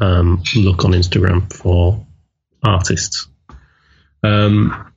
um, 0.00 0.42
look 0.56 0.84
on 0.84 0.92
Instagram 0.92 1.52
for 1.52 2.06
artists. 2.62 3.28
Um, 4.22 4.92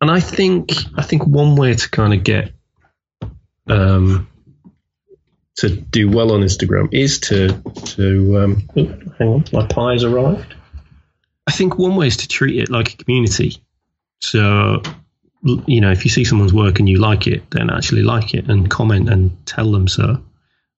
and 0.00 0.10
I 0.10 0.20
think 0.20 0.72
I 0.96 1.02
think 1.02 1.26
one 1.26 1.56
way 1.56 1.74
to 1.74 1.90
kind 1.90 2.12
of 2.12 2.22
get 2.24 2.52
um, 3.68 4.28
to 5.56 5.70
do 5.70 6.10
well 6.10 6.32
on 6.32 6.40
Instagram 6.40 6.92
is 6.92 7.20
to 7.20 7.48
to 7.96 8.38
um, 8.38 8.68
oh, 8.76 9.12
hang 9.18 9.28
on, 9.28 9.44
my 9.52 9.66
pie 9.66 9.92
has 9.92 10.04
arrived. 10.04 10.54
I 11.46 11.52
think 11.52 11.78
one 11.78 11.96
way 11.96 12.08
is 12.08 12.18
to 12.18 12.28
treat 12.28 12.60
it 12.60 12.70
like 12.70 12.92
a 12.92 12.96
community. 12.96 13.62
So 14.20 14.82
you 15.42 15.80
know, 15.80 15.92
if 15.92 16.04
you 16.04 16.10
see 16.10 16.24
someone's 16.24 16.52
work 16.52 16.78
and 16.78 16.88
you 16.88 16.98
like 16.98 17.26
it, 17.26 17.50
then 17.50 17.70
actually 17.70 18.02
like 18.02 18.34
it 18.34 18.48
and 18.48 18.70
comment 18.70 19.08
and 19.08 19.46
tell 19.46 19.70
them 19.70 19.88
so. 19.88 20.22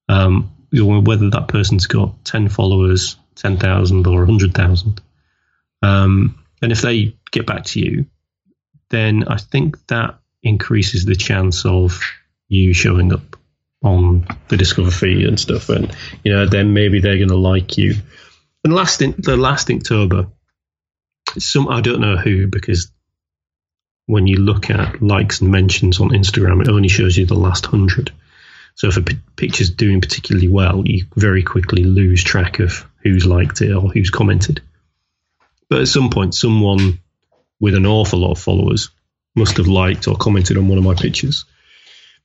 Um, 0.08 0.52
whether 0.70 1.30
that 1.30 1.48
person's 1.48 1.86
got 1.86 2.24
ten 2.24 2.48
followers, 2.48 3.16
ten 3.34 3.56
thousand, 3.56 4.06
or 4.06 4.26
hundred 4.26 4.54
thousand. 4.54 5.00
Um, 5.82 6.44
and 6.60 6.72
if 6.72 6.82
they 6.82 7.16
get 7.30 7.46
back 7.46 7.64
to 7.66 7.80
you, 7.80 8.06
then 8.90 9.24
I 9.24 9.38
think 9.38 9.86
that 9.88 10.18
increases 10.42 11.04
the 11.04 11.16
chance 11.16 11.64
of 11.64 12.00
you 12.48 12.74
showing 12.74 13.12
up 13.12 13.37
on 13.82 14.26
the 14.48 14.56
Discover 14.56 14.90
feed 14.90 15.26
and 15.26 15.38
stuff. 15.38 15.68
And, 15.68 15.94
you 16.24 16.32
know, 16.32 16.46
then 16.46 16.72
maybe 16.72 17.00
they're 17.00 17.16
going 17.16 17.28
to 17.28 17.36
like 17.36 17.78
you. 17.78 17.94
And 18.64 18.74
last 18.74 19.02
in, 19.02 19.14
the 19.18 19.36
last 19.36 19.68
Inktober, 19.68 20.30
some 21.38 21.68
I 21.68 21.80
don't 21.80 22.00
know 22.00 22.16
who 22.16 22.46
because 22.46 22.90
when 24.06 24.26
you 24.26 24.38
look 24.38 24.70
at 24.70 25.02
likes 25.02 25.40
and 25.40 25.50
mentions 25.50 26.00
on 26.00 26.08
Instagram, 26.08 26.62
it 26.62 26.68
only 26.68 26.88
shows 26.88 27.16
you 27.16 27.26
the 27.26 27.34
last 27.34 27.66
hundred. 27.66 28.10
So 28.74 28.88
if 28.88 28.96
a 28.96 29.02
p- 29.02 29.18
picture's 29.36 29.70
doing 29.70 30.00
particularly 30.00 30.48
well, 30.48 30.82
you 30.86 31.06
very 31.14 31.42
quickly 31.42 31.84
lose 31.84 32.24
track 32.24 32.58
of 32.58 32.86
who's 33.02 33.26
liked 33.26 33.60
it 33.60 33.72
or 33.72 33.90
who's 33.90 34.10
commented. 34.10 34.62
But 35.68 35.80
at 35.82 35.88
some 35.88 36.10
point, 36.10 36.34
someone 36.34 37.00
with 37.60 37.74
an 37.74 37.86
awful 37.86 38.20
lot 38.20 38.32
of 38.32 38.38
followers 38.38 38.90
must 39.36 39.58
have 39.58 39.68
liked 39.68 40.08
or 40.08 40.16
commented 40.16 40.56
on 40.56 40.68
one 40.68 40.78
of 40.78 40.84
my 40.84 40.94
pictures 40.94 41.44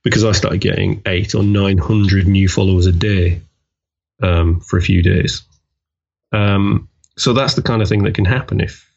because 0.04 0.24
I 0.24 0.32
started 0.32 0.60
getting 0.60 1.02
eight 1.06 1.34
or 1.34 1.42
nine 1.42 1.78
hundred 1.78 2.28
new 2.28 2.48
followers 2.48 2.86
a 2.86 2.92
day 2.92 3.40
um, 4.22 4.60
for 4.60 4.78
a 4.78 4.82
few 4.82 5.02
days. 5.02 5.42
Um, 6.30 6.88
so 7.16 7.32
that's 7.32 7.54
the 7.54 7.62
kind 7.62 7.82
of 7.82 7.88
thing 7.88 8.04
that 8.04 8.14
can 8.14 8.24
happen 8.24 8.60
if. 8.60 8.90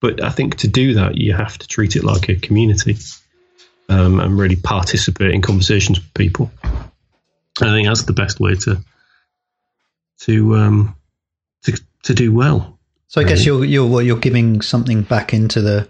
But 0.00 0.22
I 0.24 0.30
think 0.30 0.56
to 0.58 0.68
do 0.68 0.94
that, 0.94 1.18
you 1.18 1.34
have 1.34 1.58
to 1.58 1.68
treat 1.68 1.94
it 1.94 2.04
like 2.04 2.30
a 2.30 2.36
community 2.36 2.96
um, 3.90 4.18
and 4.18 4.38
really 4.38 4.56
participate 4.56 5.34
in 5.34 5.42
conversations 5.42 5.98
with 5.98 6.14
people. 6.14 6.50
I 6.64 7.66
think 7.66 7.86
that's 7.86 8.04
the 8.04 8.14
best 8.14 8.40
way 8.40 8.54
to 8.54 8.82
to 10.20 10.56
um, 10.56 10.96
to 11.64 11.78
to 12.04 12.14
do 12.14 12.32
well. 12.32 12.78
So 13.08 13.20
I 13.20 13.24
guess 13.24 13.44
you're 13.44 13.64
you're 13.64 13.86
well, 13.86 14.00
you're 14.00 14.16
giving 14.16 14.62
something 14.62 15.02
back 15.02 15.34
into 15.34 15.60
the 15.60 15.88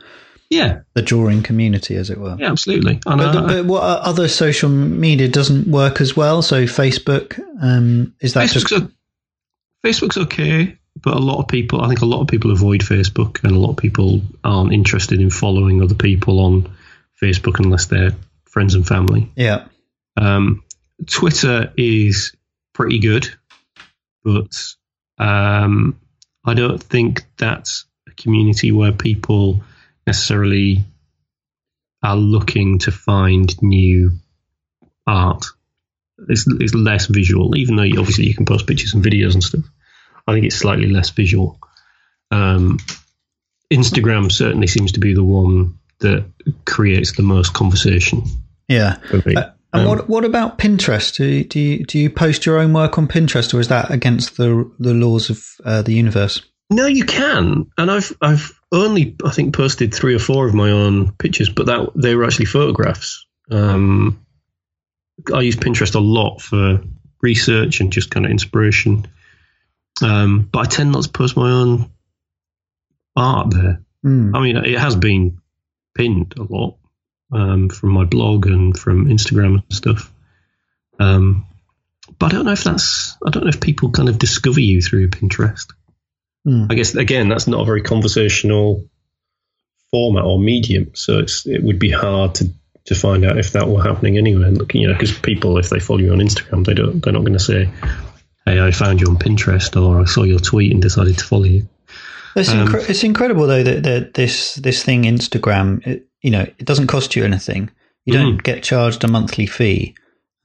yeah 0.51 0.81
the 0.95 1.03
drawing 1.03 1.43
community, 1.43 1.97
as 1.97 2.11
it 2.11 2.19
were. 2.19 2.37
Yeah, 2.39 2.51
absolutely. 2.51 3.01
but, 3.05 3.33
but 3.33 3.65
what 3.65 3.83
other 3.83 4.29
social 4.29 4.69
media 4.69 5.29
doesn't 5.29 5.67
work 5.67 6.01
as 6.01 6.17
well? 6.17 6.43
So 6.43 6.65
Facebook 6.65 7.41
um, 7.63 8.15
is 8.21 8.35
that 8.35 8.49
Facebook's, 8.49 8.71
just... 8.71 8.85
Facebook's 9.85 10.19
okay, 10.19 10.77
but 11.01 11.15
a 11.15 11.19
lot 11.21 11.39
of 11.39 11.49
people, 11.49 11.81
I 11.81 11.89
think, 11.89 12.03
a 12.03 12.07
lot 12.07 12.21
of 12.21 12.29
people 12.29 12.51
avoid 12.51 12.81
Facebook, 12.81 13.43
and 13.45 13.55
a 13.55 13.59
lot 13.59 13.71
of 13.71 13.77
people 13.77 14.21
aren't 14.45 14.73
interested 14.73 15.21
in 15.21 15.31
following 15.31 15.83
other 15.83 15.95
people 15.95 16.41
on 16.41 16.71
Facebook 17.23 17.59
unless 17.59 17.87
they're 17.87 18.15
friends 18.45 18.75
and 18.75 18.87
family. 18.87 19.31
Yeah. 19.37 19.67
Um, 20.17 20.65
Twitter 21.07 21.73
is 21.77 22.35
pretty 22.75 22.99
good, 22.99 23.29
but 24.25 24.53
um, 25.19 25.99
I 26.45 26.55
don't 26.55 26.83
think 26.83 27.25
that's 27.39 27.87
a 28.09 28.13
community 28.13 28.73
where 28.73 28.93
people 28.93 29.63
necessarily 30.11 30.85
are 32.03 32.17
looking 32.17 32.81
to 32.81 32.91
find 32.91 33.55
new 33.63 34.11
art. 35.07 35.45
It's, 36.29 36.47
it's 36.49 36.75
less 36.75 37.07
visual, 37.07 37.57
even 37.57 37.77
though 37.77 37.85
you, 37.85 38.01
obviously 38.01 38.27
you 38.27 38.35
can 38.35 38.45
post 38.45 38.67
pictures 38.67 38.95
and 38.95 39.05
videos 39.05 39.35
and 39.35 39.45
stuff. 39.45 39.65
I 40.27 40.33
think 40.33 40.47
it's 40.47 40.57
slightly 40.57 40.89
less 40.89 41.11
visual. 41.11 41.61
Um, 42.33 42.79
Instagram 43.73 44.33
certainly 44.33 44.67
seems 44.67 44.93
to 44.93 45.01
be 45.01 45.15
the 45.15 45.25
one 45.25 45.79
that 46.01 46.25
creates 46.65 47.13
the 47.17 47.23
most 47.23 47.55
conversation. 47.55 48.25
Yeah. 48.67 48.97
Uh, 49.13 49.21
and 49.73 49.83
um, 49.83 49.87
what 49.87 50.09
what 50.09 50.25
about 50.25 50.59
Pinterest? 50.59 51.15
Do 51.15 51.25
you, 51.25 51.45
do 51.45 51.61
you, 51.61 51.85
do 51.85 51.99
you 52.01 52.11
post 52.11 52.47
your 52.47 52.59
own 52.59 52.73
work 52.73 52.99
on 52.99 53.07
Pinterest, 53.07 53.55
or 53.55 53.61
is 53.61 53.69
that 53.69 53.91
against 53.91 54.37
the 54.37 54.69
the 54.81 54.95
laws 54.95 55.31
of 55.31 55.45
uh, 55.65 55.83
the 55.83 55.95
universe? 55.95 56.43
No, 56.71 56.87
you 56.87 57.05
can, 57.05 57.71
and 57.79 57.91
I've 57.91 58.13
I've 58.21 58.60
only 58.73 59.17
I 59.25 59.31
think 59.31 59.55
posted 59.55 59.95
three 59.95 60.15
or 60.15 60.19
four 60.19 60.47
of 60.47 60.55
my 60.55 60.71
own 60.71 61.13
pictures, 61.13 61.49
but 61.49 61.67
that 61.67 61.91
they 61.95 62.15
were 62.15 62.25
actually 62.25 62.47
photographs. 62.47 63.27
Um, 63.51 64.25
I 65.35 65.41
use 65.41 65.57
Pinterest 65.57 65.95
a 65.95 66.01
lot 66.01 66.41
for 66.41 66.83
research 67.21 67.81
and 67.81 67.93
just 67.93 68.11
kind 68.11 68.25
of 68.25 68.33
inspiration, 68.33 69.07
um, 70.03 70.49
but 70.51 70.61
I 70.61 70.65
tend 70.65 70.93
not 70.93 71.05
to 71.05 71.11
post 71.11 71.37
my 71.37 71.51
own 71.51 71.91
art 73.17 73.51
there. 73.51 73.83
Mm. 74.05 74.35
I 74.35 74.41
mean, 74.41 74.57
it 74.57 74.79
has 74.79 74.97
been 74.97 75.41
pinned 75.95 76.35
a 76.39 76.43
lot, 76.43 76.77
um, 77.33 77.69
from 77.69 77.91
my 77.91 78.05
blog 78.05 78.47
and 78.47 78.79
from 78.79 79.07
Instagram 79.07 79.63
and 79.63 79.73
stuff. 79.73 80.13
Um, 80.99 81.47
but 82.19 82.27
I 82.27 82.37
don't 82.37 82.47
know 82.47 82.53
if 82.53 82.65
that's 82.65 83.17
I 83.25 83.31
don't 83.31 83.45
know 83.45 83.51
if 83.51 83.61
people 83.61 83.91
kind 83.91 84.09
of 84.09 84.19
discover 84.19 84.61
you 84.61 84.81
through 84.81 85.09
Pinterest. 85.09 85.73
Mm. 86.47 86.71
I 86.71 86.75
guess 86.75 86.95
again 86.95 87.29
that's 87.29 87.47
not 87.47 87.61
a 87.61 87.65
very 87.65 87.83
conversational 87.83 88.89
format 89.91 90.25
or 90.25 90.39
medium, 90.39 90.93
so 90.95 91.19
it's 91.19 91.47
it 91.47 91.63
would 91.63 91.79
be 91.79 91.91
hard 91.91 92.37
to 92.37 92.51
to 92.87 92.95
find 92.95 93.25
out 93.25 93.39
if 93.39 93.53
that 93.53 93.69
were 93.69 93.83
happening 93.83 94.17
anywhere. 94.17 94.49
And 94.49 94.71
you 94.75 94.89
know, 94.89 94.95
because 94.95 95.17
people 95.17 95.59
if 95.59 95.71
they 95.71 95.81
follow 95.81 96.01
you 96.01 96.13
on 96.13 96.19
Instagram, 96.19 96.65
they 96.65 96.75
don't 96.75 97.03
they're 97.03 97.13
not 97.13 97.21
going 97.21 97.35
to 97.35 97.39
say, 97.39 97.71
"Hey, 98.47 98.61
I 98.61 98.71
found 98.71 99.01
you 99.01 99.09
on 99.09 99.19
Pinterest," 99.19 99.81
or 99.81 100.01
"I 100.01 100.05
saw 100.05 100.23
your 100.23 100.39
tweet 100.39 100.73
and 100.73 100.81
decided 100.81 101.19
to 101.19 101.25
follow 101.25 101.45
you." 101.45 101.69
It's, 102.37 102.49
um, 102.49 102.69
incre- 102.69 102.89
it's 102.89 103.03
incredible 103.03 103.47
though 103.47 103.63
that, 103.63 103.83
that 103.83 104.15
this 104.15 104.55
this 104.55 104.83
thing 104.83 105.03
Instagram 105.03 105.87
it, 105.87 106.07
you 106.23 106.31
know, 106.31 106.43
it 106.43 106.65
doesn't 106.65 106.87
cost 106.87 107.17
you 107.17 107.25
anything. 107.25 107.71
You 108.05 108.15
don't 108.15 108.39
mm. 108.39 108.43
get 108.43 108.63
charged 108.63 109.05
a 109.05 109.09
monthly 109.09 109.47
fee. 109.47 109.95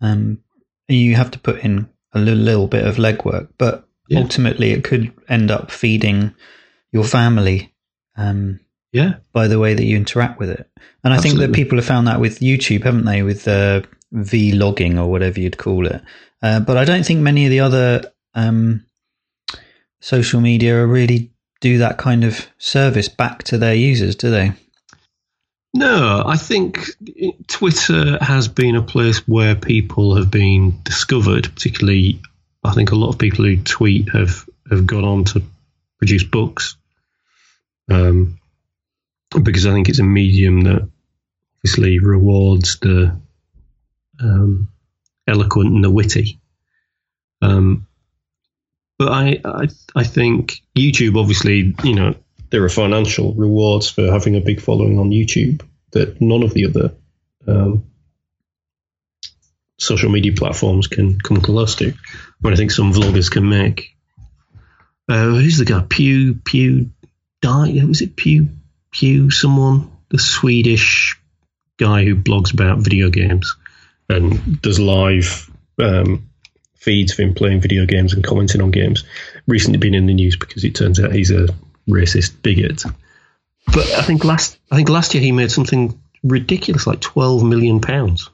Um, 0.02 0.40
you 0.88 1.16
have 1.16 1.32
to 1.32 1.40
put 1.40 1.60
in 1.60 1.90
a 2.14 2.20
little, 2.20 2.40
little 2.40 2.68
bit 2.68 2.86
of 2.86 2.98
legwork, 2.98 3.50
but 3.58 3.85
yeah. 4.08 4.20
ultimately 4.20 4.72
it 4.72 4.84
could 4.84 5.12
end 5.28 5.52
up 5.52 5.72
feeding 5.72 6.34
your 6.92 7.04
family. 7.04 7.74
Um, 8.16 8.60
yeah. 8.92 9.16
By 9.34 9.48
the 9.48 9.60
way 9.60 9.74
that 9.74 9.84
you 9.84 9.98
interact 9.98 10.40
with 10.40 10.50
it. 10.50 10.70
And 11.04 11.14
I 11.14 11.18
Absolutely. 11.18 11.40
think 11.40 11.52
that 11.52 11.56
people 11.56 11.78
have 11.78 11.86
found 11.86 12.08
that 12.08 12.22
with 12.22 12.40
YouTube, 12.40 12.84
haven't 12.84 13.06
they? 13.06 13.24
With 13.24 13.48
uh, 13.48 13.82
vlogging 14.14 14.98
or 14.98 15.08
whatever 15.08 15.40
you'd 15.40 15.58
call 15.58 15.86
it. 15.88 16.02
Uh, 16.42 16.60
but 16.60 16.78
I 16.78 16.86
don't 16.86 17.06
think 17.06 17.20
many 17.20 17.46
of 17.46 17.52
the 17.52 17.60
other 17.60 18.12
um, 18.34 18.86
social 20.00 20.40
media 20.40 20.86
really 20.86 21.32
do 21.62 21.80
that 21.80 21.98
kind 21.98 22.24
of 22.24 22.48
service 22.58 23.10
back 23.10 23.44
to 23.44 23.58
their 23.58 23.76
users, 23.76 24.16
do 24.16 24.30
they? 24.30 24.54
No, 25.74 26.24
I 26.26 26.38
think 26.38 26.88
Twitter 27.48 28.18
has 28.22 28.48
been 28.48 28.78
a 28.78 28.82
place 28.82 29.28
where 29.28 29.56
people 29.56 30.16
have 30.16 30.32
been 30.32 30.80
discovered. 30.84 31.54
Particularly, 31.54 32.22
I 32.66 32.74
think 32.74 32.92
a 32.92 32.96
lot 32.96 33.10
of 33.10 33.20
people 33.20 33.46
who 33.46 33.58
tweet 33.58 34.10
have 34.10 34.48
have 34.70 34.86
gone 34.86 35.06
on 35.06 35.24
to 35.26 35.44
produce 35.98 36.24
books. 36.24 36.78
Um, 37.90 38.40
because 39.44 39.66
I 39.66 39.72
think 39.72 39.90
it's 39.90 40.00
a 40.00 40.04
medium 40.04 40.62
that 40.62 40.90
obviously 41.60 42.00
rewards 42.00 42.80
the 42.80 43.20
um, 44.20 44.70
eloquent 45.28 45.74
and 45.74 45.84
the 45.84 45.90
witty. 45.90 46.40
Um, 47.42 47.88
but 48.98 49.12
I, 49.12 49.42
I, 49.44 49.68
I 49.96 50.04
think 50.04 50.62
YouTube, 50.76 51.20
obviously, 51.20 51.76
you 51.84 51.96
know, 51.96 52.16
there 52.50 52.64
are 52.64 52.70
financial 52.70 53.34
rewards 53.34 53.90
for 53.90 54.12
having 54.12 54.36
a 54.36 54.42
big 54.42 54.62
following 54.62 55.00
on 55.00 55.10
YouTube 55.10 55.62
that 55.92 56.22
none 56.22 56.44
of 56.44 56.54
the 56.54 56.66
other 56.66 56.92
um, 57.48 57.86
social 59.78 60.10
media 60.10 60.34
platforms 60.34 60.88
can 60.88 61.20
come 61.20 61.42
close 61.42 61.76
to. 61.76 61.94
I 62.54 62.58
think 62.58 62.72
some 62.72 62.94
vloggers 62.94 63.32
can 63.32 63.48
make. 63.50 63.96
Uh, 65.08 65.26
who's 65.26 65.58
the 65.58 65.66
guy? 65.66 65.86
Pew 65.88 66.36
Pew 66.36 66.92
Die? 67.42 67.84
Was 67.86 68.02
it 68.02 68.16
Pew 68.16 68.50
Pew? 68.92 69.30
Someone 69.30 69.92
the 70.10 70.20
Swedish 70.20 71.20
guy 71.78 72.06
who 72.06 72.16
blogs 72.16 72.54
about 72.54 72.80
video 72.80 73.10
games 73.10 73.56
and 74.10 74.62
does 74.62 74.80
live 74.80 75.50
um, 75.80 76.30
feeds 76.76 77.12
of 77.14 77.20
him 77.20 77.34
playing 77.34 77.62
video 77.62 77.86
games 77.86 78.14
and 78.14 78.24
commenting 78.24 78.62
on 78.62 78.72
games. 78.72 79.04
Recently 79.48 79.78
been 79.78 79.96
in 79.96 80.06
the 80.06 80.14
news 80.14 80.38
because 80.38 80.64
it 80.64 80.76
turns 80.76 81.00
out 81.00 81.12
he's 81.12 81.32
a 81.32 81.48
racist 81.90 82.42
bigot. 82.42 82.84
But 83.66 83.92
I 83.94 84.02
think 84.02 84.24
last 84.24 84.58
I 84.72 84.76
think 84.76 84.90
last 84.90 85.14
year 85.14 85.24
he 85.24 85.32
made 85.32 85.52
something 85.52 86.00
ridiculous, 86.24 86.88
like 86.88 87.02
twelve 87.02 87.44
million 87.44 87.82
pounds 87.82 88.30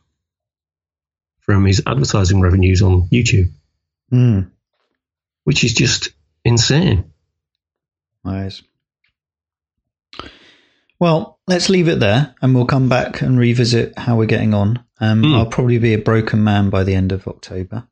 from 1.42 1.66
his 1.66 1.82
advertising 1.86 2.42
revenues 2.42 2.82
on 2.82 3.08
YouTube, 3.08 3.52
Mm. 4.12 4.52
which 5.44 5.64
is 5.64 5.74
just 5.74 6.10
insane. 6.46 7.12
Nice. 8.24 8.62
Well, 11.00 11.40
let's 11.48 11.70
leave 11.70 11.88
it 11.88 12.00
there, 12.00 12.36
and 12.42 12.54
we'll 12.54 12.66
come 12.66 12.90
back 12.90 13.22
and 13.22 13.40
revisit 13.40 13.98
how 13.98 14.18
we're 14.18 14.26
getting 14.28 14.54
on. 14.54 14.84
Um, 15.00 15.24
Mm. 15.24 15.36
I'll 15.36 15.46
probably 15.48 15.80
be 15.80 15.94
a 15.94 15.98
broken 15.98 16.44
man 16.44 16.70
by 16.70 16.84
the 16.84 16.94
end 16.94 17.12
of 17.12 17.28
October. 17.28 17.88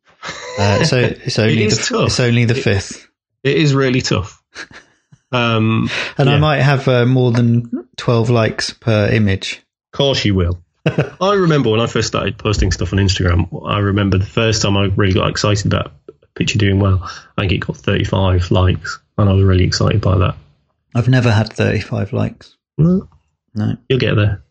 Uh, 0.60 0.84
so 0.84 0.98
it's 1.00 1.40
only 1.40 1.64
is 1.64 1.78
the 1.80 1.96
tough. 1.98 2.08
it's 2.08 2.20
only 2.20 2.46
the 2.46 2.54
fifth, 2.56 3.08
It 3.44 3.58
is 3.58 3.74
really 3.74 4.02
tough. 4.02 4.42
Um, 5.32 5.92
and 6.18 6.28
I 6.28 6.40
might 6.40 6.62
have 6.62 6.88
uh, 6.88 7.06
more 7.06 7.32
than 7.32 7.88
twelve 7.98 8.32
likes 8.32 8.74
per 8.74 9.10
image. 9.10 9.62
Of 9.94 9.98
course 10.00 10.26
you 10.26 10.34
will. 10.34 10.64
I 11.22 11.34
remember 11.36 11.70
when 11.70 11.80
I 11.80 11.86
first 11.86 12.08
started 12.08 12.40
posting 12.40 12.72
stuff 12.72 12.94
on 12.94 12.98
Instagram, 12.98 13.48
I 13.64 13.78
remember 13.78 14.18
the 14.18 14.26
first 14.26 14.64
time 14.64 14.76
I 14.76 14.86
really 14.86 15.14
got 15.14 15.30
excited 15.30 15.68
about 15.68 15.92
picture 16.40 16.58
doing 16.58 16.80
well. 16.80 17.00
I 17.38 17.42
think 17.42 17.52
it 17.52 17.58
got 17.60 17.78
35 17.78 18.50
likes, 18.52 19.00
and 19.18 19.30
I 19.30 19.34
was 19.34 19.44
really 19.44 19.66
excited 19.66 20.02
by 20.02 20.18
that. 20.18 20.36
I've 20.96 21.08
never 21.08 21.32
had 21.32 21.54
thirty-five 21.54 22.14
likes. 22.14 22.58
Well, 22.78 23.08
No. 23.54 23.78
you'll 23.90 24.00
get 24.00 24.16
there. 24.16 24.42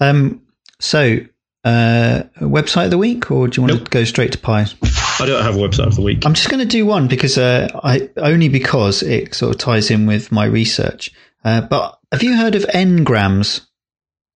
Um. 0.00 0.42
So, 0.80 1.16
uh, 1.64 2.22
website 2.40 2.84
of 2.84 2.90
the 2.90 2.98
week, 2.98 3.30
or 3.30 3.48
do 3.48 3.58
you 3.60 3.66
want 3.66 3.74
Nope. 3.78 3.84
to 3.86 3.90
go 3.90 4.04
straight 4.04 4.32
to 4.32 4.38
pies? 4.38 4.74
I 5.18 5.24
don't 5.26 5.42
have 5.42 5.56
a 5.56 5.58
website 5.58 5.86
of 5.86 5.96
the 5.96 6.02
week. 6.02 6.26
I'm 6.26 6.34
just 6.34 6.50
going 6.50 6.60
to 6.60 6.66
do 6.66 6.84
one 6.84 7.08
because 7.08 7.38
uh, 7.38 7.68
I 7.82 8.10
only 8.18 8.48
because 8.50 9.02
it 9.02 9.34
sort 9.34 9.54
of 9.54 9.58
ties 9.60 9.90
in 9.90 10.06
with 10.06 10.30
my 10.30 10.44
research. 10.44 11.10
Uh, 11.44 11.62
but 11.62 11.98
have 12.12 12.22
you 12.22 12.36
heard 12.36 12.54
of 12.54 12.64
ngrams 12.64 13.62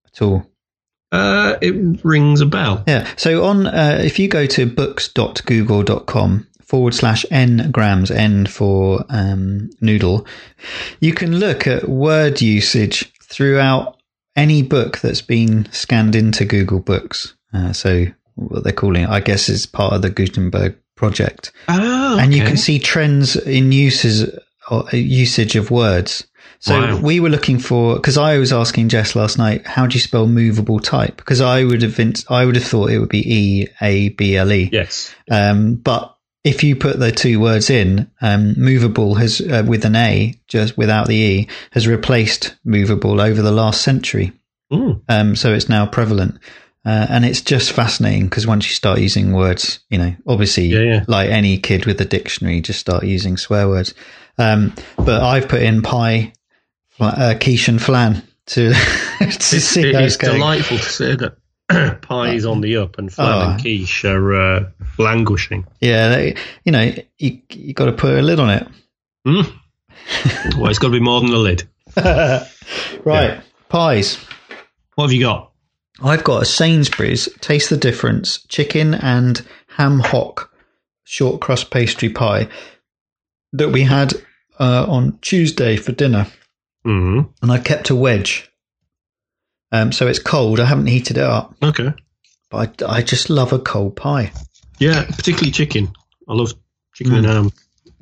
at 0.07 0.23
all? 0.23 0.47
Uh, 1.13 1.57
it 1.61 2.03
rings 2.05 2.41
a 2.41 2.47
bell. 2.47 2.83
Yeah. 2.89 3.07
So 3.17 3.45
on 3.45 3.67
uh, 3.67 4.01
if 4.03 4.19
you 4.19 4.27
go 4.29 4.47
to 4.47 4.65
books.google.com 4.67 6.47
forward 6.73 6.95
slash 6.95 7.27
n 7.31 7.71
grams, 7.71 8.11
n 8.11 8.47
for 8.47 9.05
um, 9.11 9.69
noodle, 9.83 10.27
you 11.01 11.13
can 11.13 11.39
look 11.39 11.67
at 11.67 11.87
word 11.87 12.41
usage 12.41 13.13
throughout 13.23 13.99
any 14.37 14.63
book 14.63 14.99
that's 15.01 15.21
been 15.21 15.71
scanned 15.71 16.17
into 16.17 16.47
Google 16.47 16.81
Books. 16.81 17.35
Uh, 17.53 17.75
so 17.75 18.07
what 18.37 18.65
they're 18.65 18.73
calling 18.73 19.03
it, 19.03 19.11
I 19.11 19.21
guess, 19.21 19.51
is 19.51 19.67
part 19.67 19.93
of 19.93 20.01
the 20.01 20.09
Gutenberg 20.09 20.75
project 20.97 21.53
Oh, 21.69 22.19
and 22.19 22.33
you 22.33 22.43
can 22.43 22.57
see 22.57 22.79
trends 22.79 23.37
in 23.37 23.71
uses 23.71 24.35
or 24.71 24.85
uh, 24.91 24.97
usage 24.97 25.57
of 25.57 25.71
words. 25.71 26.27
So 26.61 26.81
Wow. 26.81 27.01
we 27.03 27.21
were 27.21 27.29
looking 27.29 27.59
for 27.59 27.97
because 27.97 28.17
I 28.17 28.39
was 28.39 28.51
asking 28.51 28.89
Jess 28.89 29.15
last 29.15 29.37
night, 29.37 29.67
how 29.67 29.87
do 29.87 29.93
you 29.95 30.01
spell 30.01 30.27
movable 30.27 30.81
type? 30.81 31.19
Because 31.19 31.43
I 31.43 31.65
would 31.65 31.83
have 31.83 32.01
I 32.31 32.47
would 32.47 32.55
have 32.57 32.65
thought 32.65 32.91
it 32.91 32.99
would 32.99 33.11
be 33.11 33.25
E 33.31 33.67
A 33.83 34.09
B 34.09 34.39
L 34.39 34.51
E. 34.51 34.71
Yes. 34.73 35.15
Um, 35.31 35.75
but 35.75 36.17
if 36.45 36.65
you 36.65 36.75
put 36.75 36.99
the 36.99 37.13
two 37.13 37.39
words 37.41 37.71
in, 37.71 38.11
um, 38.21 38.55
movable 38.59 39.15
has 39.15 39.41
uh, 39.41 39.65
with 39.67 39.85
an 39.85 39.95
A 39.97 40.35
just 40.49 40.77
without 40.77 41.07
the 41.07 41.15
E 41.15 41.49
has 41.71 41.87
replaced 41.87 42.57
movable 42.65 43.21
over 43.21 43.43
the 43.43 43.53
last 43.53 43.83
century. 43.83 44.33
Mm. 44.73 45.03
Um, 45.09 45.37
so 45.37 45.53
it's 45.55 45.69
now 45.69 45.87
prevalent. 45.87 46.39
Uh, 46.85 47.07
and 47.09 47.25
it's 47.25 47.41
just 47.41 47.71
fascinating 47.71 48.25
because 48.25 48.45
once 48.45 48.67
you 48.69 48.75
start 48.75 48.99
using 48.99 49.33
words, 49.33 49.79
you 49.89 49.99
know, 49.99 50.17
obviously, 50.27 50.65
Yeah, 50.67 50.81
yeah. 50.81 51.05
like 51.07 51.31
any 51.31 51.59
kid 51.59 51.87
with 51.87 52.01
a 52.01 52.05
dictionary, 52.05 52.61
just 52.61 52.81
start 52.81 53.05
using 53.05 53.37
swear 53.37 53.69
words. 53.69 53.95
Um, 54.37 54.75
but 54.97 55.23
I've 55.23 55.49
put 55.49 55.63
in 55.63 55.83
pie, 55.83 56.33
uh, 56.99 57.35
quiche, 57.41 57.69
and 57.69 57.81
flan 57.81 58.23
to 58.47 58.73
to 59.21 59.61
see 59.61 59.91
It 59.91 59.95
how 59.95 60.01
is 60.01 60.17
it's 60.17 60.25
delightful 60.25 60.79
to 60.79 60.83
say 60.83 61.15
that 61.15 61.37
pie 62.03 62.35
is 62.35 62.47
on 62.47 62.61
the 62.61 62.77
up 62.77 62.99
and 62.99 63.13
flan 63.13 63.29
Oh. 63.33 63.51
and 63.53 63.61
quiche 63.61 64.05
are 64.05 64.35
uh, 64.35 64.71
languishing. 64.99 65.67
Yeah, 65.81 66.09
they, 66.11 66.37
you 66.65 66.73
know, 66.73 66.93
you 67.19 67.41
you 67.51 67.75
got 67.75 67.87
to 67.87 67.93
put 67.93 68.19
a 68.19 68.23
lid 68.23 68.41
on 68.41 68.51
it. 68.51 68.69
Mm. 69.27 69.53
well, 70.59 70.69
it's 70.71 70.79
got 70.79 70.89
to 70.89 70.93
be 70.93 71.01
more 71.01 71.21
than 71.21 71.31
a 71.31 71.37
lid. 71.37 71.69
right, 73.05 73.41
pies. 73.69 74.17
What 74.95 75.05
have 75.05 75.13
you 75.13 75.21
got? 75.23 75.53
I've 76.03 76.25
got 76.25 76.43
a 76.43 76.45
Sainsbury's 76.47 77.29
Taste 77.41 77.71
the 77.71 77.77
Difference 77.77 78.45
chicken 78.49 78.95
and 78.95 79.45
ham 79.69 80.01
hock 80.01 80.51
short 81.05 81.41
crust 81.41 81.71
pastry 81.71 82.09
pie 82.09 82.49
that 83.53 83.69
we 83.71 83.83
had 83.83 84.15
uh, 84.59 84.87
on 84.89 85.19
Tuesday 85.21 85.77
for 85.77 85.93
dinner, 85.93 86.27
Mm. 86.85 87.29
and 87.43 87.53
I 87.53 87.59
kept 87.59 87.91
a 87.91 87.95
wedge. 87.95 88.51
Um, 89.73 89.91
so 89.91 90.07
it's 90.07 90.19
cold. 90.19 90.61
I 90.61 90.67
haven't 90.67 90.87
heated 90.87 91.17
it 91.17 91.25
up, 91.25 91.55
Okay. 91.63 91.93
but 92.51 92.83
I, 92.83 92.97
I 92.99 93.03
just 93.03 93.31
love 93.31 93.53
a 93.53 93.59
cold 93.59 93.97
pie. 93.97 94.31
Yeah, 94.79 95.05
particularly 95.05 95.51
chicken. 95.51 95.93
I 96.29 96.35
love 96.35 96.53
chicken 96.95 97.15
and 97.15 97.27
ham. 97.27 97.53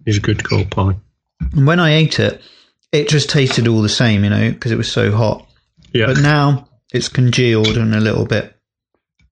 Is 0.07 0.17
a 0.17 0.21
good 0.21 0.43
cold 0.49 0.71
pie. 0.71 0.97
And 1.53 1.67
when 1.67 1.79
I 1.79 1.95
ate 1.95 2.19
it, 2.19 2.43
it 2.91 3.09
just 3.09 3.31
tasted 3.31 3.69
all 3.69 3.83
the 3.83 3.89
same, 3.89 4.25
you 4.25 4.31
know, 4.31 4.51
because 4.51 4.73
it 4.73 4.77
was 4.79 4.91
so 4.91 5.13
hot. 5.13 5.47
Yeah. 5.93 6.07
But 6.07 6.19
now 6.19 6.69
it's 6.93 7.09
congealed 7.09 7.77
and 7.77 7.95
a 7.95 8.01
little 8.01 8.25
bit, 8.27 8.57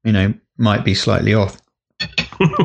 you 0.05 0.12
know, 0.12 0.34
might 0.57 0.84
be 0.84 0.95
slightly 0.95 1.34
off. 1.34 1.61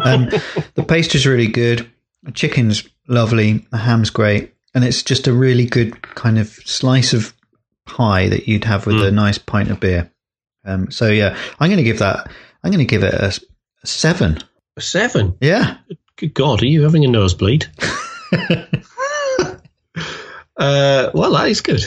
um, 0.04 0.30
the 0.76 0.86
pastry's 0.88 1.26
really 1.26 1.48
good. 1.48 1.90
The 2.24 2.32
chicken's 2.32 2.88
lovely. 3.08 3.66
The 3.72 3.78
ham's 3.78 4.10
great. 4.12 4.54
And 4.76 4.84
it's 4.84 5.02
just 5.04 5.28
a 5.28 5.34
really 5.34 5.66
good 5.66 6.02
kind 6.16 6.38
of 6.38 6.48
slice 6.50 7.14
of 7.14 7.34
pie 7.86 8.30
that 8.30 8.48
you'd 8.48 8.64
have 8.66 8.86
with 8.86 9.04
a 9.04 9.12
nice 9.12 9.38
pint 9.38 9.72
of 9.72 9.80
beer. 9.80 10.12
Um, 10.66 10.92
so, 10.92 11.08
yeah, 11.08 11.38
I'm 11.60 11.70
going 11.70 11.78
to 11.78 11.84
give 11.84 12.00
that, 12.00 12.32
I'm 12.64 12.72
going 12.72 12.80
to 12.80 12.86
give 12.86 13.04
it 13.04 13.14
a, 13.14 13.40
a 13.84 13.88
seven. 13.88 14.40
A 14.78 14.82
seven. 14.82 15.38
Yeah. 15.42 15.78
Good 16.16 16.34
God, 16.34 16.62
are 16.62 16.68
you 16.68 16.84
having 16.84 17.06
a 17.06 17.08
nosebleed? 17.08 17.68
uh, 20.58 21.10
well, 21.14 21.34
that 21.34 21.48
is 21.48 21.62
good. 21.62 21.84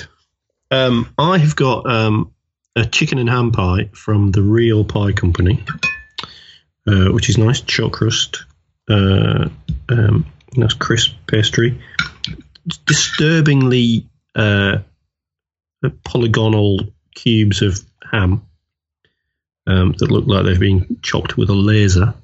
Um, 0.70 1.12
I 1.16 1.38
have 1.38 1.56
got 1.56 1.88
um, 1.88 2.32
a 2.74 2.84
chicken 2.84 3.18
and 3.18 3.28
ham 3.30 3.52
pie 3.52 3.88
from 3.92 4.32
the 4.32 4.42
Real 4.42 4.84
Pie 4.84 5.12
Company, 5.12 5.64
uh, 6.86 7.12
which 7.12 7.28
is 7.28 7.38
nice, 7.38 7.62
short 7.66 7.92
crust, 7.92 8.44
uh, 8.88 9.48
um, 9.88 10.26
nice 10.56 10.74
crisp 10.74 11.12
pastry, 11.26 11.80
disturbingly 12.84 14.08
uh, 14.34 14.78
polygonal 15.90 16.80
cubes 17.14 17.62
of 17.62 17.80
ham 18.10 18.46
um, 19.66 19.94
that 19.98 20.10
look 20.10 20.26
like 20.26 20.44
they've 20.44 20.60
been 20.60 20.98
chopped 21.02 21.36
with 21.36 21.50
a 21.50 21.54
laser 21.54 22.14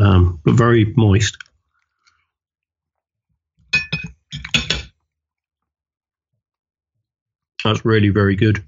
um, 0.00 0.40
but 0.44 0.54
very 0.54 0.92
moist. 0.96 1.36
That's 7.62 7.84
really 7.84 8.08
very 8.08 8.36
good. 8.36 8.64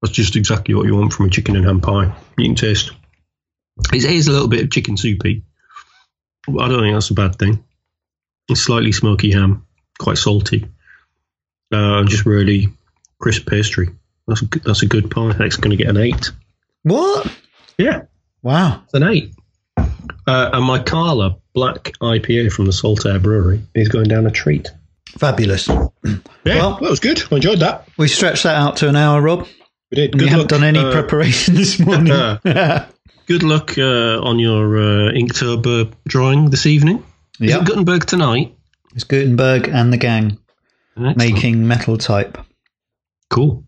That's 0.00 0.14
just 0.14 0.36
exactly 0.36 0.74
what 0.74 0.86
you 0.86 0.94
want 0.94 1.12
from 1.12 1.26
a 1.26 1.30
chicken 1.30 1.56
and 1.56 1.64
ham 1.64 1.80
pie. 1.80 2.14
You 2.38 2.44
can 2.44 2.54
taste. 2.54 2.92
It 3.92 4.04
is 4.04 4.28
a 4.28 4.32
little 4.32 4.48
bit 4.48 4.62
of 4.62 4.70
chicken 4.70 4.96
soupy. 4.96 5.42
I 6.48 6.68
don't 6.68 6.80
think 6.80 6.94
that's 6.94 7.10
a 7.10 7.14
bad 7.14 7.36
thing. 7.36 7.64
It's 8.48 8.60
slightly 8.60 8.92
smoky 8.92 9.32
ham, 9.32 9.66
quite 9.98 10.18
salty, 10.18 10.68
uh, 11.72 12.04
just 12.04 12.26
really 12.26 12.68
crisp 13.18 13.48
pastry. 13.48 13.88
That's 14.26 14.42
a 14.42 14.46
good, 14.46 14.62
that's 14.64 14.82
a 14.82 14.86
good 14.86 15.10
pie. 15.10 15.32
That's 15.32 15.56
going 15.56 15.70
to 15.70 15.76
get 15.76 15.88
an 15.88 15.96
eight. 15.98 16.30
What? 16.82 17.32
Yeah, 17.78 18.02
Wow. 18.42 18.82
it's 18.84 18.94
an 18.94 19.02
eight. 19.04 19.34
Uh, 19.76 20.50
and 20.52 20.64
my 20.64 20.78
Carla 20.82 21.36
Black 21.54 21.92
IPA 22.00 22.50
from 22.52 22.66
the 22.66 22.72
Saltaire 22.72 23.18
Brewery 23.20 23.62
is 23.74 23.88
going 23.88 24.08
down 24.08 24.26
a 24.26 24.30
treat. 24.30 24.70
Fabulous. 25.18 25.68
Yeah, 26.44 26.54
Well- 26.58 26.78
that 26.80 26.90
was 26.90 27.00
good. 27.00 27.20
I 27.32 27.36
enjoyed 27.36 27.58
that. 27.60 27.88
We 27.98 28.06
stretched 28.06 28.44
that 28.44 28.54
out 28.54 28.76
to 28.76 28.88
an 28.88 28.94
hour, 28.94 29.20
Rob. 29.20 29.48
We 29.90 29.96
did. 29.96 30.12
Good 30.12 30.20
you 30.22 30.26
haven't 30.28 30.48
done 30.48 30.62
any 30.62 30.78
uh, 30.78 30.92
preparation 30.92 31.54
this 31.56 31.80
morning. 31.84 32.06
Good 33.26 33.42
luck 33.42 33.76
uh, 33.76 34.20
on 34.22 34.38
your 34.38 34.76
uh, 34.78 35.12
Inktober 35.12 35.92
drawing 36.06 36.50
this 36.50 36.66
evening. 36.66 37.04
Is 37.40 37.50
Yeah. 37.50 37.58
it 37.58 37.64
Gutenberg 37.66 38.06
tonight? 38.06 38.54
it's 38.94 39.02
Gutenberg 39.02 39.66
and 39.68 39.92
the 39.92 39.96
gang 39.96 40.38
Excellent. 40.96 41.18
making 41.18 41.68
metal 41.68 41.98
type. 41.98 42.38
Cool. 43.28 43.64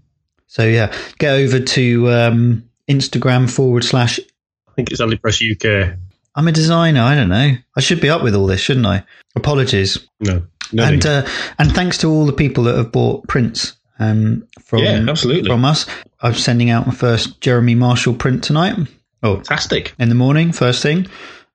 So 0.46 0.64
yeah, 0.64 0.94
get 1.18 1.34
over 1.34 1.60
to 1.60 2.10
um, 2.10 2.70
Instagram 2.88 3.50
forward 3.50 3.84
slash. 3.84 4.18
I 4.66 4.72
think 4.72 4.90
it's 4.90 5.00
only 5.00 5.18
AliPress 5.18 5.90
UK. 5.92 5.98
I'm 6.34 6.48
a 6.48 6.52
designer. 6.52 7.02
I 7.02 7.14
don't 7.14 7.28
know. 7.28 7.54
I 7.76 7.80
should 7.80 8.00
be 8.00 8.08
up 8.08 8.22
with 8.22 8.34
all 8.34 8.46
this, 8.46 8.60
shouldn't 8.60 8.86
I? 8.86 9.04
Apologies. 9.36 10.08
No. 10.20 10.44
no 10.72 10.84
and 10.84 11.04
uh, 11.04 11.26
and 11.58 11.72
thanks 11.72 11.98
to 11.98 12.10
all 12.10 12.26
the 12.26 12.32
people 12.32 12.64
that 12.64 12.76
have 12.76 12.92
bought 12.92 13.26
prints 13.28 13.76
um, 13.98 14.46
from 14.60 14.80
yeah, 14.80 15.04
absolutely. 15.08 15.50
from 15.50 15.64
us. 15.64 15.86
I'm 16.20 16.34
sending 16.34 16.70
out 16.70 16.86
my 16.86 16.94
first 16.94 17.40
Jeremy 17.40 17.74
Marshall 17.74 18.14
print 18.14 18.42
tonight. 18.42 18.76
Oh, 19.22 19.36
Fantastic. 19.36 19.94
in 19.98 20.08
the 20.08 20.14
morning, 20.14 20.52
first 20.52 20.82
thing. 20.82 21.08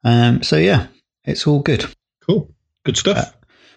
Um, 0.04 0.44
so 0.44 0.58
yeah, 0.58 0.88
it's 1.24 1.48
all 1.48 1.60
good. 1.60 1.86
Cool. 2.28 2.54
Good 2.84 2.98
stuff. 2.98 3.18
All 3.18 3.34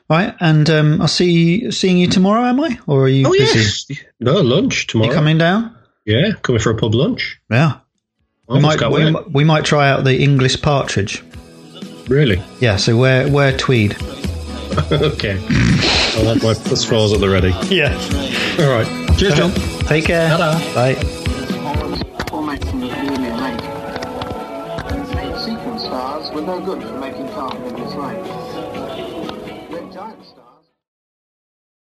Right, 0.08 0.34
and 0.38 0.70
um, 0.70 1.00
I'll 1.00 1.08
see 1.08 1.70
seeing 1.72 1.98
you 1.98 2.06
tomorrow, 2.06 2.44
am 2.44 2.60
I? 2.60 2.78
Or 2.86 3.04
are 3.04 3.08
you 3.08 3.26
oh, 3.26 3.32
busy? 3.32 3.94
Yes. 3.94 4.04
No, 4.20 4.40
lunch 4.40 4.86
tomorrow. 4.86 5.10
You 5.10 5.14
coming 5.14 5.38
down? 5.38 5.76
Yeah, 6.04 6.32
coming 6.42 6.60
for 6.60 6.70
a 6.70 6.76
pub 6.76 6.94
lunch. 6.94 7.40
Yeah. 7.50 7.78
We 8.48 8.60
might, 8.60 8.80
we, 8.88 9.12
we 9.32 9.42
might 9.42 9.64
try 9.64 9.90
out 9.90 10.04
the 10.04 10.22
English 10.22 10.62
partridge. 10.62 11.24
Really? 12.06 12.40
Yeah, 12.60 12.76
so 12.76 12.96
wear, 12.96 13.28
wear 13.28 13.56
tweed. 13.56 13.96
okay. 14.92 15.40
I'll 16.16 16.26
have 16.26 16.42
my 16.42 16.54
plus 16.54 16.84
fours 16.84 17.12
at 17.12 17.20
the 17.20 17.28
ready. 17.28 17.52
Yeah. 17.74 17.92
All 18.60 18.70
right. 18.70 19.18
Cheers, 19.18 19.34
Jon. 19.34 19.50
Take 19.86 20.04
care. 20.04 20.28
Ta-da. 20.28 20.74
Bye. 20.74 20.94
Stars 25.78 26.32
were 26.32 26.40
no 26.42 26.60
good 26.60 26.82